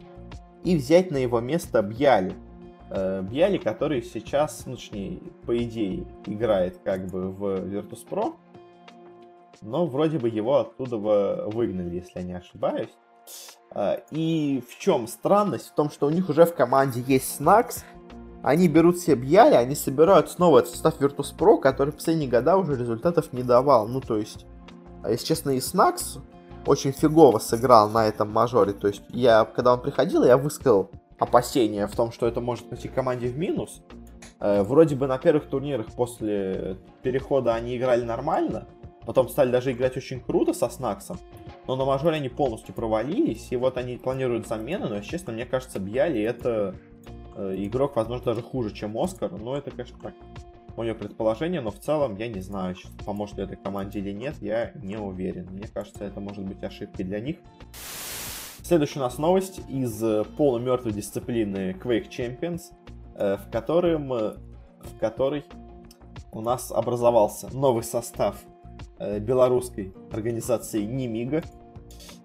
и 0.63 0.75
взять 0.75 1.11
на 1.11 1.17
его 1.17 1.39
место 1.39 1.81
Бьяли. 1.83 2.33
Э, 2.89 3.21
Бьяли, 3.21 3.57
который 3.57 4.01
сейчас, 4.01 4.65
ну, 4.65 4.75
точнее, 4.75 5.19
по 5.45 5.55
идее, 5.55 6.07
играет 6.25 6.79
как 6.83 7.05
бы 7.07 7.29
в 7.29 7.43
Virtus.pro, 7.43 8.33
но 9.61 9.85
вроде 9.85 10.17
бы 10.17 10.27
его 10.27 10.57
оттуда 10.57 10.97
выгнали, 10.97 11.95
если 11.95 12.19
я 12.19 12.23
не 12.23 12.33
ошибаюсь. 12.33 12.89
А, 13.71 13.99
и 14.11 14.63
в 14.69 14.79
чем 14.79 15.07
странность? 15.07 15.67
В 15.69 15.75
том, 15.75 15.89
что 15.89 16.07
у 16.07 16.09
них 16.09 16.29
уже 16.29 16.45
в 16.45 16.55
команде 16.55 17.01
есть 17.01 17.35
Снакс, 17.35 17.83
они 18.43 18.67
берут 18.67 18.99
себе 18.99 19.15
Бьяли, 19.15 19.55
они 19.55 19.75
собирают 19.75 20.29
снова 20.29 20.59
этот 20.59 20.71
состав 20.71 20.99
Virtus.pro, 21.01 21.59
который 21.59 21.91
в 21.91 21.95
последние 21.95 22.29
года 22.29 22.57
уже 22.57 22.75
результатов 22.75 23.33
не 23.33 23.43
давал. 23.43 23.87
Ну, 23.87 24.01
то 24.01 24.17
есть, 24.17 24.45
а 25.03 25.09
если 25.09 25.25
честно, 25.25 25.49
и 25.51 25.59
Снакс 25.59 26.19
очень 26.65 26.91
фигово 26.91 27.39
сыграл 27.39 27.89
на 27.89 28.07
этом 28.07 28.31
мажоре. 28.31 28.73
То 28.73 28.87
есть, 28.87 29.01
я, 29.09 29.45
когда 29.45 29.73
он 29.73 29.81
приходил, 29.81 30.23
я 30.23 30.37
высказал 30.37 30.91
опасения 31.17 31.87
в 31.87 31.95
том, 31.95 32.11
что 32.11 32.27
это 32.27 32.41
может 32.41 32.69
пойти 32.69 32.87
команде 32.87 33.27
в 33.27 33.37
минус. 33.37 33.81
Э, 34.39 34.63
вроде 34.63 34.95
бы 34.95 35.07
на 35.07 35.17
первых 35.17 35.47
турнирах 35.47 35.87
после 35.95 36.77
перехода 37.01 37.55
они 37.55 37.77
играли 37.77 38.03
нормально, 38.03 38.67
потом 39.05 39.29
стали 39.29 39.51
даже 39.51 39.71
играть 39.71 39.97
очень 39.97 40.19
круто 40.19 40.53
со 40.53 40.69
Снаксом. 40.69 41.17
Но 41.67 41.75
на 41.75 41.85
мажоре 41.85 42.17
они 42.17 42.29
полностью 42.29 42.73
провалились, 42.75 43.47
и 43.51 43.55
вот 43.55 43.77
они 43.77 43.97
планируют 43.97 44.47
замену, 44.47 44.87
но, 44.87 44.99
честно, 45.01 45.33
мне 45.33 45.45
кажется, 45.45 45.79
Бьяли 45.79 46.21
это 46.21 46.75
э, 47.35 47.55
игрок, 47.57 47.95
возможно, 47.95 48.25
даже 48.25 48.41
хуже, 48.41 48.73
чем 48.73 48.97
Оскар. 48.97 49.31
Но 49.31 49.57
это, 49.57 49.71
конечно, 49.71 49.97
так, 50.01 50.13
мое 50.77 50.93
предположение, 50.93 51.61
но 51.61 51.71
в 51.71 51.79
целом 51.79 52.15
я 52.17 52.27
не 52.27 52.41
знаю, 52.41 52.75
поможет 53.05 53.37
ли 53.37 53.43
этой 53.45 53.57
команде 53.57 53.99
или 53.99 54.11
нет, 54.11 54.35
я 54.41 54.71
не 54.75 54.97
уверен. 54.97 55.47
Мне 55.51 55.67
кажется, 55.67 56.03
это 56.03 56.19
может 56.19 56.45
быть 56.45 56.63
ошибкой 56.63 57.05
для 57.05 57.19
них. 57.19 57.37
Следующая 58.61 58.99
у 58.99 59.03
нас 59.03 59.17
новость 59.17 59.61
из 59.67 60.03
э, 60.03 60.23
полумертвой 60.37 60.91
дисциплины 60.91 61.71
Quake 61.71 62.09
Champions, 62.09 62.61
э, 63.15 63.37
в, 63.37 63.49
котором, 63.51 64.09
в 64.09 64.99
которой 64.99 65.45
у 66.31 66.41
нас 66.41 66.71
образовался 66.71 67.47
новый 67.55 67.83
состав 67.83 68.37
белорусской 68.99 69.93
организации 70.11 70.83
Немига, 70.83 71.43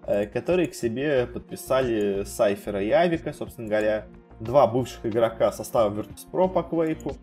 э, 0.05 0.25
которые 0.27 0.67
к 0.67 0.75
себе 0.75 1.27
подписали 1.27 2.23
Сайфера 2.23 2.81
и 2.81 2.89
Авика, 2.91 3.33
собственно 3.33 3.67
говоря, 3.67 4.07
два 4.39 4.67
бывших 4.67 5.05
игрока 5.05 5.51
состава 5.51 5.93
Virtus.pro 5.93 6.49
по 6.49 6.63
Квейку. 6.63 7.15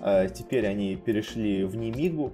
Э, 0.00 0.28
теперь 0.28 0.66
они 0.66 0.96
перешли 0.96 1.64
в 1.64 1.76
Немигу. 1.76 2.32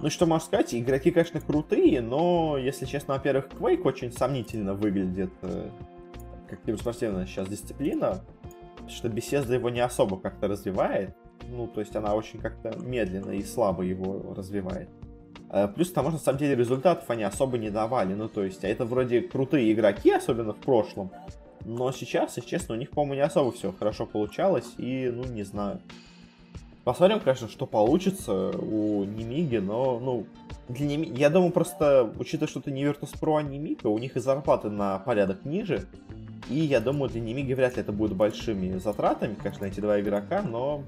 Ну 0.00 0.10
что 0.10 0.26
можно 0.26 0.46
сказать, 0.46 0.74
игроки, 0.74 1.10
конечно, 1.10 1.40
крутые, 1.40 2.00
но, 2.00 2.56
если 2.56 2.86
честно, 2.86 3.14
во-первых, 3.14 3.48
Quake 3.48 3.82
очень 3.82 4.12
сомнительно 4.12 4.74
выглядит 4.74 5.32
как 6.48 6.62
киберспортивная 6.62 7.26
сейчас 7.26 7.48
дисциплина, 7.48 8.20
что 8.88 9.08
беседа 9.08 9.54
его 9.54 9.70
не 9.70 9.80
особо 9.80 10.18
как-то 10.18 10.48
развивает. 10.48 11.16
Ну, 11.48 11.66
то 11.66 11.80
есть 11.80 11.94
она 11.96 12.14
очень 12.14 12.38
как-то 12.40 12.78
медленно 12.78 13.32
и 13.32 13.42
слабо 13.42 13.82
его 13.82 14.34
развивает. 14.34 14.88
Э, 15.50 15.68
плюс 15.68 15.88
что 15.88 16.02
на 16.02 16.18
самом 16.18 16.38
деле 16.38 16.54
результатов 16.54 17.08
они 17.08 17.22
особо 17.22 17.58
не 17.58 17.70
давали. 17.70 18.14
Ну, 18.14 18.28
то 18.28 18.44
есть, 18.44 18.64
а 18.64 18.68
это 18.68 18.84
вроде 18.84 19.20
крутые 19.20 19.72
игроки, 19.72 20.10
особенно 20.10 20.52
в 20.52 20.58
прошлом. 20.58 21.10
Но 21.64 21.92
сейчас, 21.92 22.36
если 22.36 22.48
честно, 22.48 22.74
у 22.74 22.78
них, 22.78 22.90
по-моему, 22.90 23.14
не 23.14 23.20
особо 23.20 23.52
все 23.52 23.72
хорошо 23.72 24.06
получалось. 24.06 24.74
И, 24.78 25.10
ну, 25.12 25.24
не 25.24 25.42
знаю. 25.42 25.80
Посмотрим, 26.84 27.20
конечно, 27.20 27.48
что 27.48 27.66
получится 27.66 28.32
у 28.32 29.04
Немиги, 29.04 29.58
но, 29.58 29.98
ну, 29.98 30.26
для 30.68 30.86
Немиги... 30.86 31.20
Я 31.20 31.28
думаю, 31.28 31.52
просто, 31.52 32.10
учитывая, 32.18 32.48
что 32.48 32.60
это 32.60 32.70
не 32.70 32.84
Virtus.pro, 32.84 33.38
а 33.38 33.42
Немига, 33.42 33.88
у 33.88 33.98
них 33.98 34.16
и 34.16 34.20
зарплаты 34.20 34.70
на 34.70 34.98
порядок 34.98 35.44
ниже. 35.44 35.86
И 36.48 36.60
я 36.60 36.80
думаю, 36.80 37.10
для 37.10 37.20
Немиги 37.20 37.52
вряд 37.52 37.76
ли 37.76 37.82
это 37.82 37.92
будет 37.92 38.14
большими 38.14 38.78
затратами, 38.78 39.34
конечно, 39.34 39.66
эти 39.66 39.80
два 39.80 40.00
игрока, 40.00 40.40
но 40.40 40.82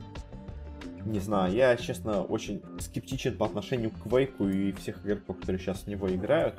не 1.05 1.21
знаю, 1.21 1.53
я, 1.53 1.77
честно, 1.77 2.23
очень 2.23 2.63
скептичен 2.79 3.37
по 3.37 3.47
отношению 3.47 3.91
к 3.91 4.03
Квейку 4.03 4.49
и 4.49 4.73
всех 4.73 5.05
игроков, 5.05 5.39
которые 5.39 5.61
сейчас 5.61 5.81
в 5.81 5.87
него 5.87 6.11
играют. 6.13 6.55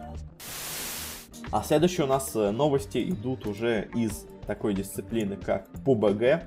А 1.52 1.64
следующие 1.64 2.06
у 2.06 2.10
нас 2.10 2.36
э, 2.36 2.52
новости 2.52 3.10
идут 3.10 3.46
уже 3.46 3.90
из 3.94 4.26
такой 4.48 4.74
дисциплины, 4.74 5.36
как 5.36 5.68
PUBG, 5.86 6.44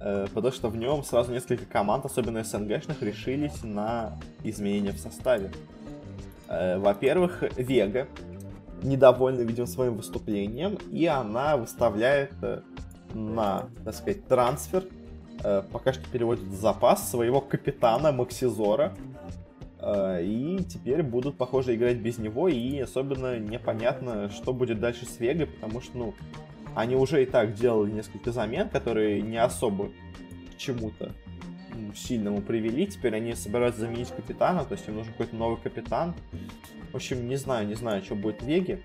э, 0.00 0.26
потому 0.32 0.52
что 0.52 0.68
в 0.68 0.76
нем 0.76 1.02
сразу 1.02 1.32
несколько 1.32 1.66
команд, 1.66 2.04
особенно 2.04 2.44
СНГшных, 2.44 3.02
решились 3.02 3.64
на 3.64 4.16
изменения 4.44 4.92
в 4.92 4.98
составе. 4.98 5.50
Э, 6.48 6.78
во-первых, 6.78 7.42
Вега 7.56 8.06
недовольна, 8.82 9.40
видимо, 9.40 9.66
своим 9.66 9.96
выступлением, 9.96 10.78
и 10.92 11.06
она 11.06 11.56
выставляет 11.56 12.32
на, 13.12 13.68
так 13.84 13.94
сказать, 13.94 14.28
трансфер 14.28 14.84
Э, 15.44 15.62
пока 15.72 15.92
что 15.92 16.08
переводит 16.10 16.50
запас 16.52 17.10
своего 17.10 17.40
капитана 17.40 18.12
Максизора. 18.12 18.94
Э, 19.80 20.22
и 20.22 20.58
теперь 20.64 21.02
будут, 21.02 21.36
похоже, 21.36 21.74
играть 21.76 21.98
без 21.98 22.18
него. 22.18 22.48
И 22.48 22.78
особенно 22.78 23.38
непонятно, 23.38 24.30
что 24.30 24.52
будет 24.52 24.80
дальше 24.80 25.06
с 25.06 25.20
Вегой, 25.20 25.46
потому 25.46 25.80
что, 25.80 25.96
ну, 25.98 26.14
Они 26.74 26.94
уже 26.94 27.22
и 27.22 27.26
так 27.26 27.54
делали 27.54 27.90
несколько 27.90 28.30
замен, 28.30 28.68
которые 28.68 29.20
не 29.20 29.38
особо 29.38 29.88
к 29.88 30.58
чему-то 30.58 31.12
сильному 31.96 32.40
привели. 32.40 32.86
Теперь 32.86 33.16
они 33.16 33.34
собираются 33.34 33.80
заменить 33.80 34.10
капитана, 34.10 34.64
то 34.64 34.74
есть 34.74 34.86
им 34.86 34.96
нужен 34.96 35.12
какой-то 35.12 35.34
новый 35.34 35.58
капитан. 35.58 36.14
В 36.92 36.96
общем, 36.96 37.28
не 37.28 37.36
знаю, 37.36 37.66
не 37.66 37.74
знаю, 37.74 38.02
что 38.02 38.14
будет 38.14 38.42
в 38.42 38.46
Веге. 38.46 38.82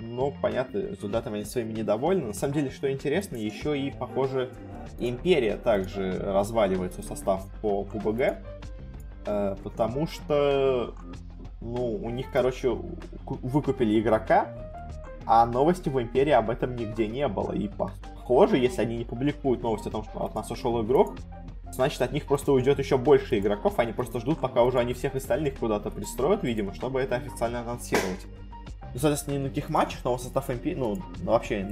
Но, 0.00 0.32
понятно, 0.42 0.78
результатами 0.78 1.36
они 1.36 1.44
своими 1.44 1.72
недовольны. 1.72 2.26
На 2.26 2.34
самом 2.34 2.54
деле, 2.54 2.70
что 2.70 2.90
интересно, 2.90 3.36
еще 3.36 3.78
и, 3.78 3.90
похоже, 3.90 4.52
Империя 4.98 5.56
также 5.56 6.18
разваливается 6.18 7.02
состав 7.02 7.46
по 7.60 7.84
ПУБГ. 7.84 8.38
Э, 9.26 9.56
потому 9.62 10.06
что, 10.06 10.94
ну, 11.60 11.96
у 12.02 12.10
них, 12.10 12.26
короче, 12.32 12.76
выкупили 13.26 14.00
игрока, 14.00 14.48
а 15.26 15.46
новости 15.46 15.88
в 15.88 16.00
Империи 16.00 16.32
об 16.32 16.50
этом 16.50 16.74
нигде 16.76 17.06
не 17.06 17.28
было. 17.28 17.52
И 17.52 17.68
похоже, 17.68 18.58
если 18.58 18.82
они 18.82 18.96
не 18.98 19.04
публикуют 19.04 19.62
новости 19.62 19.88
о 19.88 19.92
том, 19.92 20.04
что 20.04 20.24
от 20.24 20.34
нас 20.34 20.50
ушел 20.50 20.82
игрок, 20.82 21.16
значит 21.72 22.02
от 22.02 22.12
них 22.12 22.26
просто 22.26 22.52
уйдет 22.52 22.78
еще 22.78 22.98
больше 22.98 23.38
игроков, 23.38 23.78
они 23.78 23.92
просто 23.92 24.20
ждут, 24.20 24.38
пока 24.38 24.62
уже 24.62 24.78
они 24.78 24.94
всех 24.94 25.14
остальных 25.14 25.58
куда-то 25.58 25.90
пристроят, 25.90 26.42
видимо, 26.42 26.74
чтобы 26.74 27.00
это 27.00 27.16
официально 27.16 27.60
анонсировать. 27.60 28.26
Ну, 28.94 29.00
соответственно, 29.00 29.34
ни 29.36 29.42
на 29.44 29.48
каких 29.48 29.70
матчах 29.70 30.04
новый 30.04 30.18
состав 30.18 30.50
Империи, 30.50 30.76
ну, 30.76 30.98
вообще, 31.22 31.64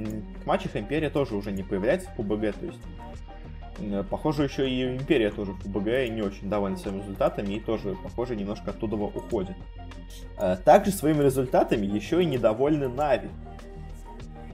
в 0.43 0.45
матчах 0.45 0.75
Империя 0.75 1.09
тоже 1.09 1.35
уже 1.35 1.51
не 1.51 1.63
появляется 1.63 2.09
в 2.09 2.15
ПБГ, 2.15 2.55
то 2.55 2.65
есть 2.65 2.79
Э, 3.81 4.03
похоже, 4.07 4.43
еще 4.43 4.69
и 4.69 4.95
Империя 4.97 5.31
тоже 5.31 5.53
в 5.53 5.59
ПБГ 5.59 6.09
не 6.09 6.21
очень 6.21 6.49
довольна 6.49 6.77
своими 6.77 6.99
результатами 6.99 7.53
и 7.53 7.59
тоже, 7.59 7.95
похоже, 8.03 8.35
немножко 8.35 8.71
оттуда 8.71 8.95
уходит. 8.95 9.55
Э, 10.37 10.57
также 10.63 10.91
своими 10.91 11.23
результатами 11.23 11.85
еще 11.85 12.21
и 12.21 12.25
недовольны 12.25 12.87
Нави, 12.87 13.29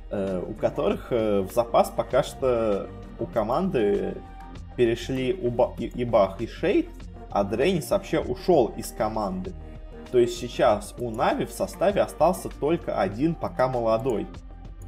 э, 0.10 0.44
у 0.48 0.54
которых 0.54 1.12
в 1.12 1.50
запас 1.54 1.92
пока 1.96 2.24
что 2.24 2.90
у 3.20 3.26
команды 3.26 4.16
перешли 4.76 5.32
и 5.32 6.06
Бах, 6.06 6.42
и 6.42 6.48
Шейд, 6.48 6.88
а 7.32 7.44
Дрейнис 7.44 7.90
вообще 7.90 8.20
ушел 8.20 8.74
из 8.78 8.92
команды. 8.92 9.54
То 10.12 10.20
есть 10.20 10.38
сейчас 10.38 10.96
у 11.00 11.10
Нави 11.10 11.46
в 11.46 11.52
составе 11.52 12.02
остался 12.02 12.50
только 12.50 13.00
один 13.00 13.36
пока 13.36 13.68
молодой. 13.68 14.28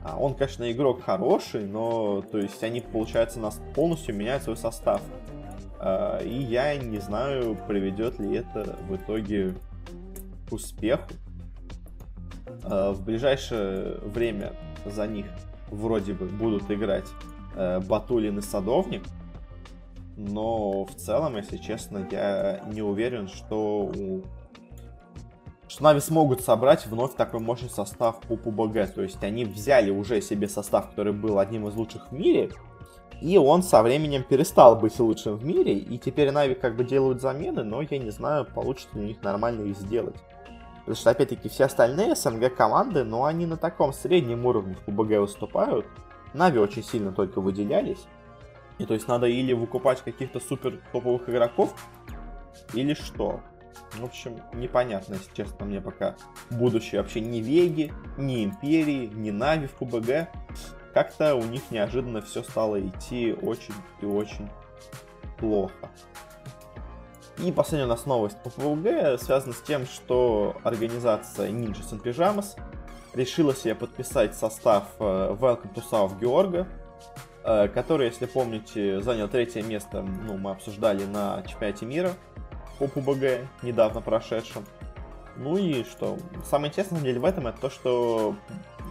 А 0.04 0.18
он, 0.18 0.34
конечно, 0.34 0.72
игрок 0.72 1.04
хороший, 1.04 1.66
но, 1.66 2.22
то 2.22 2.38
есть, 2.38 2.64
они, 2.64 2.80
получается, 2.80 3.40
нас 3.40 3.60
полностью 3.76 4.16
меняют 4.16 4.44
свой 4.44 4.56
состав. 4.56 5.02
А, 5.78 6.20
и 6.20 6.42
я 6.42 6.78
не 6.78 7.00
знаю, 7.00 7.58
приведет 7.68 8.18
ли 8.20 8.38
это 8.38 8.78
в 8.88 8.96
итоге 8.96 9.56
к 10.50 10.54
успеху. 10.54 11.12
А, 12.64 12.94
в 12.94 13.04
ближайшее 13.04 13.98
время 14.06 14.54
за 14.86 15.06
них 15.06 15.26
вроде 15.70 16.14
бы 16.14 16.26
будут 16.26 16.72
играть 16.72 17.06
э, 17.56 17.80
Батулин 17.82 18.40
и 18.40 18.42
Садовник. 18.42 19.04
Но 20.18 20.86
в 20.86 20.96
целом, 20.96 21.38
если 21.38 21.58
честно, 21.58 22.08
я 22.10 22.64
не 22.72 22.82
уверен, 22.82 23.28
что 23.28 23.82
у 23.82 24.24
что 25.70 25.84
Нави 25.84 26.02
смогут 26.02 26.42
собрать 26.42 26.86
вновь 26.88 27.16
такой 27.16 27.40
мощный 27.40 27.70
состав 27.70 28.20
по 28.22 28.36
ПУБГ. 28.36 28.92
То 28.94 29.04
есть 29.04 29.24
они 29.24 29.46
взяли 29.46 29.92
уже 29.92 30.20
себе 30.20 30.50
состав, 30.50 30.90
который 30.90 31.14
был 31.14 31.38
одним 31.38 31.68
из 31.68 31.76
лучших 31.76 32.10
в 32.10 32.12
мире, 32.12 32.52
и 33.22 33.38
он 33.38 33.64
со 33.64 33.84
временем 33.84 34.24
перестал 34.24 34.76
быть 34.76 35.00
лучшим 35.00 35.36
в 35.36 35.46
мире, 35.46 35.78
и 35.78 35.98
теперь 35.98 36.32
Нави 36.32 36.56
как 36.56 36.76
бы 36.76 36.84
делают 36.84 37.22
замены, 37.22 37.64
но 37.64 37.82
я 37.82 37.98
не 38.00 38.10
знаю, 38.10 38.46
получится 38.46 38.98
ли 38.98 39.04
у 39.04 39.08
них 39.08 39.22
нормально 39.22 39.62
их 39.64 39.78
сделать. 39.78 40.16
Потому 40.80 40.96
что, 40.96 41.12
опять-таки, 41.12 41.50
все 41.50 41.66
остальные 41.66 42.16
СНГ 42.16 42.56
команды, 42.56 43.04
но 43.04 43.26
они 43.26 43.46
на 43.46 43.58
таком 43.58 43.94
среднем 43.94 44.46
уровне 44.46 44.76
в 44.76 44.80
ПУБГ 44.86 45.20
выступают. 45.20 45.86
Нави 46.34 46.60
очень 46.60 46.84
сильно 46.84 47.12
только 47.12 47.42
выделялись. 47.42 48.08
И 48.80 48.86
то 48.86 48.94
есть 48.94 49.08
надо 49.08 49.28
или 49.28 49.54
выкупать 49.54 50.02
каких-то 50.02 50.40
супер 50.40 50.82
топовых 50.92 51.30
игроков, 51.30 51.76
или 52.74 52.94
что. 52.94 53.42
В 53.94 54.04
общем, 54.04 54.40
непонятно, 54.54 55.16
если 55.16 55.34
честно, 55.34 55.66
мне 55.66 55.82
пока 55.82 56.16
будущее 56.50 57.02
вообще 57.02 57.22
ни 57.22 57.40
Веги, 57.40 57.94
ни 58.18 58.44
Империи, 58.44 59.08
ни 59.08 59.32
Нави 59.32 59.68
в 59.68 59.74
ПБГ. 59.74 60.30
Как-то 60.94 61.36
у 61.36 61.44
них 61.44 61.62
неожиданно 61.72 62.22
все 62.22 62.44
стало 62.44 62.80
идти 62.80 63.34
очень 63.34 63.76
и 64.02 64.06
очень 64.06 64.50
плохо. 65.38 65.90
И 67.44 67.52
последняя 67.54 67.86
у 67.86 67.90
нас 67.90 68.06
новость 68.06 68.38
по 68.44 68.50
ПВГ 68.50 69.22
связана 69.22 69.54
с 69.54 69.62
тем, 69.62 69.86
что 69.86 70.58
организация 70.64 71.50
Ninja 71.50 71.82
St. 71.90 72.04
Pyjamas 72.04 72.58
решила 73.14 73.56
себе 73.56 73.76
подписать 73.76 74.36
состав 74.36 74.84
э, 75.00 75.04
Welcome 75.40 75.74
to 75.74 75.82
South 75.90 76.20
Georgia, 76.20 76.68
э, 77.46 77.70
который, 77.70 78.08
если 78.08 78.26
помните, 78.26 79.02
занял 79.02 79.30
третье 79.30 79.64
место, 79.64 80.02
ну, 80.02 80.38
мы 80.38 80.52
обсуждали 80.52 81.06
на 81.06 81.42
чемпионате 81.44 81.86
мира 81.86 82.14
по 82.80 82.88
ПУБГ, 82.88 83.48
недавно 83.62 84.02
прошедшем. 84.02 84.66
Ну 85.36 85.58
и 85.58 85.84
что? 85.84 86.18
Самое 86.50 86.70
интересное, 86.70 87.00
на 87.00 87.06
деле, 87.06 87.20
в 87.20 87.26
этом 87.26 87.48
это 87.48 87.60
то, 87.62 87.70
что 87.70 88.36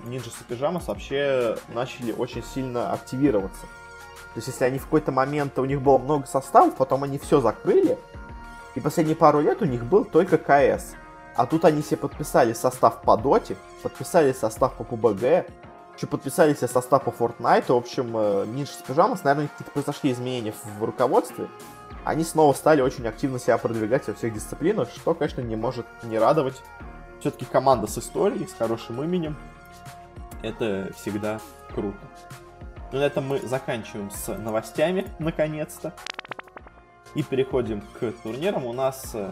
Ninja 0.05 0.31
Pyjamas 0.49 0.85
вообще 0.87 1.57
начали 1.75 2.13
очень 2.13 2.45
сильно 2.45 2.93
активироваться. 2.93 3.63
То 3.63 4.37
есть, 4.37 4.49
если 4.49 4.65
они 4.65 4.79
в 4.79 4.85
какой-то 4.85 5.11
момент, 5.11 5.59
у 5.59 5.65
них 5.65 5.83
было 5.83 5.99
много 5.99 6.27
составов, 6.27 6.77
потом 6.77 7.03
они 7.03 7.19
все 7.19 7.41
закрыли, 7.41 7.99
и 8.75 8.81
последние 8.81 9.17
пару 9.17 9.41
лет 9.41 9.61
у 9.63 9.65
них 9.65 9.85
был 9.85 10.05
только 10.05 10.39
КС. 10.39 10.95
А 11.35 11.47
тут 11.47 11.65
они 11.65 11.83
себе 11.83 11.97
подписали 11.97 12.53
состав 12.53 13.03
по 13.03 13.17
Доте, 13.17 13.57
подписали 13.83 14.33
состав 14.33 14.75
по 14.75 14.85
ПУБГ, 14.85 15.47
еще 15.97 16.07
подписали 16.07 16.55
себе 16.55 16.69
состав 16.69 17.03
по 17.05 17.11
Fortnite. 17.11 17.73
В 17.73 17.77
общем, 17.77 18.17
Ninja 18.17 18.71
Pyjamas, 18.87 19.21
наверное, 19.25 19.49
какие-то 19.49 19.73
произошли 19.73 20.13
изменения 20.13 20.55
в 20.79 20.85
руководстве 20.85 21.49
они 22.09 22.25
снова 22.25 22.55
стали 22.55 22.81
очень 22.81 23.07
активно 23.07 23.39
себя 23.39 23.59
продвигать 23.59 24.09
во 24.09 24.15
всех 24.15 24.33
дисциплинах, 24.33 24.89
что, 24.89 25.13
конечно, 25.13 25.43
не 25.43 25.57
может 25.57 25.85
не 26.03 26.19
радовать. 26.19 26.55
Все-таки 27.21 27.45
команда 27.45 27.87
с 27.87 27.99
историей, 27.99 28.47
с 28.47 28.55
хорошим 28.55 29.03
именем. 29.03 29.37
Это 30.41 30.91
всегда 30.97 31.39
круто. 31.75 31.99
На 32.93 33.05
этом 33.05 33.29
мы 33.29 33.41
заканчиваем 33.41 34.11
с 34.11 34.35
новостями, 34.39 35.07
наконец-то. 35.19 35.93
И 37.15 37.23
переходим 37.23 37.83
к 37.83 38.13
турнирам. 38.23 38.65
У 38.65 38.73
нас 38.73 39.11
э, 39.13 39.31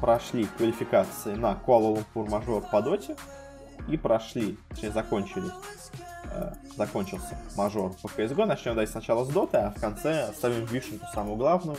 прошли 0.00 0.46
квалификации 0.56 1.34
на 1.34 1.54
Куала-Лумпур 1.54 2.28
мажор 2.28 2.64
по 2.72 2.82
доте. 2.82 3.14
И 3.86 3.96
прошли, 3.96 4.58
точнее 4.70 4.90
закончились 4.90 5.52
Э, 6.02 6.13
закончился 6.76 7.38
мажор 7.56 7.92
по 8.02 8.06
CSGO. 8.06 8.44
Начнем 8.46 8.72
давайте 8.72 8.92
сначала 8.92 9.24
с 9.24 9.28
доты, 9.28 9.58
а 9.58 9.70
в 9.70 9.80
конце 9.80 10.24
оставим 10.24 10.64
вишенку 10.66 11.06
самую 11.12 11.36
главную, 11.36 11.78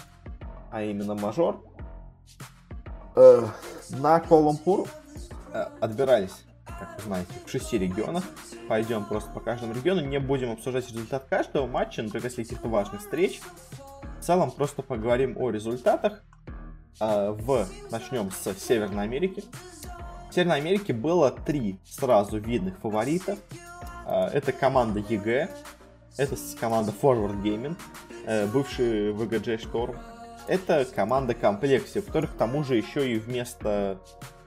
а 0.71 0.81
именно 0.81 1.15
мажор. 1.15 1.63
Э, 3.15 3.45
на 3.89 4.19
Колумпур 4.19 4.87
э, 5.53 5.65
отбирались, 5.79 6.43
как 6.65 6.95
вы 6.97 7.03
знаете, 7.03 7.31
в 7.45 7.49
шести 7.49 7.77
регионах. 7.77 8.23
Пойдем 8.67 9.05
просто 9.05 9.31
по 9.31 9.39
каждому 9.39 9.73
региону, 9.73 10.01
не 10.01 10.19
будем 10.19 10.51
обсуждать 10.51 10.89
результат 10.89 11.25
каждого 11.25 11.67
матча, 11.67 12.01
но 12.01 12.09
только 12.09 12.27
если 12.27 12.43
каких-то 12.43 12.67
важных 12.67 13.01
встреч. 13.01 13.41
В 14.19 14.23
целом 14.23 14.51
просто 14.51 14.81
поговорим 14.81 15.37
о 15.37 15.49
результатах. 15.49 16.23
Э, 16.99 17.31
в... 17.31 17.67
Начнем 17.91 18.31
с 18.31 18.53
Северной 18.59 19.03
Америки. 19.03 19.43
В 20.29 20.33
Северной 20.33 20.57
Америке 20.57 20.93
было 20.93 21.31
три 21.31 21.79
сразу 21.85 22.37
видных 22.39 22.77
фаворита. 22.79 23.37
А, 24.05 24.29
это 24.29 24.51
команда 24.51 24.99
EG, 24.99 25.49
это 26.17 26.35
команда 26.59 26.93
Forward 26.99 27.41
Gaming, 27.41 27.75
э, 28.25 28.45
бывший 28.47 29.11
VGJ 29.11 29.63
Storm. 29.63 29.97
Это 30.47 30.85
команда 30.85 31.33
Комплексе, 31.33 32.01
в 32.01 32.05
которых 32.05 32.33
к 32.33 32.37
тому 32.37 32.63
же 32.63 32.77
еще 32.77 33.11
и 33.11 33.17
вместо 33.17 33.99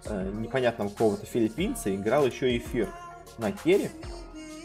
э, 0.04 0.30
непонятного 0.32 0.88
какого-то 0.88 1.26
филиппинца 1.26 1.94
играл 1.94 2.24
еще 2.24 2.56
Эфир 2.56 2.88
на 3.36 3.50
керри. 3.50 3.90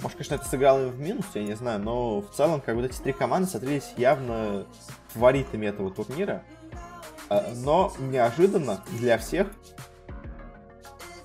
Может, 0.01 0.17
конечно, 0.17 0.35
это 0.35 0.45
сыграло 0.45 0.83
им 0.83 0.89
в 0.89 0.99
минус, 0.99 1.25
я 1.33 1.43
не 1.43 1.55
знаю, 1.55 1.79
но 1.79 2.21
в 2.21 2.29
целом, 2.31 2.61
как 2.61 2.75
бы 2.75 2.85
эти 2.85 2.99
три 2.99 3.13
команды 3.13 3.49
смотрелись 3.49 3.93
явно 3.97 4.65
фаворитами 5.07 5.67
этого 5.67 5.91
турнира. 5.91 6.43
А, 7.29 7.51
но 7.55 7.91
неожиданно 7.99 8.83
для 8.99 9.17
всех 9.17 9.47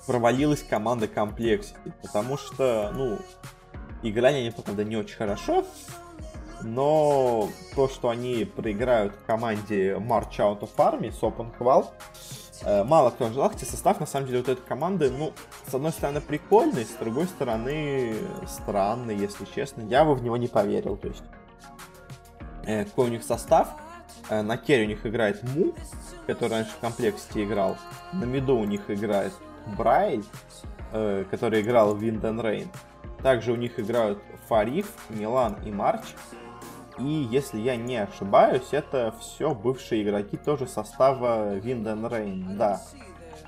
провалилась 0.07 0.63
команда 0.63 1.05
Complexity, 1.05 1.93
потому 2.01 2.37
что, 2.37 2.91
ну, 2.95 3.19
Играли 4.01 4.37
они, 4.37 4.51
правда, 4.51 4.83
не 4.85 4.95
очень 4.95 5.17
хорошо, 5.17 5.65
но 6.61 7.49
то, 7.75 7.87
что 7.87 8.09
они 8.09 8.45
проиграют 8.45 9.13
команде 9.27 9.93
March 9.93 10.37
Out 10.37 10.61
of 10.61 10.75
Army 10.77 11.11
с 11.11 11.21
Open 11.21 11.51
Qual, 11.57 11.87
э, 12.63 12.83
мало 12.83 13.09
кто 13.09 13.25
ожидал, 13.25 13.49
хотя 13.49 13.65
состав, 13.65 13.99
на 13.99 14.05
самом 14.05 14.27
деле, 14.27 14.39
вот 14.39 14.49
этой 14.49 14.65
команды, 14.65 15.09
ну, 15.09 15.33
с 15.67 15.73
одной 15.73 15.91
стороны, 15.91 16.21
прикольный, 16.21 16.85
с 16.85 16.93
другой 16.99 17.25
стороны, 17.25 18.15
странный, 18.47 19.17
если 19.17 19.45
честно. 19.53 19.81
Я 19.81 20.05
бы 20.05 20.15
в 20.15 20.23
него 20.23 20.37
не 20.37 20.47
поверил, 20.47 20.95
то 20.97 21.07
есть. 21.07 21.23
Э, 22.65 22.85
какой 22.85 23.07
у 23.07 23.09
них 23.09 23.23
состав? 23.23 23.69
Э, 24.29 24.41
на 24.41 24.57
керри 24.57 24.85
у 24.85 24.87
них 24.87 25.05
играет 25.05 25.43
Му, 25.43 25.73
который 26.25 26.51
раньше 26.51 26.71
в 26.71 26.79
комплекте 26.79 27.43
играл. 27.43 27.77
На 28.13 28.23
миду 28.25 28.55
у 28.55 28.65
них 28.65 28.89
играет 28.89 29.33
Брайль, 29.77 30.23
который 30.91 31.61
играл 31.61 31.93
в 31.93 32.03
Wind 32.03 32.21
and 32.21 32.41
Rain. 32.41 32.67
Также 33.23 33.51
у 33.51 33.55
них 33.55 33.79
играют 33.79 34.19
Фариф, 34.47 34.91
Милан 35.09 35.57
и 35.65 35.71
Марч. 35.71 36.03
И 36.97 37.27
если 37.31 37.59
я 37.59 37.75
не 37.75 37.97
ошибаюсь, 37.97 38.69
это 38.71 39.13
все 39.19 39.53
бывшие 39.53 40.03
игроки 40.03 40.37
тоже 40.37 40.67
состава 40.67 41.55
Винден 41.55 42.05
Рейн, 42.07 42.57
да. 42.57 42.81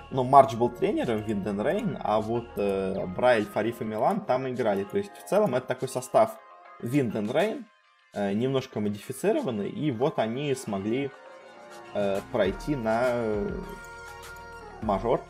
Но 0.09 0.24
Марч 0.24 0.53
был 0.53 0.69
тренером 0.69 1.22
Винден 1.24 1.61
Рейн, 1.61 1.97
а 2.01 2.22
вот 2.22 2.47
э, 2.55 3.05
Брайль, 3.07 3.45
Фариф 3.45 3.82
и 3.82 3.86
Милан 3.86 4.22
там 4.22 4.47
играли. 4.49 4.84
То 4.84 4.97
есть 4.97 5.11
в 5.17 5.28
целом 5.28 5.55
это 5.55 5.67
такой 5.67 5.89
состав 5.89 6.38
Винден 6.82 7.30
Рейн, 7.30 7.65
э, 8.13 8.34
немножко 8.34 8.80
модифицированный, 8.80 9.69
и 9.69 9.91
вот 9.91 10.19
они 10.19 10.53
смогли 10.55 11.11
э, 11.93 12.19
пройти 12.32 12.76
на 12.76 13.01
э, 13.05 13.49
мажор 14.82 15.22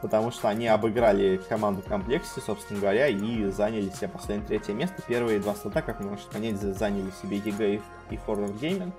потому 0.00 0.30
что 0.30 0.48
они 0.48 0.66
обыграли 0.68 1.40
команду 1.48 1.82
комплексе, 1.82 2.40
собственно 2.40 2.80
говоря, 2.80 3.08
и 3.08 3.44
заняли 3.50 3.90
себе 3.90 4.08
последнее 4.08 4.46
третье 4.46 4.72
место. 4.72 5.02
Первые 5.06 5.40
два 5.40 5.54
слота, 5.54 5.82
как 5.82 6.00
мы 6.00 6.10
можете 6.10 6.30
понять, 6.30 6.56
заняли 6.56 7.10
себе 7.22 7.38
EG 7.38 7.82
и 8.10 8.14
Forward 8.16 8.58
Gaming. 8.58 8.92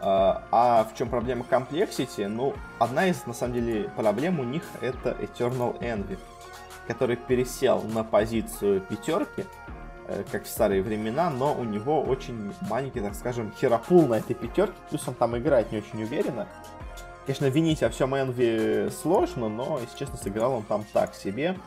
А, 0.00 0.44
а 0.50 0.84
в 0.84 0.96
чем 0.96 1.08
проблема 1.08 1.44
Complexity? 1.48 2.28
Ну, 2.28 2.54
одна 2.78 3.06
из, 3.08 3.26
на 3.26 3.34
самом 3.34 3.54
деле, 3.54 3.90
проблем 3.90 4.40
у 4.40 4.44
них 4.44 4.62
это 4.80 5.10
Eternal 5.10 5.78
Envy, 5.80 6.18
который 6.86 7.16
пересел 7.16 7.82
на 7.82 8.04
позицию 8.04 8.80
пятерки, 8.80 9.44
э, 10.06 10.24
как 10.30 10.44
в 10.44 10.48
старые 10.48 10.82
времена, 10.82 11.30
но 11.30 11.54
у 11.54 11.64
него 11.64 12.02
очень 12.02 12.54
маленький, 12.68 13.00
так 13.00 13.14
скажем, 13.14 13.52
херопул 13.60 14.06
на 14.06 14.14
этой 14.14 14.34
пятерке, 14.34 14.74
плюс 14.88 15.06
он 15.08 15.14
там 15.14 15.36
играет 15.36 15.72
не 15.72 15.78
очень 15.78 16.02
уверенно. 16.02 16.46
Конечно, 17.28 17.44
винить 17.44 17.82
во 17.82 17.90
всем 17.90 18.16
Энви 18.16 18.88
сложно, 18.90 19.50
но, 19.50 19.78
если 19.82 19.98
честно, 19.98 20.16
сыграл 20.16 20.54
он 20.54 20.62
там 20.62 20.82
так 20.94 21.14
себе. 21.14 21.58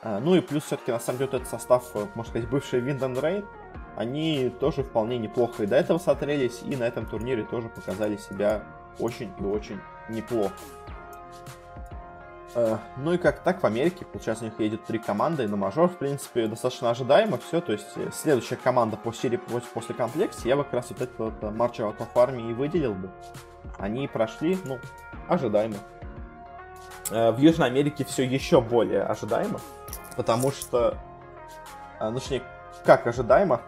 А, 0.00 0.18
ну 0.18 0.34
и 0.34 0.40
плюс 0.40 0.64
все-таки, 0.64 0.90
на 0.90 0.98
самом 0.98 1.18
деле, 1.18 1.30
этот 1.34 1.46
состав, 1.46 1.94
можно 2.14 2.24
сказать, 2.24 2.48
бывший 2.48 2.80
Винден 2.80 3.14
Рейн, 3.20 3.44
они 3.96 4.50
тоже 4.60 4.82
вполне 4.82 5.18
неплохо 5.18 5.64
и 5.64 5.66
до 5.66 5.76
этого 5.76 5.98
смотрелись, 5.98 6.62
и 6.64 6.74
на 6.74 6.84
этом 6.84 7.04
турнире 7.04 7.44
тоже 7.44 7.68
показали 7.68 8.16
себя 8.16 8.62
очень 8.98 9.30
и 9.38 9.44
очень 9.44 9.78
неплохо. 10.08 10.54
А, 12.54 12.80
ну 12.98 13.12
и 13.14 13.18
как 13.18 13.42
так 13.42 13.62
в 13.62 13.66
Америке, 13.66 14.04
получается, 14.04 14.44
у 14.44 14.48
них 14.48 14.58
едет 14.60 14.84
три 14.84 14.98
команды, 14.98 15.48
на 15.48 15.56
мажор, 15.56 15.88
в 15.88 15.96
принципе, 15.96 16.46
достаточно 16.46 16.90
ожидаемо 16.90 17.38
все, 17.38 17.60
то 17.60 17.72
есть 17.72 17.86
э, 17.96 18.10
следующая 18.12 18.56
команда 18.56 18.96
по 18.96 19.12
серии 19.12 19.38
после 19.74 19.94
комплекса, 19.94 20.48
я 20.48 20.56
бы 20.56 20.64
как 20.64 20.74
раз 20.74 20.90
вот 20.90 21.00
этот 21.00 21.18
вот 21.18 21.42
March 21.42 21.78
Out 21.78 21.98
of 21.98 22.08
Army 22.14 22.50
и 22.50 22.54
выделил 22.54 22.94
бы 22.94 23.10
они 23.78 24.08
прошли, 24.08 24.58
ну, 24.64 24.78
ожидаемо. 25.28 25.76
Э, 27.10 27.30
в 27.32 27.38
Южной 27.38 27.68
Америке 27.68 28.04
все 28.04 28.24
еще 28.24 28.60
более 28.60 29.02
ожидаемо, 29.02 29.60
потому 30.16 30.52
что, 30.52 30.98
э, 32.00 32.10
ну, 32.10 32.18
точнее, 32.18 32.42
как 32.84 33.06
ожидаемо, 33.06 33.62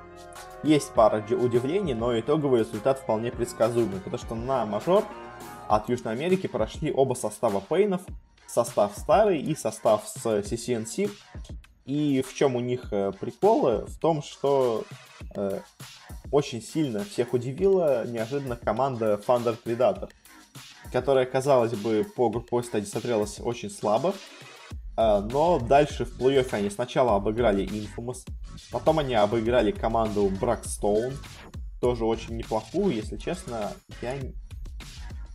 есть 0.62 0.92
пара 0.92 1.22
удивлений, 1.30 1.94
но 1.94 2.18
итоговый 2.18 2.60
результат 2.60 2.98
вполне 2.98 3.30
предсказуемый, 3.30 4.00
потому 4.00 4.18
что 4.18 4.34
на 4.34 4.64
мажор 4.64 5.04
от 5.68 5.88
Южной 5.88 6.14
Америки 6.14 6.46
прошли 6.46 6.92
оба 6.92 7.14
состава 7.14 7.60
Пейнов, 7.60 8.02
состав 8.54 8.92
старый 8.96 9.40
и 9.40 9.54
состав 9.54 10.06
с 10.06 10.24
CCNC. 10.24 11.10
И 11.84 12.22
в 12.22 12.34
чем 12.34 12.56
у 12.56 12.60
них 12.60 12.92
э, 12.92 13.12
приколы? 13.12 13.84
В 13.84 13.98
том, 13.98 14.22
что 14.22 14.84
э, 15.34 15.60
очень 16.32 16.62
сильно 16.62 17.04
всех 17.04 17.34
удивила 17.34 18.06
неожиданно 18.06 18.56
команда 18.56 19.20
Thunder 19.26 19.58
Predator, 19.62 20.08
которая, 20.92 21.26
казалось 21.26 21.74
бы, 21.74 22.06
по 22.16 22.30
групповой 22.30 22.64
стадии 22.64 22.86
смотрелась 22.86 23.38
очень 23.40 23.70
слабо, 23.70 24.14
а, 24.96 25.20
но 25.20 25.58
дальше 25.58 26.04
в 26.04 26.20
плей-оффе 26.20 26.54
они 26.54 26.70
сначала 26.70 27.16
обыграли 27.16 27.66
Infamous, 27.66 28.26
потом 28.70 29.00
они 29.00 29.14
обыграли 29.14 29.72
команду 29.72 30.30
Бракстоун, 30.40 31.14
тоже 31.80 32.04
очень 32.04 32.36
неплохую, 32.36 32.94
если 32.94 33.16
честно, 33.16 33.72
я 34.00 34.16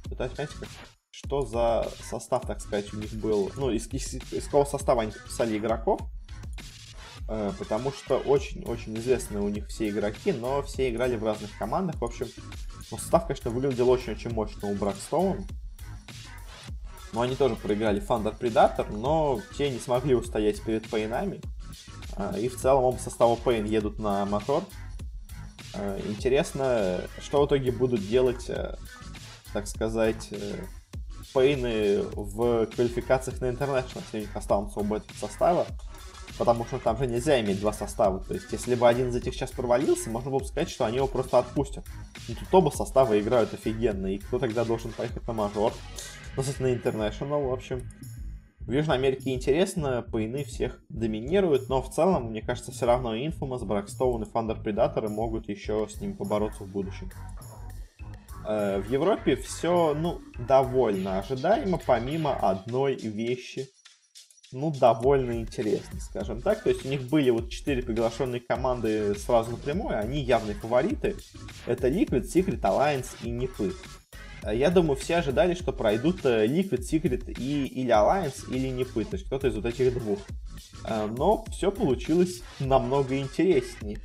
пытаюсь 0.05 0.31
понять, 0.31 0.51
что 1.23 1.45
за 1.45 1.87
состав, 2.03 2.45
так 2.45 2.61
сказать, 2.61 2.93
у 2.93 2.97
них 2.97 3.13
был, 3.13 3.51
ну, 3.55 3.71
из, 3.71 3.87
из, 3.87 4.15
из 4.31 4.45
какого 4.45 4.65
состава 4.65 5.03
они 5.03 5.11
подписали 5.11 5.57
игроков, 5.57 6.01
Э, 7.31 7.51
потому 7.59 7.91
что 7.91 8.17
очень-очень 8.17 8.97
известны 8.97 9.39
у 9.39 9.49
них 9.49 9.67
все 9.67 9.89
игроки, 9.89 10.33
но 10.33 10.63
все 10.63 10.89
играли 10.89 11.15
в 11.15 11.23
разных 11.23 11.55
командах. 11.59 12.01
В 12.01 12.03
общем, 12.03 12.27
ну, 12.89 12.97
состав, 12.97 13.27
конечно, 13.27 13.51
выглядел 13.51 13.87
очень-очень 13.89 14.33
мощно 14.33 14.67
у 14.67 14.73
Бракстоун. 14.73 15.45
Но 17.13 17.21
они 17.21 17.35
тоже 17.35 17.55
проиграли 17.55 18.01
Thunder 18.01 18.37
Predator, 18.37 18.91
но 18.91 19.41
те 19.57 19.69
не 19.69 19.79
смогли 19.79 20.15
устоять 20.15 20.61
перед 20.63 20.89
Пейнами. 20.89 21.39
Э, 22.17 22.33
и 22.39 22.49
в 22.49 22.57
целом 22.57 22.83
оба 22.83 22.97
состава 22.97 23.35
Пейн 23.35 23.65
едут 23.65 23.99
на 23.99 24.25
мотор. 24.25 24.63
Э, 25.75 26.01
интересно, 26.07 27.01
что 27.21 27.43
в 27.43 27.45
итоге 27.45 27.71
будут 27.71 28.07
делать, 28.07 28.49
так 29.53 29.67
сказать, 29.67 30.29
Пейны 31.33 32.01
в 32.13 32.65
квалификациях 32.67 33.39
на 33.41 33.45
International, 33.45 34.01
если 34.05 34.17
у 34.17 34.21
них 34.21 34.35
останутся 34.35 34.79
оба 34.79 34.97
этих 34.97 35.15
состава 35.17 35.65
потому 36.39 36.65
что 36.65 36.79
там 36.79 36.97
же 36.97 37.05
нельзя 37.05 37.39
иметь 37.41 37.59
два 37.59 37.73
состава. 37.73 38.21
То 38.21 38.33
есть, 38.33 38.51
если 38.51 38.73
бы 38.73 38.87
один 38.87 39.09
из 39.09 39.15
этих 39.15 39.33
сейчас 39.33 39.51
провалился, 39.51 40.09
можно 40.09 40.31
было 40.31 40.39
бы 40.39 40.45
сказать, 40.45 40.69
что 40.69 40.85
они 40.85 40.95
его 40.95 41.07
просто 41.07 41.37
отпустят. 41.37 41.85
Но 42.27 42.35
тут 42.35 42.47
оба 42.51 42.69
состава 42.69 43.19
играют 43.19 43.53
офигенно, 43.53 44.07
и 44.07 44.17
кто 44.17 44.39
тогда 44.39 44.63
должен 44.63 44.91
поехать 44.91 45.27
на 45.27 45.33
мажор? 45.33 45.73
Ну, 46.37 46.41
собственно, 46.41 46.67
International, 46.67 47.45
в 47.45 47.53
общем. 47.53 47.83
В 48.61 48.71
Южной 48.71 48.97
Америке 48.97 49.33
интересно, 49.33 50.01
пейны 50.01 50.43
всех 50.43 50.79
доминируют, 50.89 51.69
но 51.69 51.81
в 51.81 51.91
целом, 51.91 52.29
мне 52.29 52.41
кажется, 52.41 52.71
все 52.71 52.85
равно 52.85 53.15
Infamous, 53.15 53.63
Blackstone 53.63 54.23
и 54.23 54.31
Thunder 54.31 54.63
Predator 54.63 55.09
могут 55.09 55.49
еще 55.49 55.87
с 55.89 55.99
ним 55.99 56.15
побороться 56.15 56.63
в 56.63 56.67
будущем. 56.67 57.09
Э, 58.49 58.81
в 58.81 58.91
Европе 58.91 59.35
все, 59.35 59.93
ну, 59.93 60.21
довольно 60.39 61.19
ожидаемо, 61.19 61.79
помимо 61.85 62.35
одной 62.35 62.95
вещи– 62.95 63.69
ну, 64.51 64.71
довольно 64.71 65.33
интересно, 65.33 65.99
скажем 65.99 66.41
так. 66.41 66.63
То 66.63 66.69
есть 66.69 66.83
у 66.83 66.89
них 66.89 67.03
были 67.03 67.29
вот 67.29 67.51
четыре 67.51 67.83
приглашенные 67.83 68.41
команды 68.41 69.13
сразу 69.13 69.51
напрямую, 69.51 69.99
они 69.99 70.21
явные 70.21 70.55
фавориты. 70.55 71.15
Это 71.67 71.87
Liquid, 71.87 72.23
Secret, 72.23 72.59
Alliance 72.61 73.09
и 73.21 73.29
Нипы. 73.29 73.75
Э, 74.41 74.55
я 74.55 74.71
думаю, 74.71 74.97
все 74.97 75.17
ожидали, 75.17 75.53
что 75.53 75.71
пройдут 75.71 76.25
э, 76.25 76.47
Liquid, 76.47 76.79
Secret 76.79 77.31
и 77.37 77.67
или 77.67 77.91
Alliance, 77.91 78.51
или 78.51 78.69
Нипы, 78.69 79.05
то 79.05 79.17
есть 79.17 79.27
кто-то 79.27 79.49
из 79.49 79.55
вот 79.55 79.65
этих 79.65 79.93
двух. 79.93 80.17
Но 80.87 81.45
все 81.51 81.71
получилось 81.71 82.41
намного 82.59 83.17
интереснее, 83.17 83.99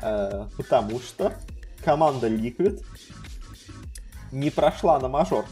потому 0.00 1.00
что 1.00 1.32
команда 1.82 2.28
Liquid 2.28 2.82
не 4.32 4.50
прошла 4.50 4.98
на 4.98 5.08
мажор. 5.08 5.44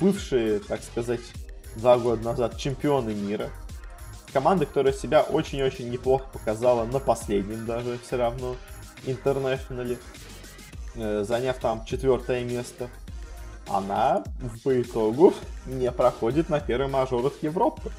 Бывшие, 0.00 0.58
так 0.58 0.82
сказать, 0.82 1.22
два 1.76 1.98
года 1.98 2.22
назад 2.22 2.58
чемпионы 2.58 3.14
мира. 3.14 3.50
Команда, 4.32 4.66
которая 4.66 4.92
себя 4.92 5.22
очень-очень 5.22 5.90
неплохо 5.90 6.26
показала 6.32 6.84
на 6.84 6.98
последнем 6.98 7.64
даже 7.66 7.98
все 8.04 8.16
равно 8.16 8.56
интернешнале, 9.06 9.98
э, 10.96 11.24
заняв 11.26 11.58
там 11.58 11.84
четвертое 11.84 12.44
место. 12.44 12.88
Она 13.68 14.24
по 14.62 14.80
итогу 14.80 15.32
не 15.66 15.90
проходит 15.92 16.48
на 16.48 16.60
первый 16.60 16.88
мажорах 16.88 17.34
Европы. 17.42 17.90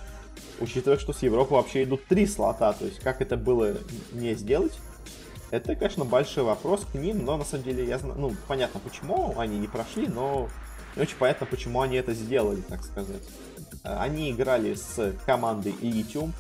Учитывая, 0.59 0.97
что 0.97 1.13
с 1.13 1.21
Европы 1.21 1.53
вообще 1.53 1.83
идут 1.83 2.05
три 2.05 2.27
слота, 2.27 2.73
то 2.73 2.85
есть 2.85 2.99
как 2.99 3.21
это 3.21 3.35
было 3.37 3.73
не 4.11 4.35
сделать, 4.35 4.73
это, 5.51 5.75
конечно, 5.75 6.05
большой 6.05 6.43
вопрос 6.43 6.85
к 6.91 6.95
ним, 6.95 7.25
но 7.25 7.37
на 7.37 7.45
самом 7.45 7.63
деле 7.63 7.85
я 7.85 7.97
знаю, 7.99 8.15
ну, 8.17 8.35
понятно, 8.47 8.79
почему 8.79 9.37
они 9.37 9.57
не 9.57 9.67
прошли, 9.67 10.07
но 10.07 10.49
не 10.95 11.01
очень 11.03 11.17
понятно, 11.17 11.45
почему 11.45 11.81
они 11.81 11.97
это 11.97 12.13
сделали, 12.13 12.61
так 12.61 12.83
сказать. 12.83 13.21
Они 13.83 14.31
играли 14.31 14.73
с 14.73 15.13
командой 15.25 15.75
Elytium, 15.81 16.31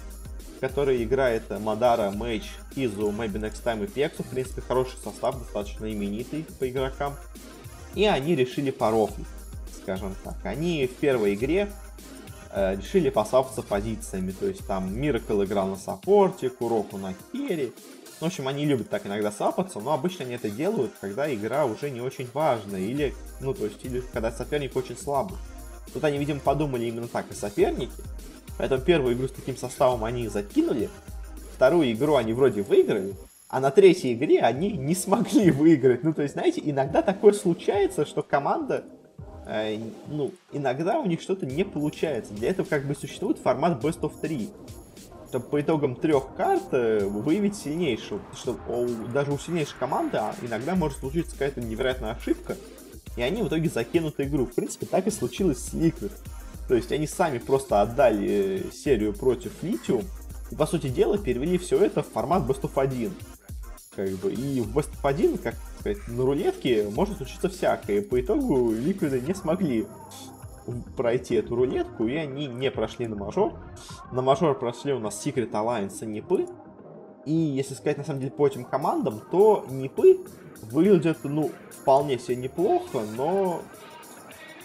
которая 0.59 1.03
играет 1.03 1.43
Мадара, 1.59 2.11
Мэйч, 2.11 2.43
Кизу, 2.73 3.09
Maybe 3.11 3.33
Next 3.33 3.63
Time 3.63 3.83
и 3.83 3.87
Пексу. 3.87 4.23
В 4.23 4.27
принципе, 4.27 4.61
хороший 4.61 4.97
состав, 5.03 5.37
достаточно 5.37 5.91
именитый 5.91 6.45
по 6.59 6.69
игрокам. 6.69 7.15
И 7.93 8.05
они 8.05 8.35
решили 8.35 8.71
порофлить, 8.71 9.27
скажем 9.81 10.15
так. 10.23 10.35
Они 10.43 10.87
в 10.87 10.95
первой 10.95 11.35
игре 11.35 11.69
э, 12.51 12.75
решили 12.75 13.09
посапаться 13.09 13.61
позициями. 13.61 14.31
То 14.31 14.47
есть 14.47 14.65
там 14.65 14.97
Миракл 14.99 15.43
играл 15.43 15.67
на 15.67 15.75
саппорте, 15.75 16.49
Куроку 16.49 16.97
на 16.97 17.13
керри. 17.31 17.73
В 18.19 18.25
общем, 18.25 18.47
они 18.47 18.65
любят 18.65 18.89
так 18.89 19.05
иногда 19.05 19.31
сапаться, 19.31 19.79
но 19.79 19.93
обычно 19.93 20.23
они 20.23 20.35
это 20.35 20.49
делают, 20.49 20.93
когда 21.01 21.33
игра 21.33 21.65
уже 21.65 21.89
не 21.89 21.99
очень 21.99 22.29
важная. 22.33 22.79
Или, 22.79 23.13
ну, 23.41 23.53
то 23.53 23.65
есть, 23.65 23.83
или 23.83 24.01
когда 24.13 24.31
соперник 24.31 24.75
очень 24.75 24.97
слабый. 24.97 25.37
Тут 25.93 26.03
они, 26.03 26.17
видимо, 26.17 26.39
подумали 26.39 26.85
именно 26.85 27.07
так 27.07 27.29
и 27.29 27.33
соперники. 27.33 27.91
Поэтому 28.57 28.81
первую 28.81 29.15
игру 29.15 29.27
с 29.27 29.31
таким 29.31 29.57
составом 29.57 30.05
они 30.05 30.29
закинули. 30.29 30.89
Вторую 31.55 31.91
игру 31.91 32.15
они 32.15 32.33
вроде 32.33 32.61
выиграли. 32.61 33.15
А 33.49 33.59
на 33.59 33.69
третьей 33.69 34.13
игре 34.13 34.41
они 34.41 34.71
не 34.71 34.95
смогли 34.95 35.51
выиграть. 35.51 36.03
Ну, 36.03 36.13
то 36.13 36.21
есть, 36.21 36.33
знаете, 36.35 36.61
иногда 36.63 37.01
такое 37.01 37.33
случается, 37.33 38.05
что 38.05 38.23
команда, 38.23 38.85
э, 39.45 39.77
ну, 40.07 40.31
иногда 40.53 40.99
у 40.99 41.05
них 41.05 41.21
что-то 41.21 41.45
не 41.45 41.63
получается. 41.63 42.33
Для 42.33 42.49
этого 42.49 42.65
как 42.65 42.85
бы 42.85 42.95
существует 42.95 43.39
формат 43.39 43.83
Best 43.83 43.99
of 44.01 44.13
3. 44.21 44.49
Чтобы 45.35 45.49
по 45.49 45.59
итогам 45.59 45.95
трех 45.95 46.33
карт 46.37 46.63
э, 46.71 47.05
выявить 47.05 47.57
сильнейшего. 47.57 48.19
Потому 48.19 48.37
что 48.37 49.11
даже 49.11 49.33
у 49.33 49.37
сильнейшей 49.37 49.75
команды 49.77 50.15
а, 50.15 50.33
иногда 50.41 50.75
может 50.75 50.99
случиться 50.99 51.33
какая-то 51.33 51.59
невероятная 51.59 52.11
ошибка, 52.11 52.55
и 53.17 53.21
они 53.21 53.43
в 53.43 53.49
итоге 53.49 53.69
закинут 53.69 54.15
игру. 54.19 54.45
В 54.45 54.53
принципе, 54.53 54.85
так 54.85 55.07
и 55.07 55.11
случилось 55.11 55.59
с 55.59 55.73
Liquid. 55.73 56.13
То 56.69 56.75
есть 56.75 56.93
они 56.93 57.05
сами 57.05 57.39
просто 57.39 57.81
отдали 57.81 58.27
э, 58.27 58.71
серию 58.71 59.11
против 59.11 59.51
Литиум, 59.61 60.05
и, 60.51 60.55
по 60.55 60.65
сути 60.65 60.87
дела, 60.87 61.17
перевели 61.17 61.57
все 61.57 61.83
это 61.83 62.01
в 62.01 62.07
формат 62.07 62.43
Best 62.43 62.61
of 62.61 62.71
1. 62.73 63.13
Как 63.93 64.09
бы, 64.11 64.31
и 64.31 64.61
в 64.61 64.77
Best 64.77 64.91
of 64.93 64.99
1, 65.03 65.37
как 65.39 65.55
сказать, 65.81 66.07
на 66.07 66.23
рулетке 66.23 66.87
может 66.89 67.17
случиться 67.17 67.49
всякое. 67.49 68.01
По 68.01 68.21
итогу 68.21 68.71
Ликвиды 68.71 69.19
не 69.19 69.33
смогли 69.33 69.85
пройти 70.95 71.35
эту 71.35 71.55
рулетку, 71.55 72.07
и 72.07 72.15
они 72.15 72.47
не 72.47 72.71
прошли 72.71 73.07
на 73.07 73.15
мажор. 73.15 73.53
На 74.11 74.21
мажор 74.21 74.57
прошли 74.57 74.93
у 74.93 74.99
нас 74.99 75.25
Secret 75.25 75.51
Alliance 75.51 76.03
и 76.03 76.05
Нипы. 76.05 76.47
И 77.25 77.33
если 77.33 77.73
сказать 77.73 77.97
на 77.97 78.03
самом 78.03 78.19
деле 78.19 78.31
по 78.31 78.45
этим 78.47 78.65
командам, 78.65 79.21
то 79.31 79.65
Нипы 79.69 80.19
выглядят, 80.61 81.19
ну, 81.23 81.51
вполне 81.71 82.19
себе 82.19 82.35
неплохо, 82.37 83.01
но... 83.15 83.61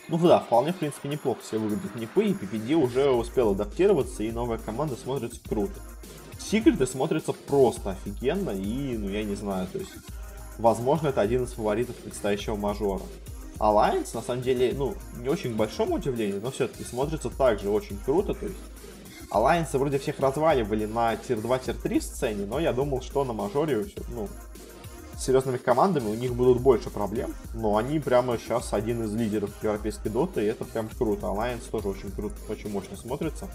Ну 0.09 0.19
да, 0.19 0.41
вполне, 0.41 0.73
в 0.73 0.77
принципе, 0.77 1.09
неплохо 1.09 1.41
себе 1.43 1.61
выглядят 1.61 1.95
Нипы, 1.95 2.25
и 2.25 2.33
PPD 2.33 2.75
уже 2.75 3.11
успел 3.11 3.53
адаптироваться, 3.53 4.23
и 4.23 4.33
новая 4.33 4.59
команда 4.59 4.97
смотрится 4.97 5.41
круто. 5.49 5.75
Секреты 6.39 6.87
смотрятся 6.87 7.33
просто 7.33 7.91
офигенно, 7.91 8.51
и, 8.51 8.99
ну, 8.99 9.09
я 9.09 9.23
не 9.23 9.37
знаю, 9.37 9.69
то 9.73 9.79
есть, 9.79 9.93
возможно, 10.59 11.09
это 11.09 11.21
один 11.21 11.45
из 11.45 11.53
фаворитов 11.53 11.97
предстоящего 11.97 12.57
мажора. 12.57 13.03
Alliance, 13.61 14.09
на 14.15 14.23
самом 14.23 14.43
деле, 14.43 14.75
ну, 14.75 14.95
не 15.19 15.29
очень 15.29 15.53
к 15.53 15.57
большому 15.57 15.97
удивлению, 15.97 16.41
но 16.43 16.51
все-таки 16.51 16.83
смотрится 16.83 17.29
также 17.29 17.69
очень 17.69 17.99
круто, 17.99 18.33
то 18.33 18.47
есть 18.47 18.57
Alliance 19.31 19.79
вроде 19.79 19.99
всех 19.99 20.19
разваливали 20.19 20.87
на 20.87 21.15
tier-2, 21.15 21.67
tier-3 21.67 22.01
сцене, 22.01 22.47
но 22.47 22.59
я 22.59 22.73
думал, 22.73 23.03
что 23.03 23.23
на 23.25 23.35
мажоре, 23.35 23.87
ну, 24.09 24.29
с 25.17 25.25
серьезными 25.25 25.59
командами 25.59 26.09
у 26.09 26.15
них 26.15 26.35
будут 26.35 26.63
больше 26.63 26.89
проблем, 26.89 27.35
но 27.53 27.77
они 27.77 28.01
прямо 28.01 28.39
сейчас 28.39 28.73
один 28.73 29.05
из 29.05 29.15
лидеров 29.15 29.51
европейской 29.63 30.09
доты, 30.09 30.43
и 30.43 30.47
это 30.47 30.65
прям 30.65 30.89
круто. 30.89 31.27
Alliance 31.27 31.71
тоже 31.71 31.89
очень 31.89 32.11
круто, 32.11 32.35
очень 32.49 32.71
мощно 32.71 32.97
смотрится. 32.97 33.47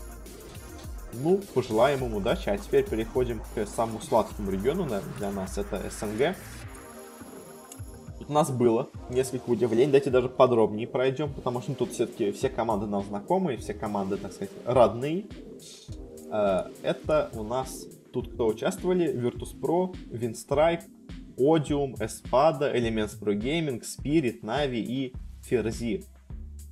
Ну, 1.14 1.42
пожелаем 1.56 2.06
им 2.06 2.14
удачи, 2.14 2.50
а 2.50 2.58
теперь 2.58 2.84
переходим 2.84 3.42
к 3.56 3.66
самому 3.66 4.02
сладкому 4.02 4.52
региону, 4.52 4.84
наверное, 4.84 5.14
для 5.18 5.32
нас, 5.32 5.58
это 5.58 5.82
СНГ 6.00 6.36
у 8.28 8.34
нас 8.34 8.52
было 8.52 8.90
несколько 9.10 9.50
удивлений. 9.50 9.88
Давайте 9.88 10.10
даже 10.10 10.30
подробнее 10.30 10.88
пройдем, 10.88 11.32
потому 11.32 11.62
что 11.62 11.74
тут 11.74 11.92
все-таки 11.92 12.32
все 12.32 12.50
команды 12.50 12.88
нам 12.88 13.04
знакомые, 13.04 13.58
все 13.58 13.74
команды, 13.74 14.18
так 14.18 14.34
сказать, 14.34 14.52
родные. 14.66 15.26
Э, 16.32 16.66
это 16.82 17.30
у 17.34 17.44
нас 17.44 17.88
тут 18.12 18.34
кто 18.34 18.48
участвовали? 18.48 19.14
Virtus.pro, 19.14 19.96
Winstrike, 20.12 20.84
Odium, 21.38 21.96
Espada, 22.00 22.76
Elements 22.76 23.20
Pro 23.20 23.34
Gaming, 23.34 23.82
Spirit, 23.82 24.42
Navi 24.42 24.80
и 24.80 25.14
Ферзи. 25.44 26.06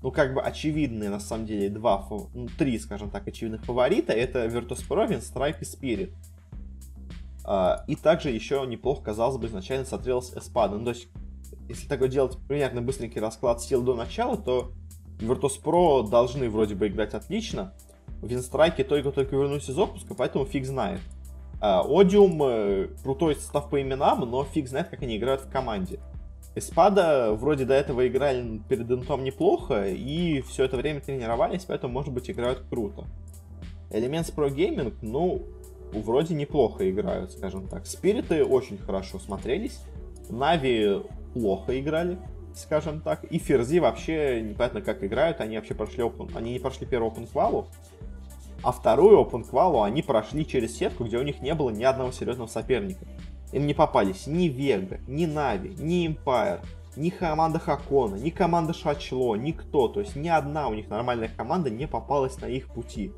Ну, 0.01 0.11
как 0.11 0.33
бы 0.33 0.41
очевидные, 0.41 1.09
на 1.09 1.19
самом 1.19 1.45
деле, 1.45 1.69
два, 1.69 2.05
ну, 2.33 2.47
три, 2.57 2.77
скажем 2.77 3.09
так, 3.09 3.27
очевидных 3.27 3.63
фаворита. 3.63 4.11
Это 4.11 4.45
Virtus.pro, 4.47 5.07
Winstrike 5.09 5.57
и 5.61 5.63
Spirit. 5.63 6.13
Uh, 7.45 7.81
и 7.87 7.97
также 7.97 8.29
еще 8.29 8.65
неплохо, 8.65 9.03
казалось 9.03 9.35
бы, 9.35 9.47
изначально 9.47 9.85
смотрелась 9.85 10.31
Espada. 10.31 10.77
Ну, 10.77 10.85
то 10.85 10.91
есть 10.91 11.09
если 11.69 11.87
такое 11.87 12.07
делать 12.07 12.37
примерно 12.47 12.81
быстренький 12.81 13.21
расклад 13.21 13.61
сил 13.61 13.81
до 13.81 13.95
начала, 13.95 14.37
то 14.37 14.71
Virtus.pro 15.19 16.09
должны 16.09 16.49
вроде 16.49 16.75
бы 16.75 16.87
играть 16.87 17.13
отлично. 17.13 17.73
В 18.21 18.27
только-только 18.83 19.35
вернулись 19.35 19.69
из 19.69 19.77
отпуска, 19.77 20.13
поэтому 20.13 20.45
фиг 20.45 20.65
знает. 20.65 21.01
Одиум 21.59 22.41
э, 22.43 22.87
крутой 23.03 23.35
состав 23.35 23.69
по 23.69 23.81
именам, 23.81 24.21
но 24.29 24.43
фиг 24.43 24.67
знает, 24.67 24.89
как 24.89 25.01
они 25.01 25.17
играют 25.17 25.41
в 25.41 25.49
команде. 25.49 25.99
Эспада 26.55 27.33
вроде 27.33 27.65
до 27.65 27.73
этого 27.73 28.07
играли 28.07 28.61
перед 28.69 28.89
интом 28.91 29.23
неплохо, 29.23 29.87
и 29.89 30.41
все 30.41 30.65
это 30.65 30.77
время 30.77 31.01
тренировались, 31.01 31.65
поэтому, 31.65 31.93
может 31.93 32.13
быть, 32.13 32.29
играют 32.29 32.63
круто. 32.69 33.05
Elements 33.89 34.33
Pro 34.35 34.53
Gaming, 34.53 34.93
ну, 35.01 35.43
вроде 35.93 36.35
неплохо 36.35 36.89
играют, 36.89 37.31
скажем 37.31 37.67
так. 37.67 37.85
Спириты 37.87 38.43
очень 38.43 38.77
хорошо 38.77 39.19
смотрелись. 39.19 39.79
Нави 40.29 41.01
плохо 41.33 41.79
играли, 41.79 42.17
скажем 42.55 43.01
так. 43.01 43.23
И 43.25 43.37
Ферзи 43.37 43.79
вообще 43.79 44.41
непонятно 44.41 44.81
как 44.81 45.03
играют. 45.03 45.41
Они 45.41 45.55
вообще 45.55 45.73
прошли 45.73 46.03
open, 46.03 46.31
они 46.35 46.53
не 46.53 46.59
прошли 46.59 46.85
первый 46.85 47.09
open 47.09 47.31
квалу, 47.31 47.67
а 48.63 48.71
вторую 48.71 49.19
open 49.19 49.43
квалу 49.43 49.81
они 49.81 50.01
прошли 50.01 50.47
через 50.47 50.77
сетку, 50.77 51.03
где 51.03 51.17
у 51.17 51.23
них 51.23 51.41
не 51.41 51.53
было 51.53 51.69
ни 51.69 51.83
одного 51.83 52.11
серьезного 52.11 52.47
соперника. 52.47 53.05
Им 53.51 53.67
не 53.67 53.73
попались 53.73 54.25
ни 54.25 54.47
Вега, 54.47 54.99
ни 55.07 55.25
Нави, 55.25 55.75
ни 55.77 56.07
Empire, 56.07 56.61
ни 56.95 57.09
команда 57.09 57.59
Хакона, 57.59 58.15
ни 58.15 58.29
команда 58.29 58.73
Шачло, 58.73 59.35
никто. 59.35 59.87
То 59.89 59.99
есть 59.99 60.15
ни 60.15 60.29
одна 60.29 60.69
у 60.69 60.73
них 60.73 60.89
нормальная 60.89 61.29
команда 61.29 61.69
не 61.69 61.87
попалась 61.87 62.39
на 62.39 62.45
их 62.45 62.67
пути. 62.69 63.11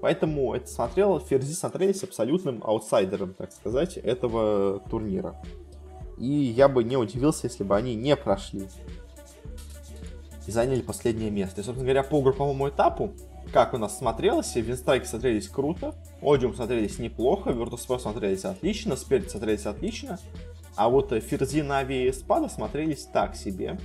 Поэтому 0.00 0.54
это 0.54 0.66
смотрел, 0.66 1.20
Ферзи 1.20 1.52
смотрелись 1.52 2.02
абсолютным 2.02 2.62
аутсайдером, 2.64 3.34
так 3.34 3.52
сказать, 3.52 3.98
этого 3.98 4.80
турнира. 4.90 5.36
И 6.20 6.26
я 6.26 6.68
бы 6.68 6.84
не 6.84 6.96
удивился, 6.96 7.48
если 7.48 7.64
бы 7.64 7.76
они 7.76 7.96
не 7.96 8.14
прошли 8.14 8.68
и 10.46 10.52
заняли 10.52 10.80
последнее 10.80 11.30
место. 11.30 11.60
И, 11.60 11.64
собственно 11.64 11.84
говоря, 11.84 12.02
по 12.02 12.20
групповому 12.20 12.68
этапу, 12.68 13.12
как 13.52 13.72
у 13.72 13.78
нас 13.78 13.98
смотрелось, 13.98 14.54
Винстрайки 14.56 15.06
смотрелись 15.06 15.48
круто, 15.48 15.94
Одиум 16.20 16.54
смотрелись 16.54 16.98
неплохо, 16.98 17.50
Virtus.pro 17.50 17.98
смотрелись 17.98 18.44
отлично, 18.44 18.96
Спирит 18.96 19.30
смотрелись 19.30 19.66
отлично, 19.66 20.18
а 20.74 20.88
вот 20.88 21.12
Ферзи, 21.12 21.60
Нави 21.60 22.08
и 22.08 22.12
Спада 22.12 22.48
смотрелись 22.48 23.04
так 23.04 23.36
себе. 23.36 23.78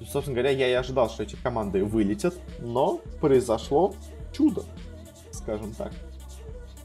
Собственно 0.00 0.34
говоря, 0.34 0.50
я 0.50 0.68
и 0.68 0.72
ожидал, 0.72 1.10
что 1.10 1.22
эти 1.22 1.36
команды 1.36 1.84
вылетят, 1.84 2.34
но 2.58 3.00
произошло 3.20 3.94
чудо, 4.32 4.64
скажем 5.32 5.72
так. 5.72 5.92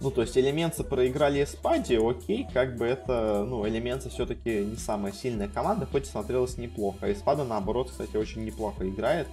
Ну, 0.02 0.10
то 0.10 0.22
есть 0.22 0.36
элементы 0.36 0.84
проиграли 0.84 1.44
Эспаде, 1.44 2.00
окей, 2.00 2.48
как 2.52 2.76
бы 2.76 2.86
это, 2.86 3.46
ну, 3.48 3.68
элементы 3.68 4.10
все-таки 4.10 4.66
не 4.66 4.76
самая 4.76 5.14
сильная 5.14 5.48
команда, 5.48 5.86
хоть 5.86 6.04
и 6.04 6.10
смотрелась 6.10 6.58
неплохо. 6.58 7.14
Эспада, 7.14 7.44
наоборот, 7.44 7.92
кстати, 7.92 8.18
очень 8.18 8.44
неплохо 8.44 8.90
играет. 8.90 9.28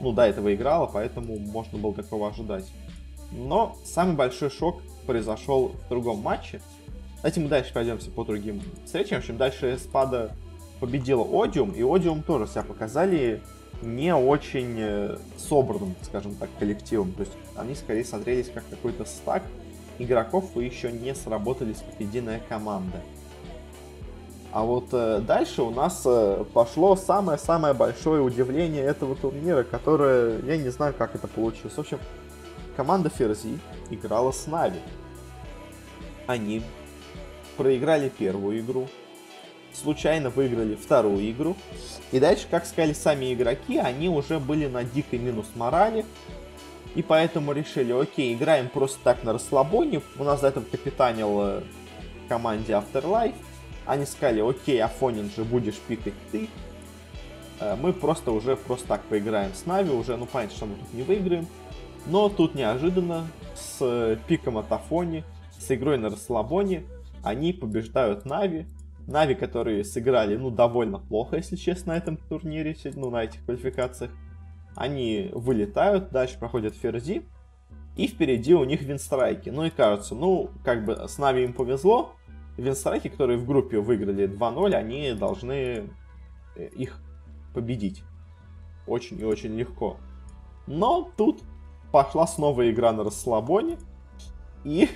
Ну, 0.00 0.12
до 0.12 0.26
этого 0.26 0.54
играла, 0.54 0.86
поэтому 0.86 1.38
можно 1.38 1.78
было 1.78 1.94
такого 1.94 2.28
ожидать. 2.28 2.70
Но 3.30 3.74
самый 3.86 4.14
большой 4.14 4.50
шок 4.50 4.82
произошел 5.06 5.68
в 5.68 5.88
другом 5.88 6.18
матче. 6.18 6.60
Давайте 7.16 7.40
мы 7.40 7.48
дальше 7.48 7.72
пойдемся 7.72 8.10
по 8.10 8.24
другим 8.24 8.60
встречам. 8.84 9.16
В 9.16 9.20
общем, 9.20 9.38
дальше 9.38 9.74
Эспада 9.74 10.36
победила 10.78 11.24
Одиум, 11.42 11.70
и 11.70 11.82
Одиум 11.82 12.22
тоже 12.22 12.46
себя 12.48 12.64
показали 12.64 13.40
не 13.80 14.14
очень 14.14 14.74
э, 14.76 15.16
собранным, 15.38 15.94
скажем 16.02 16.34
так, 16.34 16.50
коллективом. 16.58 17.12
То 17.12 17.20
есть 17.20 17.32
они 17.56 17.74
скорее 17.74 18.04
смотрелись 18.04 18.50
как 18.52 18.68
какой-то 18.68 19.04
стак, 19.06 19.42
игроков 20.02 20.50
вы 20.54 20.64
еще 20.64 20.90
не 20.90 21.14
сработались 21.14 21.78
как 21.78 22.00
единая 22.00 22.40
команда. 22.48 23.00
А 24.52 24.64
вот 24.64 24.88
э, 24.92 25.20
дальше 25.26 25.62
у 25.62 25.70
нас 25.70 26.02
э, 26.04 26.44
пошло 26.52 26.94
самое-самое 26.94 27.72
большое 27.72 28.20
удивление 28.20 28.84
этого 28.84 29.16
турнира, 29.16 29.62
которое, 29.62 30.40
я 30.42 30.58
не 30.58 30.68
знаю, 30.68 30.92
как 30.96 31.14
это 31.14 31.26
получилось. 31.26 31.74
В 31.74 31.80
общем, 31.80 31.98
команда 32.76 33.08
Ферзи 33.08 33.58
играла 33.88 34.30
с 34.30 34.46
Нави. 34.46 34.80
Они 36.26 36.62
проиграли 37.56 38.10
первую 38.10 38.60
игру, 38.60 38.88
случайно 39.72 40.28
выиграли 40.28 40.74
вторую 40.74 41.30
игру. 41.30 41.56
И 42.10 42.20
дальше, 42.20 42.46
как 42.50 42.66
сказали 42.66 42.92
сами 42.92 43.32
игроки, 43.32 43.78
они 43.78 44.10
уже 44.10 44.38
были 44.38 44.66
на 44.66 44.84
дикой 44.84 45.18
минус 45.18 45.46
морали, 45.54 46.04
и 46.94 47.02
поэтому 47.02 47.52
решили, 47.52 47.92
окей, 47.92 48.34
играем 48.34 48.68
просто 48.68 48.98
так 49.02 49.24
на 49.24 49.32
расслабоне. 49.32 50.02
У 50.18 50.24
нас 50.24 50.40
до 50.40 50.48
этого 50.48 50.64
капитанил 50.64 51.40
э, 51.40 51.62
команде 52.28 52.72
Afterlife. 52.72 53.34
Они 53.86 54.04
сказали, 54.04 54.40
окей, 54.40 54.82
Афонин 54.82 55.30
же 55.30 55.44
будешь 55.44 55.76
пикать 55.76 56.14
ты. 56.30 56.48
Э, 57.60 57.76
мы 57.76 57.92
просто 57.92 58.30
уже 58.30 58.56
просто 58.56 58.88
так 58.88 59.02
поиграем 59.04 59.54
с 59.54 59.64
Нави. 59.64 59.90
Уже, 59.90 60.16
ну 60.16 60.26
понятно, 60.26 60.56
что 60.56 60.66
мы 60.66 60.74
тут 60.74 60.92
не 60.92 61.02
выиграем. 61.02 61.46
Но 62.06 62.28
тут 62.28 62.54
неожиданно 62.54 63.26
с 63.54 63.78
э, 63.80 64.16
пиком 64.26 64.58
от 64.58 64.70
Афони, 64.70 65.24
с 65.58 65.70
игрой 65.70 65.96
на 65.96 66.10
расслабоне, 66.10 66.84
они 67.22 67.52
побеждают 67.52 68.26
Нави. 68.26 68.66
Нави, 69.06 69.34
которые 69.34 69.84
сыграли, 69.84 70.36
ну, 70.36 70.50
довольно 70.50 70.98
плохо, 70.98 71.36
если 71.36 71.56
честно, 71.56 71.94
на 71.94 71.98
этом 71.98 72.16
турнире, 72.16 72.76
ну, 72.94 73.10
на 73.10 73.24
этих 73.24 73.44
квалификациях. 73.44 74.12
Они 74.74 75.30
вылетают, 75.32 76.10
дальше 76.10 76.38
проходят 76.38 76.74
ферзи, 76.74 77.22
и 77.96 78.06
впереди 78.06 78.54
у 78.54 78.64
них 78.64 78.82
винстрайки. 78.82 79.50
Ну 79.50 79.64
и 79.64 79.70
кажется, 79.70 80.14
ну, 80.14 80.50
как 80.64 80.84
бы 80.84 81.06
с 81.06 81.18
нами 81.18 81.40
им 81.40 81.52
повезло. 81.52 82.12
Винстрайки, 82.56 83.08
которые 83.08 83.38
в 83.38 83.46
группе 83.46 83.78
выиграли 83.78 84.26
2-0, 84.28 84.74
они 84.74 85.12
должны 85.12 85.90
э, 86.56 86.66
их 86.74 87.00
победить. 87.54 88.02
Очень 88.86 89.20
и 89.20 89.24
очень 89.24 89.54
легко. 89.54 89.98
Но 90.66 91.10
тут 91.16 91.42
пошла 91.90 92.26
снова 92.26 92.70
игра 92.70 92.92
на 92.92 93.04
расслабоне. 93.04 93.78
И 94.64 94.88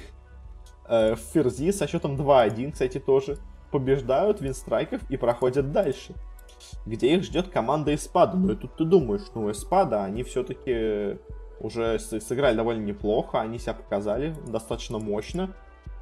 э, 0.89 1.17
Ферзи 1.33 1.73
со 1.73 1.87
счетом 1.87 2.17
2-1, 2.17 2.73
кстати, 2.73 2.99
тоже 2.99 3.39
побеждают 3.71 4.41
Винстрайков 4.41 5.03
и 5.11 5.17
проходят 5.17 5.73
дальше. 5.73 6.15
Где 6.85 7.15
их 7.15 7.25
ждет 7.25 7.49
команда 7.49 7.95
Эспада. 7.95 8.37
Ну 8.37 8.53
и 8.53 8.57
тут 8.57 8.77
ты 8.77 8.85
думаешь, 8.85 9.23
ну 9.35 9.51
Эспада, 9.51 10.05
они 10.05 10.23
все-таки 10.23 11.19
уже 11.61 11.99
сыграли 11.99 12.57
довольно 12.57 12.85
неплохо, 12.85 13.41
они 13.41 13.59
себя 13.59 13.75
показали 13.75 14.35
достаточно 14.47 14.99
мощно. 14.99 15.55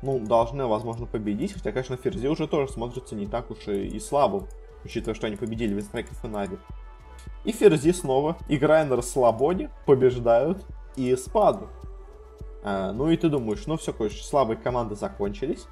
Ну, 0.03 0.19
должны, 0.19 0.67
возможно, 0.67 1.07
победить, 1.07 1.55
хотя, 1.55 1.73
конечно, 1.73 1.97
Ферзи 1.97 2.27
уже 2.27 2.47
тоже 2.47 2.71
смотрится 2.71 3.15
не 3.15 3.27
так 3.27 3.51
уж 3.51 3.69
и, 3.69 3.87
и 3.87 4.01
слабо, 4.01 4.47
учитывая, 4.85 5.15
что 5.15 5.29
они 5.29 5.37
победили 5.37 5.73
Винстрайков 5.73 6.23
и 6.25 6.29
Нави. 6.29 6.59
И 7.45 7.53
Ферзи 7.53 7.93
снова, 7.93 8.37
играя 8.49 8.85
на 8.85 8.97
расслабоне, 8.97 9.71
побеждают 9.87 10.65
и 10.97 11.15
Эспаду. 11.15 11.69
А, 12.63 12.93
ну 12.93 13.11
и 13.11 13.17
ты 13.17 13.29
думаешь, 13.29 13.67
ну 13.67 13.77
все, 13.77 13.93
короче, 13.93 14.23
слабые 14.23 14.59
команды 14.59 14.95
закончились. 14.95 15.67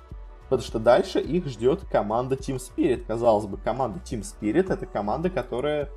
Потому 0.53 0.67
что 0.67 0.79
дальше 0.79 1.19
их 1.19 1.47
ждет 1.47 1.87
команда 1.91 2.35
Team 2.35 2.59
Spirit. 2.59 3.05
Казалось 3.07 3.47
бы, 3.47 3.57
команда 3.57 4.01
Team 4.01 4.21
Spirit 4.21 4.71
это 4.71 4.85
команда, 4.85 5.31
которая 5.31 5.89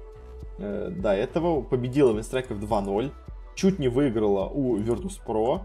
э, 0.60 0.92
до 0.92 1.12
этого 1.14 1.62
победила 1.62 2.14
Винстрайков 2.14 2.60
2-0, 2.60 3.12
чуть 3.54 3.80
не 3.80 3.90
выиграла 3.90 4.48
у 4.48 4.78
Virtus.pro. 4.78 5.64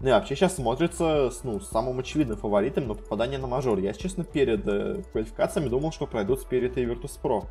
Ну 0.00 0.08
и 0.08 0.10
вообще 0.10 0.34
сейчас 0.34 0.56
смотрится 0.56 1.30
ну, 1.44 1.60
самым 1.60 2.00
очевидным 2.00 2.36
фаворитом 2.36 2.88
на 2.88 2.94
попадание 2.94 3.38
на 3.38 3.46
мажор. 3.46 3.78
Я, 3.78 3.92
честно, 3.92 4.24
перед 4.24 4.66
э, 4.66 5.04
квалификациями 5.12 5.68
думал, 5.68 5.92
что 5.92 6.08
пройдут 6.08 6.44
Spirit 6.44 6.74
и 6.74 6.84
Virtus.pro. 6.84 7.44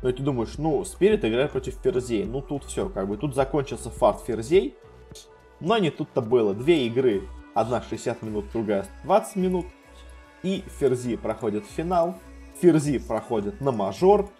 Ну 0.00 0.08
и 0.08 0.12
ты 0.12 0.22
думаешь, 0.22 0.58
ну, 0.58 0.82
Spirit 0.82 1.28
играет 1.28 1.50
против 1.50 1.76
Ферзей. 1.82 2.22
Ну 2.22 2.40
тут 2.40 2.62
все, 2.66 2.88
как 2.88 3.08
бы, 3.08 3.16
тут 3.16 3.34
закончился 3.34 3.90
фарт 3.90 4.20
Ферзей. 4.20 4.76
Но 5.58 5.76
не 5.78 5.90
тут-то 5.90 6.20
было. 6.20 6.54
Две 6.54 6.86
игры 6.86 7.22
Одна 7.54 7.82
60 7.82 8.22
минут, 8.22 8.46
другая 8.52 8.86
20 9.04 9.36
минут. 9.36 9.66
И 10.42 10.64
Ферзи 10.78 11.16
проходит 11.16 11.64
финал. 11.66 12.16
Ферзи 12.60 12.98
проходит 12.98 13.60
на 13.60 13.72
мажор. 13.72 14.30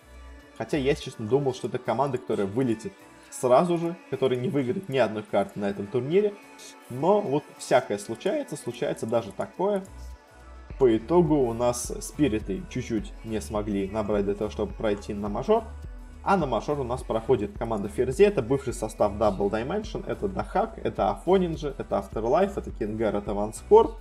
Хотя 0.56 0.76
я, 0.78 0.94
честно, 0.94 1.26
думал, 1.26 1.54
что 1.54 1.68
это 1.68 1.78
команда, 1.78 2.18
которая 2.18 2.46
вылетит 2.46 2.92
сразу 3.30 3.78
же, 3.78 3.96
которая 4.10 4.38
не 4.38 4.48
выиграет 4.48 4.88
ни 4.88 4.98
одной 4.98 5.22
карты 5.22 5.58
на 5.58 5.70
этом 5.70 5.86
турнире. 5.86 6.34
Но 6.90 7.20
вот 7.20 7.44
всякое 7.58 7.98
случается, 7.98 8.56
случается 8.56 9.06
даже 9.06 9.32
такое. 9.32 9.84
По 10.78 10.96
итогу 10.96 11.36
у 11.36 11.52
нас 11.52 11.92
спириты 12.00 12.62
чуть-чуть 12.70 13.12
не 13.24 13.40
смогли 13.40 13.88
набрать 13.88 14.24
для 14.24 14.34
того, 14.34 14.50
чтобы 14.50 14.72
пройти 14.72 15.14
на 15.14 15.28
мажор. 15.28 15.64
А 16.24 16.36
на 16.36 16.46
мажор 16.46 16.78
у 16.78 16.84
нас 16.84 17.02
проходит 17.02 17.58
команда 17.58 17.88
Ферзи, 17.88 18.22
это 18.22 18.42
бывший 18.42 18.72
состав 18.72 19.14
Double 19.14 19.50
Dimension, 19.50 20.08
это 20.08 20.28
Дахак, 20.28 20.78
это 20.82 21.10
Афонинджи, 21.10 21.74
это 21.76 21.96
Afterlife, 21.96 22.52
это 22.56 22.70
Кингар, 22.70 23.16
это 23.16 23.34
Ванспорт. 23.34 23.96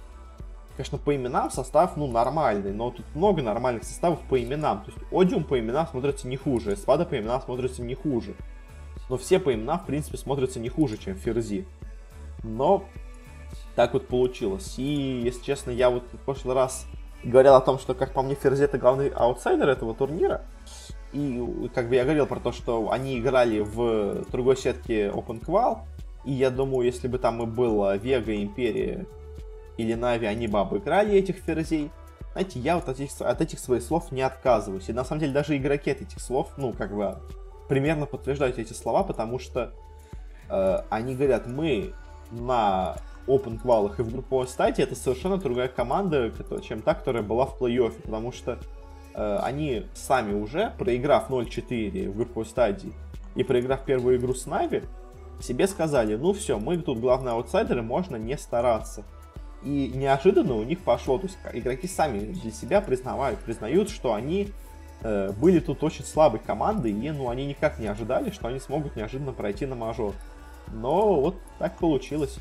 Конечно, 0.78 1.00
по 1.00 1.16
именам 1.16 1.50
состав, 1.50 1.98
ну, 1.98 2.08
нормальный, 2.08 2.74
но 2.74 2.92
тут 2.92 3.06
много 3.16 3.42
нормальных 3.42 3.84
составов 3.84 4.20
по 4.30 4.42
именам. 4.42 4.84
То 4.84 4.92
есть 4.92 5.04
Одиум 5.12 5.44
по 5.44 5.60
именам 5.60 5.88
смотрится 5.88 6.28
не 6.28 6.38
хуже, 6.38 6.76
Эспада 6.76 7.06
по 7.06 7.18
именам 7.18 7.42
смотрится 7.42 7.82
не 7.82 7.96
хуже. 7.96 8.36
Но 9.10 9.18
все 9.18 9.40
по 9.40 9.54
именам, 9.54 9.80
в 9.80 9.86
принципе, 9.86 10.18
смотрятся 10.18 10.60
не 10.60 10.70
хуже, 10.70 10.98
чем 10.98 11.16
Ферзи. 11.16 11.68
Но 12.44 12.86
так 13.76 13.94
вот 13.94 14.08
получилось. 14.08 14.76
И, 14.78 15.22
если 15.24 15.44
честно, 15.44 15.72
я 15.72 15.90
вот 15.90 16.04
в 16.14 16.18
прошлый 16.20 16.56
раз 16.56 16.86
говорил 17.24 17.56
о 17.56 17.62
том, 17.62 17.80
что, 17.80 17.94
как 17.94 18.14
по 18.14 18.22
мне, 18.22 18.36
Ферзи 18.36 18.64
это 18.64 18.78
главный 18.78 19.10
аутсайдер 19.10 19.68
этого 19.68 19.94
турнира. 19.94 20.44
И 21.14 21.70
как 21.76 21.90
бы 21.90 21.96
я 21.96 22.04
говорил 22.04 22.26
про 22.26 22.40
то, 22.40 22.52
что 22.52 22.92
они 22.92 23.20
играли 23.20 23.60
в 23.60 24.26
другой 24.32 24.56
сетке 24.56 25.08
Open 25.08 25.44
Qual, 25.44 25.80
и 26.24 26.32
я 26.32 26.50
думаю, 26.50 26.86
если 26.86 27.08
бы 27.08 27.18
там 27.18 27.42
и 27.44 27.46
было 27.46 27.98
Вега, 27.98 28.34
Империя 28.36 29.06
или 29.78 29.94
Нави, 29.94 30.28
они 30.28 30.48
бы 30.48 30.60
обыграли 30.60 31.18
этих 31.18 31.38
ферзей. 31.38 31.92
Знаете, 32.32 32.60
я 32.60 32.76
вот 32.76 32.88
от 32.88 33.00
этих, 33.00 33.20
от 33.20 33.42
этих 33.42 33.60
своих 33.60 33.84
слов 33.84 34.12
не 34.12 34.22
отказываюсь. 34.22 34.88
И 34.88 34.94
на 34.94 35.04
самом 35.04 35.20
деле 35.20 35.34
даже 35.34 35.58
игроки 35.58 35.92
от 35.92 36.02
этих 36.02 36.22
слов, 36.22 36.52
ну, 36.56 36.72
как 36.72 36.96
бы, 36.96 37.18
примерно 37.68 38.06
подтверждают 38.06 38.58
эти 38.58 38.72
слова, 38.72 39.04
потому 39.04 39.38
что 39.38 39.74
э, 40.50 40.78
они 40.90 41.16
говорят, 41.16 41.48
мы 41.48 41.94
на 42.32 42.96
Open 43.28 43.60
квалах 43.60 44.00
и 44.00 44.04
в 44.04 44.12
групповой 44.12 44.48
стадии 44.48 44.84
это 44.84 44.96
совершенно 44.96 45.38
другая 45.38 45.68
команда, 45.68 46.32
чем 46.64 46.82
та, 46.82 46.94
которая 46.94 47.24
была 47.24 47.46
в 47.46 47.60
плей-оффе, 47.60 48.02
потому 48.02 48.32
что 48.32 48.60
Э, 48.60 48.81
они 49.14 49.86
сами 49.94 50.34
уже, 50.34 50.74
проиграв 50.78 51.30
0-4 51.30 52.10
в 52.10 52.16
групповой 52.16 52.46
стадии 52.46 52.94
и 53.36 53.44
проиграв 53.44 53.86
первую 53.86 54.18
игру 54.18 54.34
с 54.34 54.46
Нави, 54.46 54.84
себе 55.42 55.68
сказали, 55.68 56.16
ну 56.16 56.34
все, 56.34 56.60
мы 56.60 56.78
тут 56.78 57.00
главные 57.00 57.34
аутсайдеры, 57.34 57.82
можно 57.82 58.16
не 58.16 58.38
стараться. 58.38 59.04
И 59.64 59.92
неожиданно 59.94 60.56
у 60.56 60.64
них 60.64 60.80
пошло, 60.80 61.18
то 61.18 61.28
есть 61.28 61.38
игроки 61.54 61.88
сами 61.88 62.20
для 62.20 62.52
себя 62.52 62.82
признавают, 62.82 63.40
признают, 63.40 63.90
что 63.90 64.14
они 64.14 64.50
э, 65.02 65.32
были 65.34 65.60
тут 65.60 65.84
очень 65.84 66.04
слабой 66.04 66.40
командой, 66.40 66.92
и 66.92 67.12
ну, 67.12 67.30
они 67.30 67.46
никак 67.46 67.78
не 67.78 67.88
ожидали, 67.88 68.32
что 68.32 68.48
они 68.48 68.60
смогут 68.60 68.96
неожиданно 68.96 69.34
пройти 69.34 69.66
на 69.66 69.76
мажор. 69.76 70.14
Но 70.74 71.20
вот 71.20 71.36
так 71.60 71.78
получилось. 71.78 72.38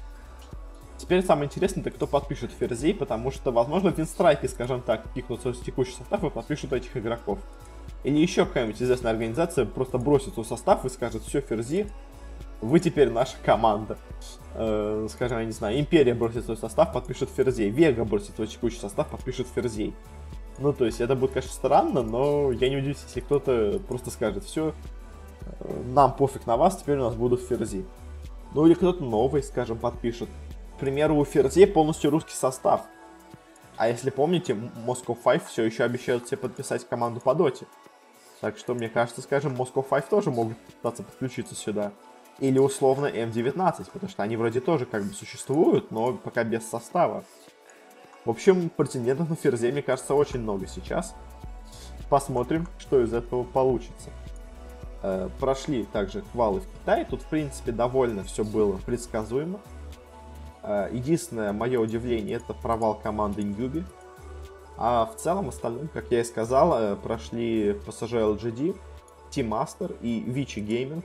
Теперь 1.00 1.24
самое 1.24 1.46
интересное, 1.46 1.80
это 1.80 1.90
кто 1.92 2.06
подпишет 2.06 2.50
Ферзей, 2.52 2.92
потому 2.92 3.30
что, 3.30 3.52
возможно, 3.52 3.88
Винстрайки, 3.88 4.44
скажем 4.44 4.82
так, 4.82 5.08
пикнутся 5.14 5.54
в 5.54 5.64
текущий 5.64 5.94
состав 5.94 6.22
и 6.22 6.28
подпишут 6.28 6.74
этих 6.74 6.94
игроков. 6.94 7.38
Или 8.04 8.18
еще 8.18 8.44
какая-нибудь 8.44 8.82
известная 8.82 9.12
организация 9.12 9.64
просто 9.64 9.96
бросит 9.96 10.36
в 10.36 10.44
состав 10.44 10.84
и 10.84 10.90
скажет, 10.90 11.22
все, 11.22 11.40
Ферзи, 11.40 11.90
вы 12.60 12.80
теперь 12.80 13.08
наша 13.08 13.32
команда. 13.42 13.96
Э, 14.54 15.06
скажем, 15.10 15.38
я 15.38 15.46
не 15.46 15.52
знаю, 15.52 15.80
Империя 15.80 16.12
бросит 16.12 16.44
свой 16.44 16.58
состав, 16.58 16.92
подпишет 16.92 17.30
Ферзей. 17.34 17.70
Вега 17.70 18.04
бросит 18.04 18.34
свой 18.34 18.46
текущий 18.46 18.78
состав, 18.78 19.08
подпишет 19.08 19.46
Ферзей. 19.54 19.94
Ну, 20.58 20.74
то 20.74 20.84
есть, 20.84 21.00
это 21.00 21.16
будет, 21.16 21.30
конечно, 21.30 21.52
странно, 21.52 22.02
но 22.02 22.52
я 22.52 22.68
не 22.68 22.76
удивлюсь, 22.76 23.02
если 23.06 23.20
кто-то 23.20 23.80
просто 23.88 24.10
скажет, 24.10 24.44
все, 24.44 24.74
э, 25.60 25.82
нам 25.94 26.14
пофиг 26.14 26.46
на 26.46 26.58
вас, 26.58 26.76
теперь 26.76 26.98
у 26.98 27.04
нас 27.04 27.14
будут 27.14 27.40
Ферзи. 27.40 27.86
Ну, 28.52 28.66
или 28.66 28.74
кто-то 28.74 29.02
новый, 29.02 29.42
скажем, 29.42 29.78
подпишет 29.78 30.28
примеру, 30.80 31.16
у 31.16 31.24
Ферзей 31.24 31.66
полностью 31.66 32.10
русский 32.10 32.34
состав. 32.34 32.82
А 33.76 33.88
если 33.88 34.10
помните, 34.10 34.52
Moscow 34.86 35.16
5 35.16 35.46
все 35.46 35.62
еще 35.64 35.84
обещают 35.84 36.26
себе 36.26 36.38
подписать 36.38 36.86
команду 36.88 37.20
по 37.20 37.34
доте. 37.34 37.66
Так 38.40 38.58
что, 38.58 38.74
мне 38.74 38.88
кажется, 38.88 39.22
скажем, 39.22 39.54
Moscow 39.54 39.86
5 39.88 40.08
тоже 40.08 40.30
могут 40.30 40.58
пытаться 40.58 41.02
подключиться 41.02 41.54
сюда. 41.54 41.92
Или 42.40 42.58
условно 42.58 43.06
М19, 43.06 43.90
потому 43.92 44.10
что 44.10 44.22
они 44.22 44.36
вроде 44.36 44.60
тоже 44.60 44.86
как 44.86 45.04
бы 45.04 45.12
существуют, 45.12 45.90
но 45.90 46.14
пока 46.14 46.42
без 46.42 46.68
состава. 46.68 47.24
В 48.24 48.30
общем, 48.30 48.70
претендентов 48.70 49.28
на 49.30 49.36
Ферзе, 49.36 49.72
мне 49.72 49.82
кажется, 49.82 50.14
очень 50.14 50.40
много 50.40 50.66
сейчас. 50.66 51.14
Посмотрим, 52.08 52.66
что 52.78 53.02
из 53.02 53.12
этого 53.12 53.44
получится. 53.44 54.10
Э, 55.02 55.28
прошли 55.38 55.84
также 55.84 56.22
квалы 56.32 56.60
в 56.60 56.66
Китае. 56.66 57.06
Тут, 57.08 57.22
в 57.22 57.26
принципе, 57.26 57.72
довольно 57.72 58.24
все 58.24 58.44
было 58.44 58.76
предсказуемо. 58.78 59.60
Э, 60.62 60.88
единственное 60.92 61.52
мое 61.52 61.80
удивление 61.80 62.36
это 62.36 62.54
провал 62.54 62.94
команды 62.94 63.42
Ньюби. 63.42 63.84
А 64.76 65.06
в 65.06 65.16
целом 65.16 65.48
остальным, 65.48 65.88
как 65.88 66.10
я 66.10 66.20
и 66.20 66.24
сказал, 66.24 66.74
э, 66.78 66.96
прошли 66.96 67.72
PSG 67.86 68.36
LGD, 68.36 68.76
Team 69.30 69.48
Master 69.48 69.96
и 70.00 70.22
Vici 70.22 70.64
Gaming. 70.64 71.02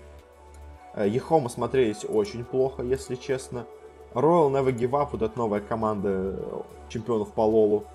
Ехома 1.08 1.50
смотрелись 1.50 2.06
очень 2.06 2.46
плохо, 2.46 2.82
если 2.82 3.16
честно. 3.16 3.66
Royal 4.14 4.50
Never 4.50 4.74
Give 4.74 4.92
Up, 4.92 5.10
вот 5.12 5.22
эта 5.22 5.38
новая 5.38 5.60
команда 5.60 6.10
э, 6.10 6.62
чемпионов 6.90 7.34
по 7.34 7.42
Лолу, 7.42 7.86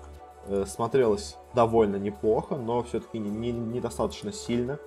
смотрелась 0.65 1.37
довольно 1.53 1.97
неплохо, 1.97 2.55
но 2.55 2.81
все-таки 2.81 3.19
недостаточно 3.19 4.29
не, 4.29 4.31
не 4.31 4.37
сильно. 4.37 4.79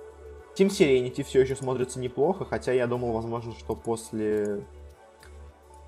Team 0.57 0.67
Serenity 0.67 1.23
все 1.23 1.41
еще 1.41 1.55
смотрится 1.55 1.97
неплохо, 1.99 2.45
хотя 2.45 2.73
я 2.73 2.87
думал, 2.87 3.13
возможно, 3.13 3.53
что 3.57 3.73
после 3.73 4.65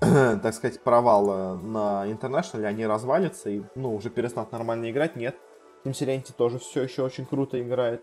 так 0.00 0.54
сказать, 0.54 0.80
провала 0.80 1.56
на 1.56 2.06
International, 2.06 2.64
они 2.64 2.86
развалятся 2.86 3.50
и, 3.50 3.62
ну, 3.74 3.94
уже 3.94 4.10
перестанут 4.10 4.52
нормально 4.52 4.90
играть. 4.90 5.16
Нет, 5.16 5.36
Team 5.84 5.92
Serenity 5.92 6.32
тоже 6.36 6.58
все 6.58 6.82
еще 6.82 7.02
очень 7.02 7.26
круто 7.26 7.60
играет. 7.60 8.02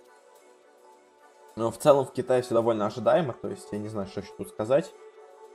Но 1.56 1.72
в 1.72 1.78
целом 1.78 2.06
в 2.06 2.12
Китае 2.12 2.42
все 2.42 2.54
довольно 2.54 2.86
ожидаемо, 2.86 3.34
то 3.34 3.48
есть 3.48 3.68
я 3.72 3.80
не 3.80 3.88
знаю, 3.88 4.08
что 4.08 4.20
еще 4.20 4.32
тут 4.38 4.50
сказать. 4.50 4.92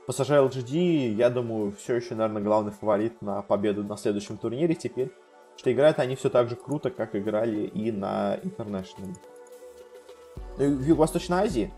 PSG 0.07 0.49
LGD, 0.49 1.13
я 1.13 1.29
думаю, 1.29 1.73
все 1.73 1.95
еще, 1.95 2.15
наверное, 2.15 2.41
главный 2.41 2.71
фаворит 2.71 3.21
на 3.21 3.43
победу 3.43 3.83
на 3.83 3.97
следующем 3.97 4.37
турнире 4.37 4.73
теперь. 4.73 5.11
Что 5.57 5.71
играют 5.71 5.99
они 5.99 6.15
все 6.15 6.31
так 6.31 6.49
же 6.49 6.55
круто, 6.55 6.89
как 6.89 7.15
играли 7.15 7.67
и 7.67 7.91
на 7.91 8.37
International. 8.37 9.15
В 10.57 10.81
Юго-Восточной 10.81 11.43
Азии 11.43 11.71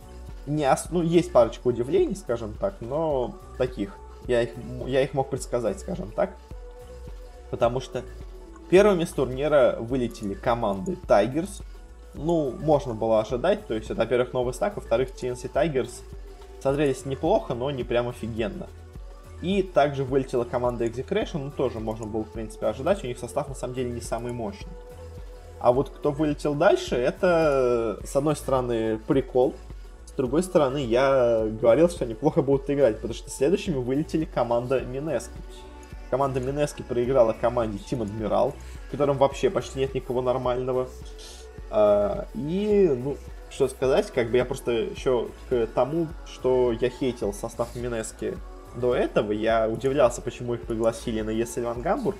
не 0.47 0.65
ос... 0.71 0.87
ну, 0.89 1.01
есть 1.01 1.33
парочка 1.33 1.67
удивлений, 1.67 2.15
скажем 2.15 2.53
так, 2.53 2.75
но 2.79 3.35
таких 3.57 3.97
я 4.27 4.43
их, 4.43 4.51
я 4.85 5.01
их 5.01 5.13
мог 5.13 5.29
предсказать, 5.29 5.79
скажем 5.79 6.11
так. 6.11 6.31
Потому 7.51 7.79
что 7.79 8.03
первыми 8.69 9.05
с 9.05 9.09
турнира 9.09 9.77
вылетели 9.79 10.33
команды 10.33 10.97
Tigers. 11.07 11.61
Ну, 12.13 12.51
можно 12.51 12.93
было 12.93 13.19
ожидать. 13.21 13.67
То 13.67 13.73
есть, 13.73 13.89
это, 13.89 14.01
во-первых, 14.01 14.33
новый 14.33 14.53
стак, 14.53 14.75
во-вторых, 14.75 15.09
TNC 15.09 15.51
Tigers 15.51 16.01
смотрелись 16.61 17.05
неплохо, 17.05 17.53
но 17.53 17.69
не 17.71 17.83
прям 17.83 18.07
офигенно. 18.07 18.67
И 19.41 19.61
также 19.61 20.05
вылетела 20.05 20.45
команда 20.45 20.85
Execration, 20.85 21.39
ну 21.39 21.51
тоже 21.51 21.81
можно 21.81 22.05
было, 22.05 22.23
в 22.23 22.31
принципе, 22.31 22.67
ожидать, 22.67 23.03
у 23.03 23.07
них 23.07 23.19
состав 23.19 23.49
на 23.49 23.55
самом 23.55 23.73
деле 23.73 23.91
не 23.91 23.99
самый 23.99 24.31
мощный. 24.31 24.71
А 25.59 25.73
вот 25.73 25.89
кто 25.89 26.11
вылетел 26.11 26.55
дальше, 26.55 26.95
это, 26.95 27.99
с 28.05 28.15
одной 28.15 28.37
стороны, 28.37 28.97
прикол, 29.05 29.53
с 30.13 30.15
другой 30.15 30.43
стороны, 30.43 30.77
я 30.77 31.47
говорил, 31.59 31.89
что 31.89 32.05
они 32.05 32.13
плохо 32.13 32.43
будут 32.43 32.69
играть, 32.69 32.97
потому 32.97 33.15
что 33.15 33.31
следующими 33.31 33.77
вылетели 33.77 34.25
команда 34.25 34.81
Минески. 34.81 35.33
Команда 36.11 36.39
Минески 36.39 36.83
проиграла 36.83 37.33
команде 37.33 37.79
Team 37.79 38.07
Admiral, 38.07 38.53
в 38.87 38.91
котором 38.91 39.17
вообще 39.17 39.49
почти 39.49 39.79
нет 39.79 39.95
никого 39.95 40.21
нормального. 40.21 40.87
А, 41.71 42.27
и, 42.35 42.95
ну, 42.95 43.17
что 43.49 43.67
сказать, 43.67 44.11
как 44.11 44.29
бы 44.29 44.37
я 44.37 44.45
просто 44.45 44.71
еще 44.71 45.29
к 45.49 45.65
тому, 45.73 46.07
что 46.27 46.71
я 46.79 46.91
хейтил 46.91 47.33
состав 47.33 47.75
Минески 47.75 48.37
до 48.75 48.93
этого, 48.93 49.31
я 49.31 49.67
удивлялся, 49.67 50.21
почему 50.21 50.53
их 50.53 50.61
пригласили 50.61 51.21
на 51.21 51.31
ESL 51.31 51.81
Гамбург, 51.81 52.17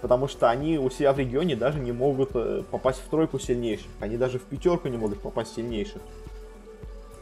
потому 0.00 0.28
что 0.28 0.48
они 0.48 0.78
у 0.78 0.88
себя 0.88 1.12
в 1.12 1.18
регионе 1.18 1.56
даже 1.56 1.78
не 1.78 1.92
могут 1.92 2.30
э, 2.32 2.62
попасть 2.70 3.02
в 3.06 3.10
тройку 3.10 3.38
сильнейших, 3.38 3.88
они 4.00 4.16
даже 4.16 4.38
в 4.38 4.44
пятерку 4.44 4.88
не 4.88 4.96
могут 4.96 5.20
попасть 5.20 5.54
сильнейших. 5.54 6.00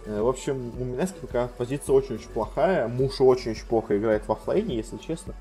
Э, 0.06 0.20
в 0.20 0.28
общем, 0.28 0.72
у 0.78 0.84
Минески 0.84 1.16
пока 1.20 1.48
позиция 1.48 1.92
очень-очень 1.92 2.28
плохая, 2.28 2.88
Муша 2.88 3.24
очень-очень 3.24 3.66
плохо 3.66 3.98
играет 3.98 4.26
во 4.26 4.36
флейне, 4.36 4.76
если 4.76 4.96
честно. 4.98 5.34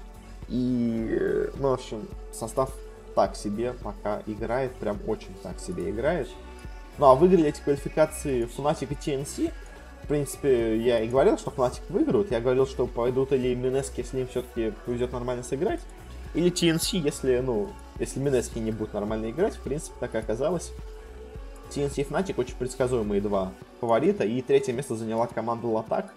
И, 0.50 1.08
э, 1.10 1.52
ну, 1.58 1.70
в 1.70 1.74
общем, 1.74 2.08
состав 2.34 2.72
так 3.16 3.36
себе 3.36 3.74
пока 3.82 4.22
играет, 4.26 4.74
прям 4.76 5.00
очень 5.08 5.34
так 5.42 5.60
себе 5.60 5.90
играет. 5.90 6.28
Ну 6.98 7.06
а 7.08 7.16
выиграли 7.16 7.48
эти 7.48 7.62
квалификации 7.62 8.46
Fnatic 8.46 8.88
и 8.92 8.96
TNC, 8.96 9.52
в 10.06 10.08
принципе, 10.08 10.78
я 10.78 11.00
и 11.00 11.08
говорил, 11.08 11.38
что 11.40 11.50
Fnatic 11.50 11.82
выиграют. 11.90 12.30
Я 12.30 12.40
говорил, 12.40 12.68
что 12.68 12.86
пойдут 12.86 13.32
или 13.32 13.56
Минески, 13.56 14.02
если 14.02 14.22
им 14.22 14.28
все-таки 14.28 14.72
повезет 14.86 15.12
нормально 15.12 15.44
сыграть. 15.44 15.80
Или 16.36 16.52
TNC, 16.52 17.00
если, 17.00 17.40
ну, 17.40 17.70
если 18.00 18.20
Минески 18.20 18.60
не 18.60 18.72
будут 18.72 18.94
нормально 18.94 19.32
играть. 19.32 19.56
В 19.56 19.62
принципе, 19.62 19.96
так 20.00 20.14
и 20.14 20.20
оказалось. 20.20 20.72
TNC 21.70 22.02
и 22.02 22.04
Fnatic 22.04 22.36
очень 22.38 22.56
предсказуемые 22.56 23.22
два 23.22 23.52
фаворита. 23.80 24.24
И 24.24 24.42
третье 24.42 24.74
место 24.74 24.96
заняла 24.96 25.28
команда 25.28 25.68
Латак. 25.68 26.14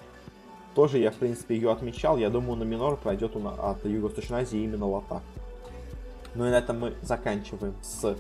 Тоже 0.75 0.99
я, 0.99 1.11
в 1.11 1.17
принципе, 1.17 1.57
ее 1.57 1.73
отмечал. 1.73 2.19
Я 2.19 2.31
думаю, 2.31 2.57
на 2.57 2.65
минор 2.65 2.97
пройдет 2.97 3.37
он 3.37 3.49
от 3.49 3.85
Юго-Восточной 3.85 4.43
Азии 4.43 4.63
именно 4.63 4.87
Латак. 4.87 5.23
Ну 6.35 6.47
и 6.47 6.51
на 6.51 6.59
этом 6.59 6.79
мы 6.79 6.95
заканчиваем 7.03 7.75
с 7.83 8.17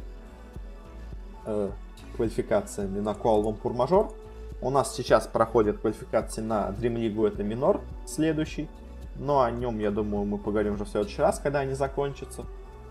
э, 1.46 1.70
квалификациями 2.16 3.00
на 3.00 3.12
Куала-Лумпур 3.14 3.72
Мажор. 3.74 4.12
У 4.60 4.70
нас 4.70 4.96
сейчас 4.96 5.28
проходит 5.28 5.78
квалификации 5.78 6.40
на 6.40 6.70
Dream 6.70 6.96
League, 6.96 7.28
это 7.28 7.44
минор 7.44 7.80
следующий. 8.06 8.68
Но 9.16 9.42
о 9.42 9.50
нем, 9.50 9.78
я 9.78 9.90
думаю, 9.90 10.24
мы 10.24 10.38
поговорим 10.38 10.74
уже 10.74 10.84
в 10.84 10.88
следующий 10.88 11.22
раз, 11.22 11.38
когда 11.38 11.60
они 11.60 11.74
закончатся. 11.74 12.44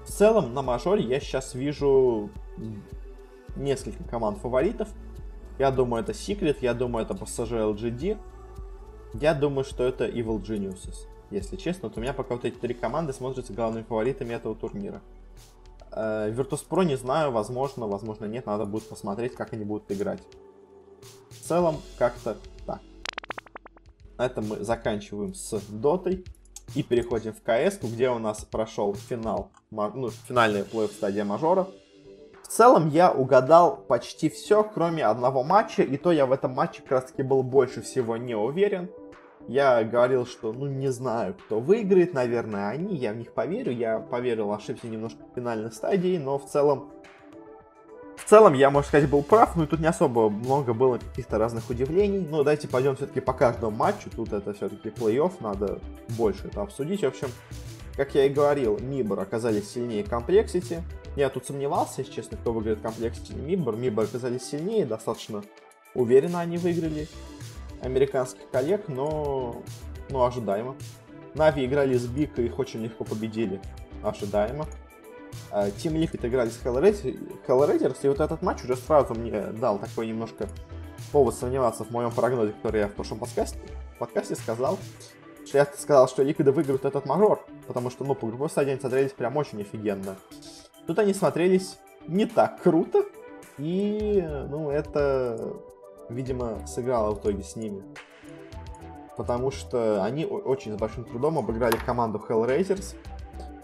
В 0.06 0.10
целом, 0.10 0.54
на 0.54 0.62
мажоре 0.62 1.04
я 1.04 1.20
сейчас 1.20 1.54
вижу 1.54 2.30
несколько 3.58 4.04
команд 4.04 4.38
фаворитов. 4.40 4.90
Я 5.60 5.72
думаю, 5.72 6.04
это 6.04 6.12
Secret, 6.12 6.58
я 6.62 6.74
думаю, 6.74 7.06
это 7.06 7.14
PSG 7.14 7.74
LGD. 7.76 8.18
Я 9.16 9.34
думаю, 9.34 9.64
что 9.64 9.84
это 9.84 10.06
Evil 10.08 10.42
Geniuses. 10.42 11.08
Если 11.32 11.56
честно, 11.56 11.90
то 11.90 12.00
у 12.00 12.04
меня 12.04 12.14
пока 12.14 12.36
вот 12.36 12.46
эти 12.46 12.56
три 12.56 12.74
команды 12.74 13.14
смотрятся 13.14 13.54
главными 13.54 13.84
фаворитами 13.84 14.34
этого 14.34 14.56
турнира. 14.56 15.02
Э, 15.92 16.32
Virtus.pro 16.32 16.86
не 16.86 16.96
знаю, 16.96 17.32
возможно, 17.32 17.88
возможно 17.88 18.26
нет, 18.26 18.46
надо 18.46 18.66
будет 18.66 18.88
посмотреть, 18.88 19.34
как 19.34 19.54
они 19.54 19.66
будут 19.66 19.92
играть. 19.92 20.22
В 21.32 21.40
целом, 21.40 21.78
как-то 21.98 22.38
так. 22.66 22.82
На 24.18 24.26
этом 24.26 24.48
мы 24.48 24.64
заканчиваем 24.64 25.34
с 25.34 25.60
дотой 25.70 26.24
и 26.76 26.84
переходим 26.84 27.34
в 27.34 27.42
КС, 27.42 27.80
где 27.82 28.10
у 28.10 28.20
нас 28.20 28.46
прошел 28.46 28.94
финал, 28.94 29.52
ну, 29.72 30.10
финальная 30.28 30.64
плей-офф 30.64 30.92
стадия 30.92 31.26
мажора. 31.26 31.68
В 32.48 32.50
целом 32.50 32.88
я 32.88 33.12
угадал 33.12 33.76
почти 33.76 34.30
все, 34.30 34.64
кроме 34.64 35.06
одного 35.06 35.44
матча, 35.44 35.84
и 35.84 35.98
то 35.98 36.14
я 36.14 36.26
в 36.26 36.32
этом 36.32 36.54
матче 36.54 36.82
как 36.82 36.92
раз 36.92 37.04
таки 37.06 37.22
был 37.22 37.44
больше 37.44 37.82
всего 37.82 38.16
не 38.16 38.36
уверен. 38.36 38.90
Я 39.50 39.84
говорил, 39.84 40.26
что, 40.26 40.54
ну, 40.54 40.66
не 40.66 40.90
знаю, 40.90 41.34
кто 41.36 41.60
выиграет, 41.60 42.14
наверное, 42.14 42.70
они, 42.70 42.96
я 42.96 43.12
в 43.12 43.18
них 43.18 43.34
поверю. 43.34 43.74
Я 43.74 44.00
поверил, 44.00 44.54
ошибся 44.54 44.88
немножко 44.88 45.20
в 45.26 45.36
финальной 45.36 45.74
стадии, 45.74 46.18
но 46.18 46.40
в 46.40 46.46
целом 46.46 46.90
в 48.16 48.30
целом, 48.30 48.54
я, 48.54 48.72
можно 48.72 48.88
сказать, 48.88 49.10
был 49.10 49.24
прав, 49.24 49.56
но 49.56 49.64
и 49.64 49.68
тут 49.68 49.80
не 49.80 49.88
особо 49.88 50.30
много 50.30 50.74
было 50.74 50.98
каких-то 50.98 51.38
разных 51.38 51.70
удивлений. 51.70 52.20
Но 52.20 52.40
давайте 52.40 52.68
пойдем 52.68 52.96
все-таки 52.96 53.20
по 53.20 53.32
каждому 53.32 53.76
матчу. 53.76 54.10
Тут 54.10 54.34
это 54.34 54.54
все-таки 54.54 54.90
плей-офф, 54.90 55.34
надо 55.40 55.80
больше 56.18 56.48
это 56.48 56.62
обсудить. 56.62 57.02
В 57.04 57.08
общем, 57.08 57.28
как 57.98 58.14
я 58.14 58.26
и 58.26 58.30
говорил, 58.30 58.78
MIBR 58.80 59.20
оказались 59.20 59.72
сильнее 59.72 60.04
Complexity. 60.04 60.84
Я 61.16 61.30
тут 61.30 61.48
сомневался, 61.48 62.02
если 62.02 62.14
честно, 62.14 62.38
кто 62.38 62.54
выиграет 62.54 62.80
Complexity 62.80 63.32
или 63.32 63.42
MIBR. 63.42 63.76
MIBR 63.76 64.06
оказались 64.06 64.44
сильнее, 64.44 64.86
достаточно 64.86 65.44
уверенно 65.96 66.40
они 66.40 66.60
выиграли 66.60 67.08
американских 67.82 68.50
коллег, 68.52 68.88
но 68.88 69.64
ну, 70.10 70.24
ожидаемо. 70.24 70.76
NaVi 71.34 71.66
играли 71.66 71.98
с 71.98 72.06
BIG 72.06 72.38
и 72.38 72.46
их 72.46 72.60
очень 72.60 72.84
легко 72.84 73.04
победили. 73.04 73.60
Ожидаемо. 74.04 74.68
Team 75.52 75.94
Liquid 75.94 76.26
играли 76.28 76.50
с 76.50 76.60
Hellraisers, 76.64 77.98
и 78.04 78.08
вот 78.08 78.20
этот 78.20 78.42
матч 78.44 78.64
уже 78.64 78.76
сразу 78.76 79.16
мне 79.16 79.42
дал 79.48 79.80
такой 79.80 80.08
немножко 80.08 80.48
повод 81.12 81.36
сомневаться 81.36 81.84
в 81.84 81.90
моем 81.90 82.12
прогнозе, 82.12 82.54
который 82.54 82.82
я 82.82 82.88
в 82.88 82.94
прошлом 82.94 83.20
подкасте, 83.20 83.60
подкасте 84.00 84.36
сказал. 84.36 84.78
Я 85.54 85.66
сказал, 85.66 86.08
что 86.08 86.24
Liquid 86.24 86.52
выиграют 86.52 86.86
этот 86.86 87.06
мажор, 87.06 87.40
потому 87.68 87.90
что, 87.90 88.04
ну, 88.04 88.16
по 88.16 88.28
групповой 88.28 88.50
стадии 88.50 88.72
они 88.72 88.80
смотрелись 88.80 89.12
прям 89.12 89.38
очень 89.38 89.62
офигенно. 89.62 90.16
Тут 90.86 91.00
они 91.00 91.14
смотрелись 91.14 91.78
не 92.08 92.26
так 92.26 92.62
круто, 92.62 93.04
и, 93.58 94.26
ну, 94.50 94.70
это, 94.70 95.56
видимо, 96.10 96.66
сыграло 96.68 97.16
в 97.16 97.20
итоге 97.20 97.44
с 97.44 97.56
ними. 97.56 97.84
Потому 99.16 99.52
что 99.52 100.04
они 100.04 100.26
очень 100.26 100.74
с 100.74 100.78
большим 100.78 101.04
трудом 101.06 101.40
обыграли 101.40 101.76
команду 101.78 102.24
Hellraisers, 102.28 102.96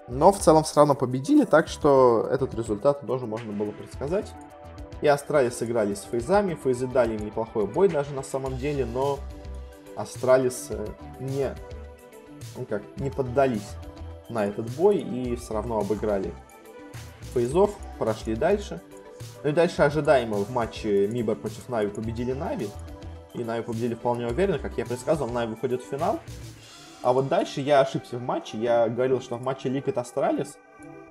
но 0.08 0.32
в 0.32 0.40
целом 0.40 0.64
все 0.64 0.78
равно 0.78 0.96
победили, 0.96 1.46
так 1.46 1.68
что 1.68 2.28
этот 2.32 2.54
результат 2.54 3.06
тоже 3.06 3.26
можно 3.26 3.52
было 3.52 3.72
предсказать. 3.72 4.32
И 5.02 5.08
Astralis 5.08 5.58
сыграли 5.58 5.94
с 5.94 6.02
Фейзами, 6.04 6.56
Фейзы 6.56 6.88
дали 6.88 7.16
им 7.16 7.26
неплохой 7.26 7.68
бой 7.68 7.90
даже 7.90 8.14
на 8.14 8.24
самом 8.24 8.58
деле, 8.58 8.86
но 8.86 9.20
Astralis 9.96 10.70
не, 11.20 11.56
ну 12.58 12.66
как, 12.66 12.84
не 12.98 13.10
поддались 13.10 13.76
на 14.30 14.46
этот 14.46 14.70
бой 14.72 14.98
и 14.98 15.36
все 15.36 15.54
равно 15.54 15.80
обыграли 15.80 16.34
Фейзов, 17.34 17.76
прошли 17.98 18.36
дальше. 18.36 18.82
Ну 19.44 19.50
и 19.50 19.54
дальше 19.54 19.82
ожидаемо 19.82 20.38
в 20.38 20.52
матче 20.52 21.08
MIBR 21.08 21.36
против 21.36 21.68
NaVi 21.70 21.90
победили 21.90 22.34
NaVi. 22.34 22.70
И 23.34 23.44
NaVi 23.44 23.64
победили 23.64 23.96
вполне 23.96 24.28
уверенно, 24.28 24.60
как 24.60 24.78
я 24.78 24.86
предсказывал, 24.86 25.32
NaVi 25.32 25.52
выходит 25.52 25.82
в 25.82 25.90
финал. 25.90 26.20
А 27.02 27.12
вот 27.12 27.28
дальше 27.28 27.62
я 27.62 27.82
ошибся 27.82 28.18
в 28.18 28.22
матче. 28.22 28.58
Я 28.58 28.88
говорил, 28.88 29.22
что 29.22 29.36
в 29.36 29.42
матче 29.44 29.70
Liquid 29.70 29.98
Astralis 29.98 30.58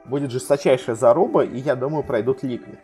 будет 0.05 0.30
жесточайшая 0.30 0.97
заруба, 0.97 1.45
и 1.45 1.59
я 1.59 1.76
думаю, 1.76 2.03
пройдут 2.03 2.43
Liquid. 2.43 2.78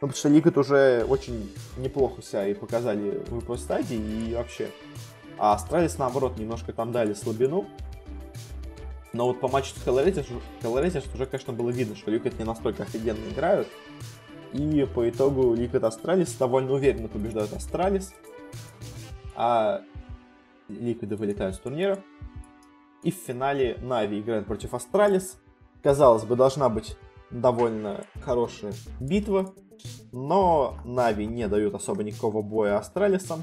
Ну, 0.00 0.08
потому 0.08 0.18
что 0.18 0.28
Liquid 0.28 0.58
уже 0.58 1.04
очень 1.08 1.54
неплохо 1.76 2.20
себя 2.22 2.48
и 2.48 2.54
показали 2.54 3.22
в 3.26 3.34
групповой 3.34 3.62
стадии, 3.62 4.30
и 4.30 4.34
вообще. 4.34 4.68
А 5.42 5.54
Astralis, 5.54 5.98
наоборот, 5.98 6.38
немножко 6.38 6.72
там 6.72 6.92
дали 6.92 7.14
слабину. 7.14 7.66
Но 9.12 9.26
вот 9.26 9.40
по 9.40 9.48
матчу 9.48 9.74
с 9.74 9.84
Hellraisers 9.84 11.12
уже, 11.12 11.26
конечно, 11.26 11.52
было 11.52 11.70
видно, 11.70 11.96
что 11.96 12.12
Liquid 12.12 12.38
не 12.38 12.44
настолько 12.44 12.84
офигенно 12.84 13.28
играют. 13.28 13.66
И 14.52 14.88
по 14.94 15.10
итогу 15.10 15.52
Liquid 15.56 15.84
Astralis 15.84 16.34
довольно 16.34 16.74
уверенно 16.74 17.08
побеждают 17.08 17.52
Astralis. 17.54 18.14
А 19.34 19.82
Liquid 20.68 21.16
вылетают 21.16 21.56
с 21.56 21.58
турнира. 21.58 21.98
И 23.02 23.10
в 23.10 23.16
финале 23.16 23.78
NaVi 23.82 24.20
играет 24.20 24.46
против 24.46 24.74
Astralis. 24.74 25.40
Казалось 25.82 26.22
бы, 26.22 26.36
должна 26.36 26.68
быть 26.68 26.96
довольно 27.32 28.04
хорошая 28.20 28.74
битва. 29.00 29.52
Но 30.12 30.78
NaVi 30.84 31.26
не 31.26 31.48
дают 31.48 31.74
особо 31.74 32.04
никакого 32.04 32.42
боя 32.42 32.78
Astralis 32.78 33.24
ам. 33.24 33.42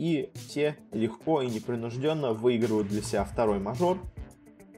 И 0.00 0.32
те 0.48 0.78
легко 0.92 1.42
и 1.42 1.46
непринужденно 1.46 2.32
выигрывают 2.32 2.88
для 2.88 3.02
себя 3.02 3.22
второй 3.22 3.58
мажор. 3.58 3.98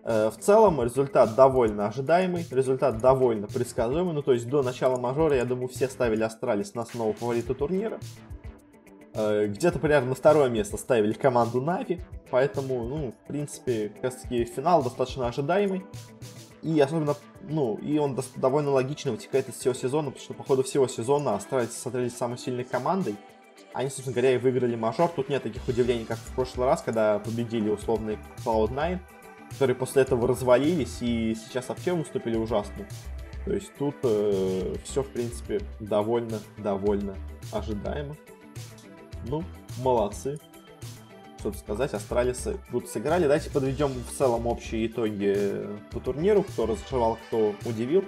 Э, 0.03 0.31
в 0.31 0.43
целом 0.43 0.83
результат 0.83 1.37
довольно 1.37 1.87
ожидаемый, 1.87 2.45
результат 2.51 2.99
довольно 2.99 3.47
предсказуемый. 3.47 4.15
Ну, 4.15 4.23
то 4.23 4.33
есть 4.33 4.49
до 4.49 4.65
начала 4.65 4.99
мажора, 4.99 5.37
я 5.37 5.45
думаю, 5.45 5.69
все 5.69 5.89
ставили 5.89 6.25
Astralis 6.25 6.75
за 6.75 6.83
основного 6.83 7.13
фаворита 7.13 7.55
турнира. 7.55 8.01
Э, 9.15 9.47
где-то 9.47 9.79
примерно 9.79 10.09
на 10.09 10.15
второе 10.17 10.49
место 10.49 10.77
ставили 10.77 11.13
команду 11.13 11.61
NaVi, 11.61 12.01
поэтому, 12.33 12.83
ну, 12.83 13.13
в 13.13 13.29
принципе, 13.29 13.93
как 14.03 14.21
таки 14.21 14.45
финал 14.45 14.83
достаточно 14.83 15.29
ожидаемый. 15.29 15.85
И 16.63 16.81
особенно, 16.81 17.15
ну, 17.49 17.77
и 17.77 17.97
он 17.97 18.19
довольно 18.35 18.73
логично 18.73 19.13
вытекает 19.13 19.49
из 19.49 19.55
всего 19.55 19.73
сезона, 19.73 20.11
потому 20.11 20.25
что 20.25 20.35
по 20.35 20.43
ходу 20.43 20.65
всего 20.65 20.89
сезона 20.89 21.37
Astralis 21.37 21.81
смотрелись 21.81 22.17
самой 22.17 22.39
сильной 22.39 22.65
командой. 22.65 23.15
Они, 23.75 23.89
собственно 23.89 24.15
говоря, 24.15 24.35
и 24.35 24.39
выиграли 24.39 24.77
мажор. 24.77 25.09
Тут 25.09 25.29
нет 25.29 25.43
таких 25.43 25.67
удивлений, 25.67 26.05
как 26.05 26.19
в 26.19 26.35
прошлый 26.35 26.67
раз, 26.67 26.83
когда 26.83 27.19
победили 27.19 27.71
условный 27.71 28.19
Cloud9. 28.45 28.99
которые 29.51 29.77
после 29.77 30.03
этого 30.03 30.27
развалились 30.29 30.99
и 31.01 31.35
сейчас 31.35 31.69
вообще 31.69 31.93
выступили 31.93 32.37
ужасно. 32.37 32.87
То 33.45 33.53
есть 33.53 33.73
тут 33.77 33.97
э, 34.05 34.75
все, 34.85 35.03
в 35.03 35.09
принципе, 35.09 35.61
довольно, 35.81 36.39
довольно 36.59 37.17
ожидаемо. 37.51 38.15
Ну, 39.27 39.43
молодцы. 39.79 40.39
Что-то 41.39 41.59
сказать, 41.59 41.93
астралисы 41.93 42.59
тут 42.71 42.89
сыграли. 42.89 43.25
Давайте 43.25 43.51
подведем 43.51 43.89
в 43.89 44.17
целом 44.17 44.47
общие 44.47 44.87
итоги 44.87 45.67
по 45.91 45.99
турниру, 45.99 46.45
кто 46.45 46.67
разочаровал, 46.67 47.19
кто 47.27 47.55
удивил. 47.65 48.05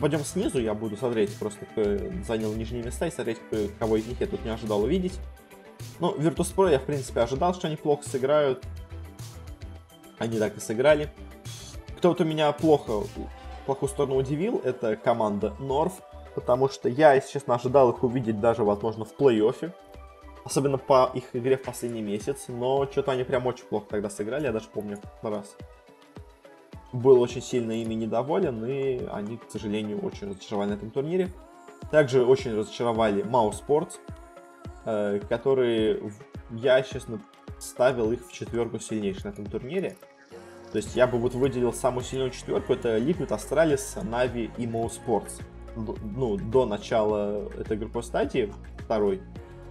Пойдем 0.00 0.20
снизу, 0.20 0.58
я 0.58 0.74
буду 0.74 0.96
смотреть, 0.96 1.36
просто 1.36 1.64
кто 1.66 1.82
занял 2.26 2.52
нижние 2.54 2.82
места 2.82 3.06
и 3.06 3.10
смотреть, 3.10 3.38
кого 3.78 3.96
из 3.96 4.06
них 4.06 4.20
я 4.20 4.26
тут 4.26 4.44
не 4.44 4.50
ожидал 4.50 4.82
увидеть. 4.82 5.18
Ну, 6.00 6.14
Virtus.pro 6.16 6.70
я, 6.70 6.78
в 6.78 6.84
принципе, 6.84 7.20
ожидал, 7.20 7.54
что 7.54 7.66
они 7.66 7.76
плохо 7.76 8.08
сыграют. 8.08 8.64
Они 10.18 10.38
так 10.38 10.56
и 10.56 10.60
сыграли. 10.60 11.12
Кто-то 11.98 12.24
меня 12.24 12.50
плохо, 12.52 13.06
плохую 13.66 13.88
сторону 13.88 14.16
удивил, 14.16 14.60
это 14.64 14.96
команда 14.96 15.54
North, 15.60 16.02
потому 16.34 16.68
что 16.68 16.88
я, 16.88 17.14
если 17.14 17.32
честно, 17.34 17.54
ожидал 17.54 17.90
их 17.90 18.02
увидеть 18.02 18.40
даже, 18.40 18.64
возможно, 18.64 19.04
в 19.04 19.14
плей-оффе. 19.16 19.72
Особенно 20.44 20.78
по 20.78 21.10
их 21.14 21.24
игре 21.34 21.56
в 21.56 21.62
последний 21.62 22.02
месяц, 22.02 22.46
но 22.48 22.88
что-то 22.90 23.12
они 23.12 23.22
прям 23.22 23.46
очень 23.46 23.64
плохо 23.64 23.86
тогда 23.90 24.10
сыграли, 24.10 24.46
я 24.46 24.52
даже 24.52 24.66
помню 24.68 24.98
раз. 25.22 25.56
Был 26.92 27.20
очень 27.20 27.42
сильно 27.42 27.72
ими 27.72 27.94
недоволен, 27.94 28.64
и 28.64 29.06
они, 29.10 29.38
к 29.38 29.50
сожалению, 29.50 30.00
очень 30.00 30.28
разочаровали 30.28 30.70
на 30.70 30.74
этом 30.74 30.90
турнире. 30.90 31.30
Также 31.90 32.24
очень 32.24 32.54
разочаровали 32.54 33.24
Mouse 33.24 33.62
Sports, 33.66 33.94
э, 34.84 35.20
которые 35.28 36.12
я, 36.50 36.82
честно, 36.82 37.20
ставил 37.58 38.12
их 38.12 38.26
в 38.26 38.32
четверку 38.32 38.78
сильнейших 38.78 39.24
на 39.24 39.28
этом 39.30 39.46
турнире. 39.46 39.96
То 40.70 40.76
есть 40.76 40.96
я 40.96 41.06
бы 41.06 41.18
вот 41.18 41.34
выделил 41.34 41.72
самую 41.72 42.02
сильную 42.02 42.30
четверку, 42.30 42.72
это 42.72 42.96
Liquid, 42.96 43.28
Astralis, 43.28 44.02
Navi 44.02 44.50
и 44.56 44.66
Mo. 44.66 44.90
Ну, 45.76 46.36
до 46.36 46.66
начала 46.66 47.48
этой 47.58 47.76
групповой 47.76 48.04
стадии, 48.04 48.52
второй, 48.78 49.22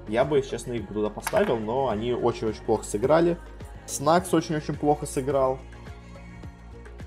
я 0.07 0.25
бы, 0.25 0.41
честно, 0.41 0.73
их 0.73 0.87
туда 0.87 1.09
поставил, 1.09 1.57
но 1.57 1.89
они 1.89 2.13
очень-очень 2.13 2.63
плохо 2.63 2.83
сыграли. 2.83 3.37
Снакс 3.85 4.33
очень-очень 4.33 4.75
плохо 4.75 5.05
сыграл. 5.05 5.59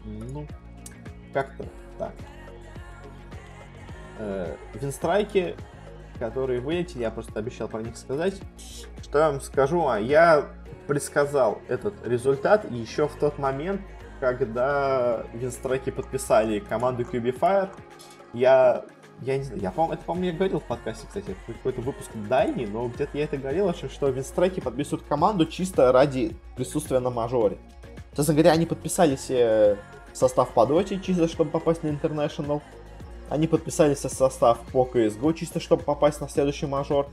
Ну, 0.04 0.46
как-то 1.32 1.64
так. 1.98 2.12
Э, 4.18 4.56
винстрайки, 4.74 5.56
которые 6.18 6.60
вылетели, 6.60 7.02
я 7.02 7.10
просто 7.10 7.38
обещал 7.38 7.68
про 7.68 7.82
них 7.82 7.96
сказать. 7.96 8.40
Что 9.02 9.18
я 9.18 9.30
вам 9.30 9.40
скажу? 9.40 9.86
А 9.88 9.98
я 9.98 10.48
предсказал 10.86 11.60
этот 11.68 11.94
результат 12.06 12.70
еще 12.70 13.08
в 13.08 13.16
тот 13.16 13.38
момент, 13.38 13.80
когда 14.20 15.24
винстрайки 15.32 15.90
подписали 15.90 16.60
команду 16.60 17.02
QB 17.02 17.38
Fire. 17.38 17.70
Я 18.32 18.84
я 19.20 19.38
не 19.38 19.44
знаю, 19.44 19.62
я, 19.62 19.70
по 19.70 19.92
это, 19.92 20.04
по-моему, 20.04 20.26
я 20.26 20.32
говорил 20.32 20.60
в 20.60 20.64
подкасте, 20.64 21.06
кстати, 21.06 21.36
какой-то 21.46 21.80
выпуск 21.80 22.10
дальний, 22.28 22.66
но 22.66 22.88
где-то 22.88 23.16
я 23.16 23.24
это 23.24 23.36
говорил, 23.36 23.68
общем, 23.68 23.88
что 23.88 24.08
Винстрайки 24.08 24.60
подписывают 24.60 25.06
команду 25.06 25.46
чисто 25.46 25.92
ради 25.92 26.36
присутствия 26.56 26.98
на 26.98 27.10
мажоре. 27.10 27.58
Честно 28.16 28.34
говоря, 28.34 28.52
они 28.52 28.66
подписали 28.66 29.16
себе 29.16 29.78
состав 30.12 30.50
по 30.50 30.66
доте, 30.66 31.00
чисто 31.00 31.28
чтобы 31.28 31.50
попасть 31.50 31.82
на 31.82 31.88
International. 31.88 32.62
Они 33.28 33.46
подписали 33.46 33.94
себе 33.94 34.10
состав 34.10 34.58
по 34.72 34.88
CSGO, 34.92 35.34
чисто 35.34 35.60
чтобы 35.60 35.82
попасть 35.82 36.20
на 36.20 36.28
следующий 36.28 36.66
мажор. 36.66 37.08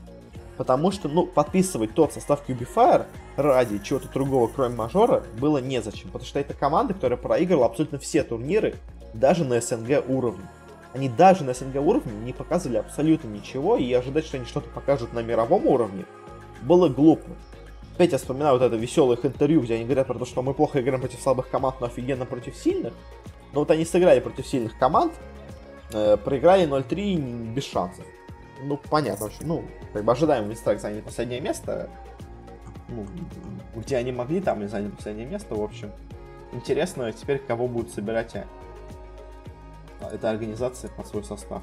Потому 0.56 0.92
что, 0.92 1.08
ну, 1.08 1.26
подписывать 1.26 1.94
тот 1.94 2.12
состав 2.12 2.48
QB 2.48 3.06
ради 3.36 3.78
чего-то 3.78 4.08
другого, 4.08 4.48
кроме 4.48 4.76
мажора, 4.76 5.24
было 5.40 5.58
незачем. 5.58 6.10
Потому 6.10 6.26
что 6.26 6.38
это 6.38 6.54
команда, 6.54 6.94
которая 6.94 7.18
проиграла 7.18 7.66
абсолютно 7.66 7.98
все 7.98 8.22
турниры, 8.22 8.76
даже 9.14 9.44
на 9.44 9.60
СНГ 9.60 10.04
уровне. 10.08 10.44
Они 10.92 11.08
даже 11.08 11.42
на 11.42 11.54
СНГ 11.54 11.76
уровне 11.76 12.12
не 12.12 12.32
показывали 12.32 12.76
абсолютно 12.76 13.28
ничего, 13.28 13.76
и 13.76 13.92
ожидать, 13.92 14.26
что 14.26 14.36
они 14.36 14.46
что-то 14.46 14.68
покажут 14.68 15.14
на 15.14 15.20
мировом 15.20 15.66
уровне, 15.66 16.04
было 16.60 16.88
глупо. 16.88 17.30
Опять 17.94 18.12
я 18.12 18.18
вспоминаю 18.18 18.58
вот 18.58 18.62
это 18.62 18.76
веселое 18.76 19.16
их 19.16 19.26
интервью, 19.26 19.60
где 19.60 19.74
они 19.74 19.84
говорят 19.84 20.06
про 20.06 20.18
то, 20.18 20.24
что 20.24 20.42
мы 20.42 20.54
плохо 20.54 20.80
играем 20.80 21.00
против 21.00 21.20
слабых 21.20 21.50
команд, 21.50 21.76
но 21.80 21.86
офигенно 21.86 22.24
против 22.24 22.56
сильных. 22.56 22.94
Но 23.52 23.60
вот 23.60 23.70
они 23.70 23.84
сыграли 23.84 24.20
против 24.20 24.46
сильных 24.46 24.78
команд, 24.78 25.12
э, 25.92 26.16
проиграли 26.16 26.66
0-3 26.66 27.52
без 27.52 27.64
шансов. 27.64 28.04
Ну, 28.62 28.78
понятно, 28.88 29.30
что, 29.30 29.46
ну, 29.46 29.64
как 29.92 30.04
бы 30.04 30.12
ожидаем 30.12 30.48
Винстрайк 30.48 30.80
заняли 30.80 31.00
последнее 31.02 31.40
место. 31.40 31.90
Ну, 32.88 33.06
где 33.76 33.96
они 33.96 34.12
могли, 34.12 34.40
там 34.40 34.62
и 34.62 34.66
заняли 34.66 34.90
последнее 34.90 35.26
место, 35.26 35.54
в 35.54 35.62
общем. 35.62 35.90
Интересно 36.52 37.12
теперь, 37.12 37.38
кого 37.38 37.68
будут 37.68 37.90
собирать 37.92 38.34
эта 40.00 40.30
организация 40.30 40.90
под 40.90 41.06
свой 41.06 41.24
состав. 41.24 41.62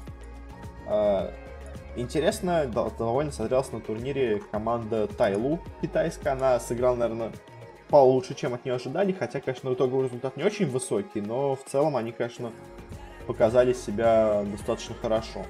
Интересно, 1.96 2.66
довольно 2.66 3.32
смотрелась 3.32 3.72
на 3.72 3.80
турнире 3.80 4.42
команда 4.50 5.08
Тайлу 5.08 5.58
китайская. 5.82 6.30
Она 6.30 6.60
сыграла, 6.60 6.94
наверное, 6.94 7.32
получше, 7.88 8.34
чем 8.34 8.54
от 8.54 8.64
нее 8.64 8.76
ожидали. 8.76 9.12
Хотя, 9.12 9.40
конечно, 9.40 9.72
итоговый 9.72 10.06
результат 10.06 10.36
не 10.36 10.44
очень 10.44 10.66
высокий, 10.66 11.20
но 11.20 11.56
в 11.56 11.64
целом 11.64 11.96
они, 11.96 12.12
конечно, 12.12 12.52
показали 13.26 13.72
себя 13.72 14.44
достаточно 14.44 14.94
хорошо. 14.94 15.44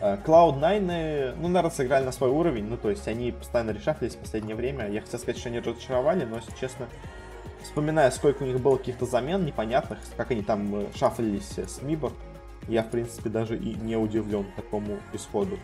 А, 0.00 0.16
Cloud9, 0.16 1.36
ну, 1.36 1.48
наверное, 1.48 1.70
сыграли 1.70 2.04
на 2.04 2.12
свой 2.12 2.30
уровень, 2.30 2.64
ну, 2.64 2.76
то 2.76 2.90
есть 2.90 3.06
они 3.08 3.32
постоянно 3.32 3.70
решафлились 3.70 4.14
в 4.14 4.18
последнее 4.18 4.56
время. 4.56 4.88
Я 4.88 5.00
хотел 5.00 5.18
сказать, 5.18 5.38
что 5.38 5.48
они 5.48 5.60
разочаровали, 5.60 6.24
но, 6.24 6.36
если 6.36 6.52
честно, 6.58 6.86
вспоминая, 7.62 8.10
сколько 8.10 8.42
у 8.42 8.46
них 8.46 8.60
было 8.60 8.76
каких-то 8.76 9.06
замен 9.06 9.44
непонятных, 9.44 9.98
как 10.16 10.30
они 10.30 10.42
там 10.42 10.74
э, 10.74 10.86
шафлились 10.94 11.58
с 11.58 11.82
Мибор, 11.82 12.12
я, 12.68 12.82
в 12.82 12.90
принципе, 12.90 13.28
даже 13.28 13.56
и 13.56 13.74
не 13.74 13.96
удивлен 13.96 14.46
такому 14.56 14.98
исходу. 15.12 15.58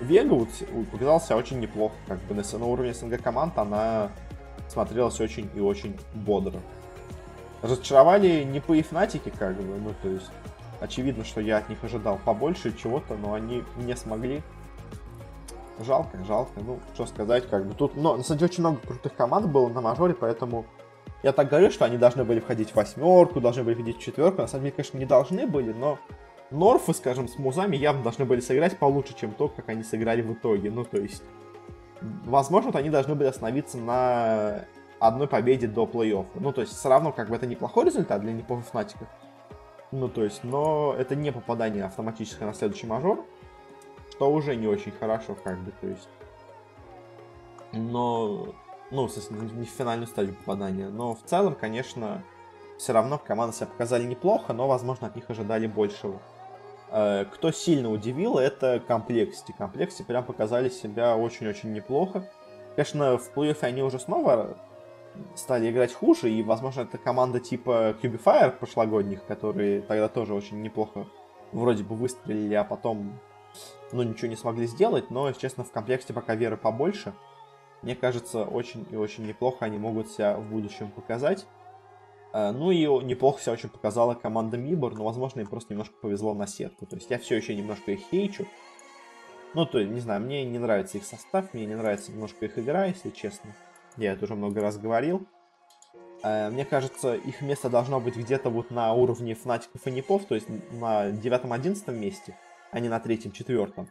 Вега 0.00 0.34
вот 0.34 0.48
показался 0.92 1.36
очень 1.36 1.60
неплохо, 1.60 1.94
как 2.06 2.18
бы 2.24 2.34
на, 2.34 2.42
на 2.42 2.64
уровне 2.66 2.92
СНГ 2.92 3.22
команд 3.22 3.56
она 3.56 4.10
смотрелась 4.68 5.20
очень 5.20 5.48
и 5.54 5.60
очень 5.60 5.96
бодро. 6.14 6.60
Разочаровали 7.62 8.44
не 8.44 8.60
по 8.60 8.74
Фнатике, 8.82 9.30
как 9.30 9.56
бы, 9.56 9.62
ну, 9.62 9.94
то 10.02 10.08
есть, 10.08 10.30
очевидно, 10.80 11.24
что 11.24 11.40
я 11.40 11.58
от 11.58 11.68
них 11.68 11.82
ожидал 11.82 12.18
побольше 12.24 12.76
чего-то, 12.76 13.16
но 13.16 13.32
они 13.32 13.64
не 13.78 13.96
смогли. 13.96 14.42
Жалко, 15.80 16.22
жалко, 16.24 16.60
ну, 16.60 16.78
что 16.94 17.06
сказать, 17.06 17.48
как 17.48 17.66
бы, 17.66 17.74
тут, 17.74 17.96
но, 17.96 18.16
на 18.16 18.22
самом 18.22 18.38
деле, 18.38 18.50
очень 18.50 18.60
много 18.60 18.78
крутых 18.86 19.14
команд 19.14 19.46
было 19.46 19.68
на 19.68 19.80
мажоре, 19.80 20.14
поэтому 20.14 20.66
я 21.22 21.32
так 21.32 21.48
говорю, 21.48 21.70
что 21.70 21.84
они 21.84 21.96
должны 21.96 22.24
были 22.24 22.40
входить 22.40 22.70
в 22.70 22.76
восьмерку, 22.76 23.40
должны 23.40 23.62
были 23.62 23.74
входить 23.74 23.96
в 23.96 24.00
четверку. 24.00 24.42
На 24.42 24.48
самом 24.48 24.64
деле, 24.64 24.76
конечно, 24.76 24.98
не 24.98 25.06
должны 25.06 25.46
были, 25.46 25.72
но 25.72 25.98
Норфы, 26.50 26.94
скажем, 26.94 27.28
с 27.28 27.38
музами 27.38 27.76
явно 27.76 28.02
должны 28.02 28.24
были 28.24 28.40
сыграть 28.40 28.78
получше, 28.78 29.14
чем 29.14 29.32
то, 29.32 29.48
как 29.48 29.68
они 29.68 29.82
сыграли 29.82 30.22
в 30.22 30.32
итоге. 30.32 30.70
Ну, 30.70 30.84
то 30.84 30.98
есть, 30.98 31.22
возможно, 32.00 32.70
вот 32.70 32.78
они 32.78 32.90
должны 32.90 33.14
были 33.14 33.28
остановиться 33.28 33.78
на 33.78 34.64
одной 35.00 35.26
победе 35.26 35.66
до 35.66 35.84
плей-оффа. 35.84 36.26
Ну, 36.36 36.52
то 36.52 36.60
есть, 36.60 36.72
все 36.72 36.88
равно, 36.88 37.12
как 37.12 37.28
бы, 37.28 37.36
это 37.36 37.46
неплохой 37.46 37.86
результат 37.86 38.20
для 38.20 38.32
неплохих 38.32 38.66
Fnatic 38.66 38.94
ов. 38.94 39.08
Ну, 39.90 40.08
то 40.08 40.22
есть, 40.22 40.44
но 40.44 40.94
это 40.96 41.16
не 41.16 41.32
попадание 41.32 41.84
автоматически 41.84 42.44
на 42.44 42.54
следующий 42.54 42.86
мажор, 42.86 43.24
что 44.10 44.30
уже 44.30 44.54
не 44.56 44.66
очень 44.66 44.92
хорошо, 44.92 45.36
как 45.42 45.58
бы, 45.58 45.72
то 45.80 45.88
есть. 45.88 46.08
Но 47.72 48.54
ну, 48.90 49.08
не 49.54 49.64
в 49.64 49.70
финальную 49.70 50.06
стадию 50.06 50.34
попадания. 50.36 50.88
Но 50.88 51.14
в 51.14 51.22
целом, 51.24 51.54
конечно, 51.54 52.22
все 52.78 52.92
равно 52.92 53.18
команды 53.18 53.56
себя 53.56 53.66
показали 53.66 54.04
неплохо, 54.04 54.52
но, 54.52 54.68
возможно, 54.68 55.08
от 55.08 55.16
них 55.16 55.28
ожидали 55.28 55.66
большего. 55.66 56.20
Э, 56.90 57.24
кто 57.32 57.50
сильно 57.50 57.90
удивил, 57.90 58.38
это 58.38 58.80
Complexity. 58.86 59.52
Complexity 59.52 60.02
прям 60.02 60.24
показали 60.24 60.68
себя 60.68 61.16
очень-очень 61.16 61.72
неплохо. 61.72 62.28
Конечно, 62.74 63.18
в 63.18 63.30
плей 63.30 63.54
они 63.60 63.82
уже 63.82 63.98
снова 63.98 64.56
стали 65.34 65.70
играть 65.70 65.94
хуже, 65.94 66.30
и, 66.30 66.42
возможно, 66.42 66.82
это 66.82 66.98
команда 66.98 67.40
типа 67.40 67.96
Cubifier 68.02 68.50
прошлогодних, 68.50 69.24
которые 69.24 69.80
тогда 69.80 70.08
тоже 70.08 70.34
очень 70.34 70.60
неплохо 70.60 71.06
вроде 71.52 71.84
бы 71.84 71.94
выстрелили, 71.94 72.54
а 72.54 72.64
потом, 72.64 73.18
ну, 73.92 74.02
ничего 74.02 74.28
не 74.28 74.36
смогли 74.36 74.66
сделать, 74.66 75.10
но, 75.10 75.32
честно, 75.32 75.64
в 75.64 75.72
комплекте 75.72 76.12
пока 76.12 76.34
веры 76.34 76.58
побольше 76.58 77.14
мне 77.82 77.94
кажется, 77.94 78.44
очень 78.44 78.86
и 78.90 78.96
очень 78.96 79.26
неплохо 79.26 79.64
они 79.64 79.78
могут 79.78 80.10
себя 80.10 80.36
в 80.36 80.44
будущем 80.44 80.90
показать. 80.90 81.46
А, 82.38 82.52
ну 82.52 82.70
и 82.70 82.84
неплохо 83.02 83.40
себя 83.40 83.54
очень 83.54 83.70
показала 83.70 84.12
команда 84.12 84.58
Мибор, 84.58 84.94
но, 84.94 85.04
возможно, 85.04 85.40
им 85.40 85.46
просто 85.46 85.72
немножко 85.72 85.94
повезло 86.02 86.34
на 86.34 86.46
сетку. 86.46 86.84
То 86.84 86.96
есть 86.96 87.08
я 87.08 87.18
все 87.18 87.36
еще 87.36 87.54
немножко 87.54 87.92
их 87.92 88.00
хейчу. 88.10 88.44
Ну, 89.54 89.64
то 89.64 89.78
есть, 89.78 89.90
не 89.90 90.00
знаю, 90.00 90.20
мне 90.20 90.44
не 90.44 90.58
нравится 90.58 90.98
их 90.98 91.06
состав, 91.06 91.54
мне 91.54 91.64
не 91.64 91.74
нравится 91.74 92.12
немножко 92.12 92.44
их 92.44 92.58
игра, 92.58 92.84
если 92.84 93.08
честно. 93.08 93.56
Я 93.96 94.12
это 94.12 94.26
уже 94.26 94.34
много 94.34 94.60
раз 94.60 94.76
говорил. 94.76 95.26
А, 96.22 96.50
мне 96.50 96.66
кажется, 96.66 97.14
их 97.14 97.40
место 97.40 97.70
должно 97.70 98.00
быть 98.00 98.16
где-то 98.16 98.50
вот 98.50 98.70
на 98.70 98.92
уровне 98.92 99.34
фнатиков 99.34 99.86
и 99.86 99.90
непов, 99.90 100.26
то 100.26 100.34
есть 100.34 100.46
на 100.72 101.10
девятом-одиннадцатом 101.12 101.98
месте, 101.98 102.36
а 102.70 102.80
не 102.80 102.90
на 102.90 103.00
третьем-четвертом. 103.00 103.88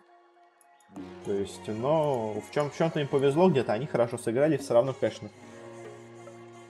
То 1.25 1.33
есть, 1.33 1.67
но 1.67 2.33
в, 2.33 2.53
чем, 2.53 2.69
в 2.69 2.77
чем-то 2.77 2.99
им 2.99 3.07
повезло 3.07 3.49
где-то, 3.49 3.73
они 3.73 3.87
хорошо 3.87 4.19
сыграли, 4.19 4.57
все 4.57 4.75
равно, 4.75 4.93
конечно, 4.93 5.31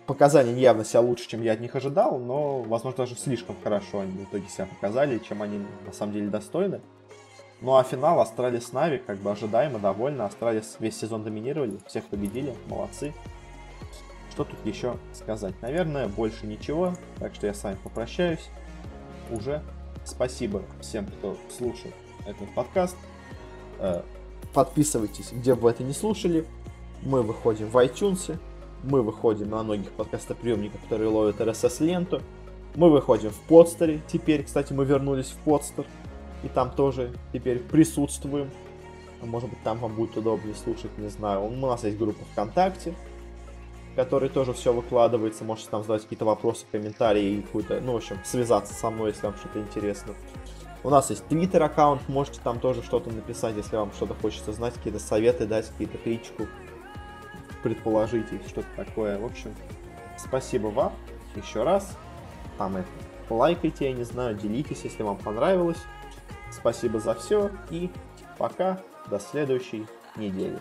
показания 0.06 0.54
явно 0.54 0.86
себя 0.86 1.02
лучше, 1.02 1.28
чем 1.28 1.42
я 1.42 1.54
от 1.54 1.60
них 1.60 1.76
ожидал, 1.76 2.20
но, 2.20 2.62
возможно, 2.62 3.06
даже 3.06 3.16
слишком 3.16 3.56
хорошо 3.64 4.02
они 4.02 4.12
в 4.12 4.24
итоге 4.24 4.48
себя 4.48 4.66
показали, 4.66 5.20
чем 5.20 5.42
они 5.42 5.66
на 5.86 5.92
самом 5.92 6.14
деле 6.14 6.28
достойны. 6.28 6.82
Ну 7.62 7.76
а 7.76 7.84
финал 7.84 8.20
Австралия 8.20 8.62
с 8.62 8.74
Нави, 8.74 8.98
как 8.98 9.18
бы 9.18 9.32
ожидаемо, 9.32 9.80
довольно. 9.80 10.26
Австралия 10.26 10.62
весь 10.80 10.98
сезон 10.98 11.24
доминировали, 11.24 11.80
всех 11.88 12.06
победили, 12.06 12.54
молодцы. 12.68 13.14
Что 14.32 14.44
тут 14.44 14.64
еще 14.66 14.98
сказать? 15.14 15.56
Наверное, 15.62 16.10
больше 16.10 16.46
ничего, 16.46 16.94
так 17.20 17.34
что 17.34 17.48
я 17.48 17.54
с 17.54 17.64
вами 17.64 17.78
попрощаюсь. 17.82 18.50
Уже 19.32 19.64
спасибо 20.04 20.64
всем, 20.82 21.08
кто 21.08 21.38
слушал 21.58 21.92
этот 22.28 22.54
подкаст. 22.54 22.98
Э, 23.80 24.02
подписывайтесь, 24.54 25.32
где 25.32 25.56
бы 25.56 25.62
вы 25.62 25.70
это 25.72 25.84
не 25.84 25.94
слушали. 25.94 26.46
Мы 27.02 27.24
выходим 27.24 27.70
в 27.70 27.78
iTunes, 27.78 28.38
мы 28.86 29.02
выходим 29.02 29.50
на 29.50 29.64
многих 29.64 29.92
подкастоприемниках, 29.92 30.82
которые 30.82 31.10
ловят 31.10 31.40
RSS-ленту. 31.40 32.22
Мы 32.76 32.90
выходим 32.90 33.30
в 33.30 33.40
подстере. 33.42 34.02
Теперь, 34.08 34.44
кстати, 34.44 34.74
мы 34.74 34.86
вернулись 34.86 35.28
в 35.28 35.38
подстер. 35.38 35.86
И 36.44 36.48
там 36.48 36.72
тоже 36.72 37.14
теперь 37.34 37.60
присутствуем. 37.60 38.52
Может 39.22 39.50
быть, 39.50 39.64
там 39.64 39.80
вам 39.80 39.96
будет 39.96 40.16
удобнее 40.18 40.56
слушать, 40.56 40.96
не 40.98 41.10
знаю. 41.10 41.44
У 41.44 41.50
нас 41.50 41.84
есть 41.84 41.98
группа 41.98 42.24
ВКонтакте, 42.34 42.94
в 43.94 43.96
которой 43.96 44.30
тоже 44.30 44.54
все 44.54 44.72
выкладывается. 44.72 45.44
Можете 45.44 45.70
там 45.70 45.82
задать 45.82 46.04
какие-то 46.04 46.26
вопросы, 46.26 46.66
комментарии 46.72 47.38
и 47.38 47.42
какую-то, 47.42 47.82
ну, 47.82 47.94
в 47.94 47.96
общем, 47.96 48.20
связаться 48.24 48.74
со 48.74 48.90
мной, 48.92 49.12
если 49.12 49.26
вам 49.26 49.36
что-то 49.36 49.60
интересно. 49.60 50.14
У 50.84 50.92
нас 50.92 51.10
есть 51.10 51.24
Twitter 51.30 51.64
аккаунт, 51.64 52.08
можете 52.08 52.40
там 52.44 52.60
тоже 52.60 52.84
что-то 52.84 53.10
написать, 53.10 53.56
если 53.56 53.76
вам 53.76 53.92
что-то 53.94 54.14
хочется 54.14 54.54
знать, 54.54 54.76
какие-то 54.76 55.00
советы 55.00 55.48
дать, 55.48 55.68
какие-то 55.70 55.98
критику 55.98 56.48
предположить 57.66 58.32
и 58.32 58.38
что-то 58.48 58.68
такое. 58.76 59.18
В 59.18 59.26
общем, 59.26 59.52
спасибо 60.18 60.68
вам 60.68 60.94
еще 61.36 61.64
раз. 61.64 61.98
Там 62.60 62.78
это 62.78 62.88
лайкайте, 63.28 63.86
я 63.86 63.92
не 63.92 64.04
знаю, 64.04 64.36
делитесь, 64.36 64.84
если 64.84 65.02
вам 65.02 65.18
понравилось. 65.18 65.82
Спасибо 66.52 67.00
за 67.00 67.16
все 67.16 67.50
и 67.72 67.90
пока, 68.38 68.80
до 69.10 69.20
следующей 69.20 69.88
недели. 70.16 70.60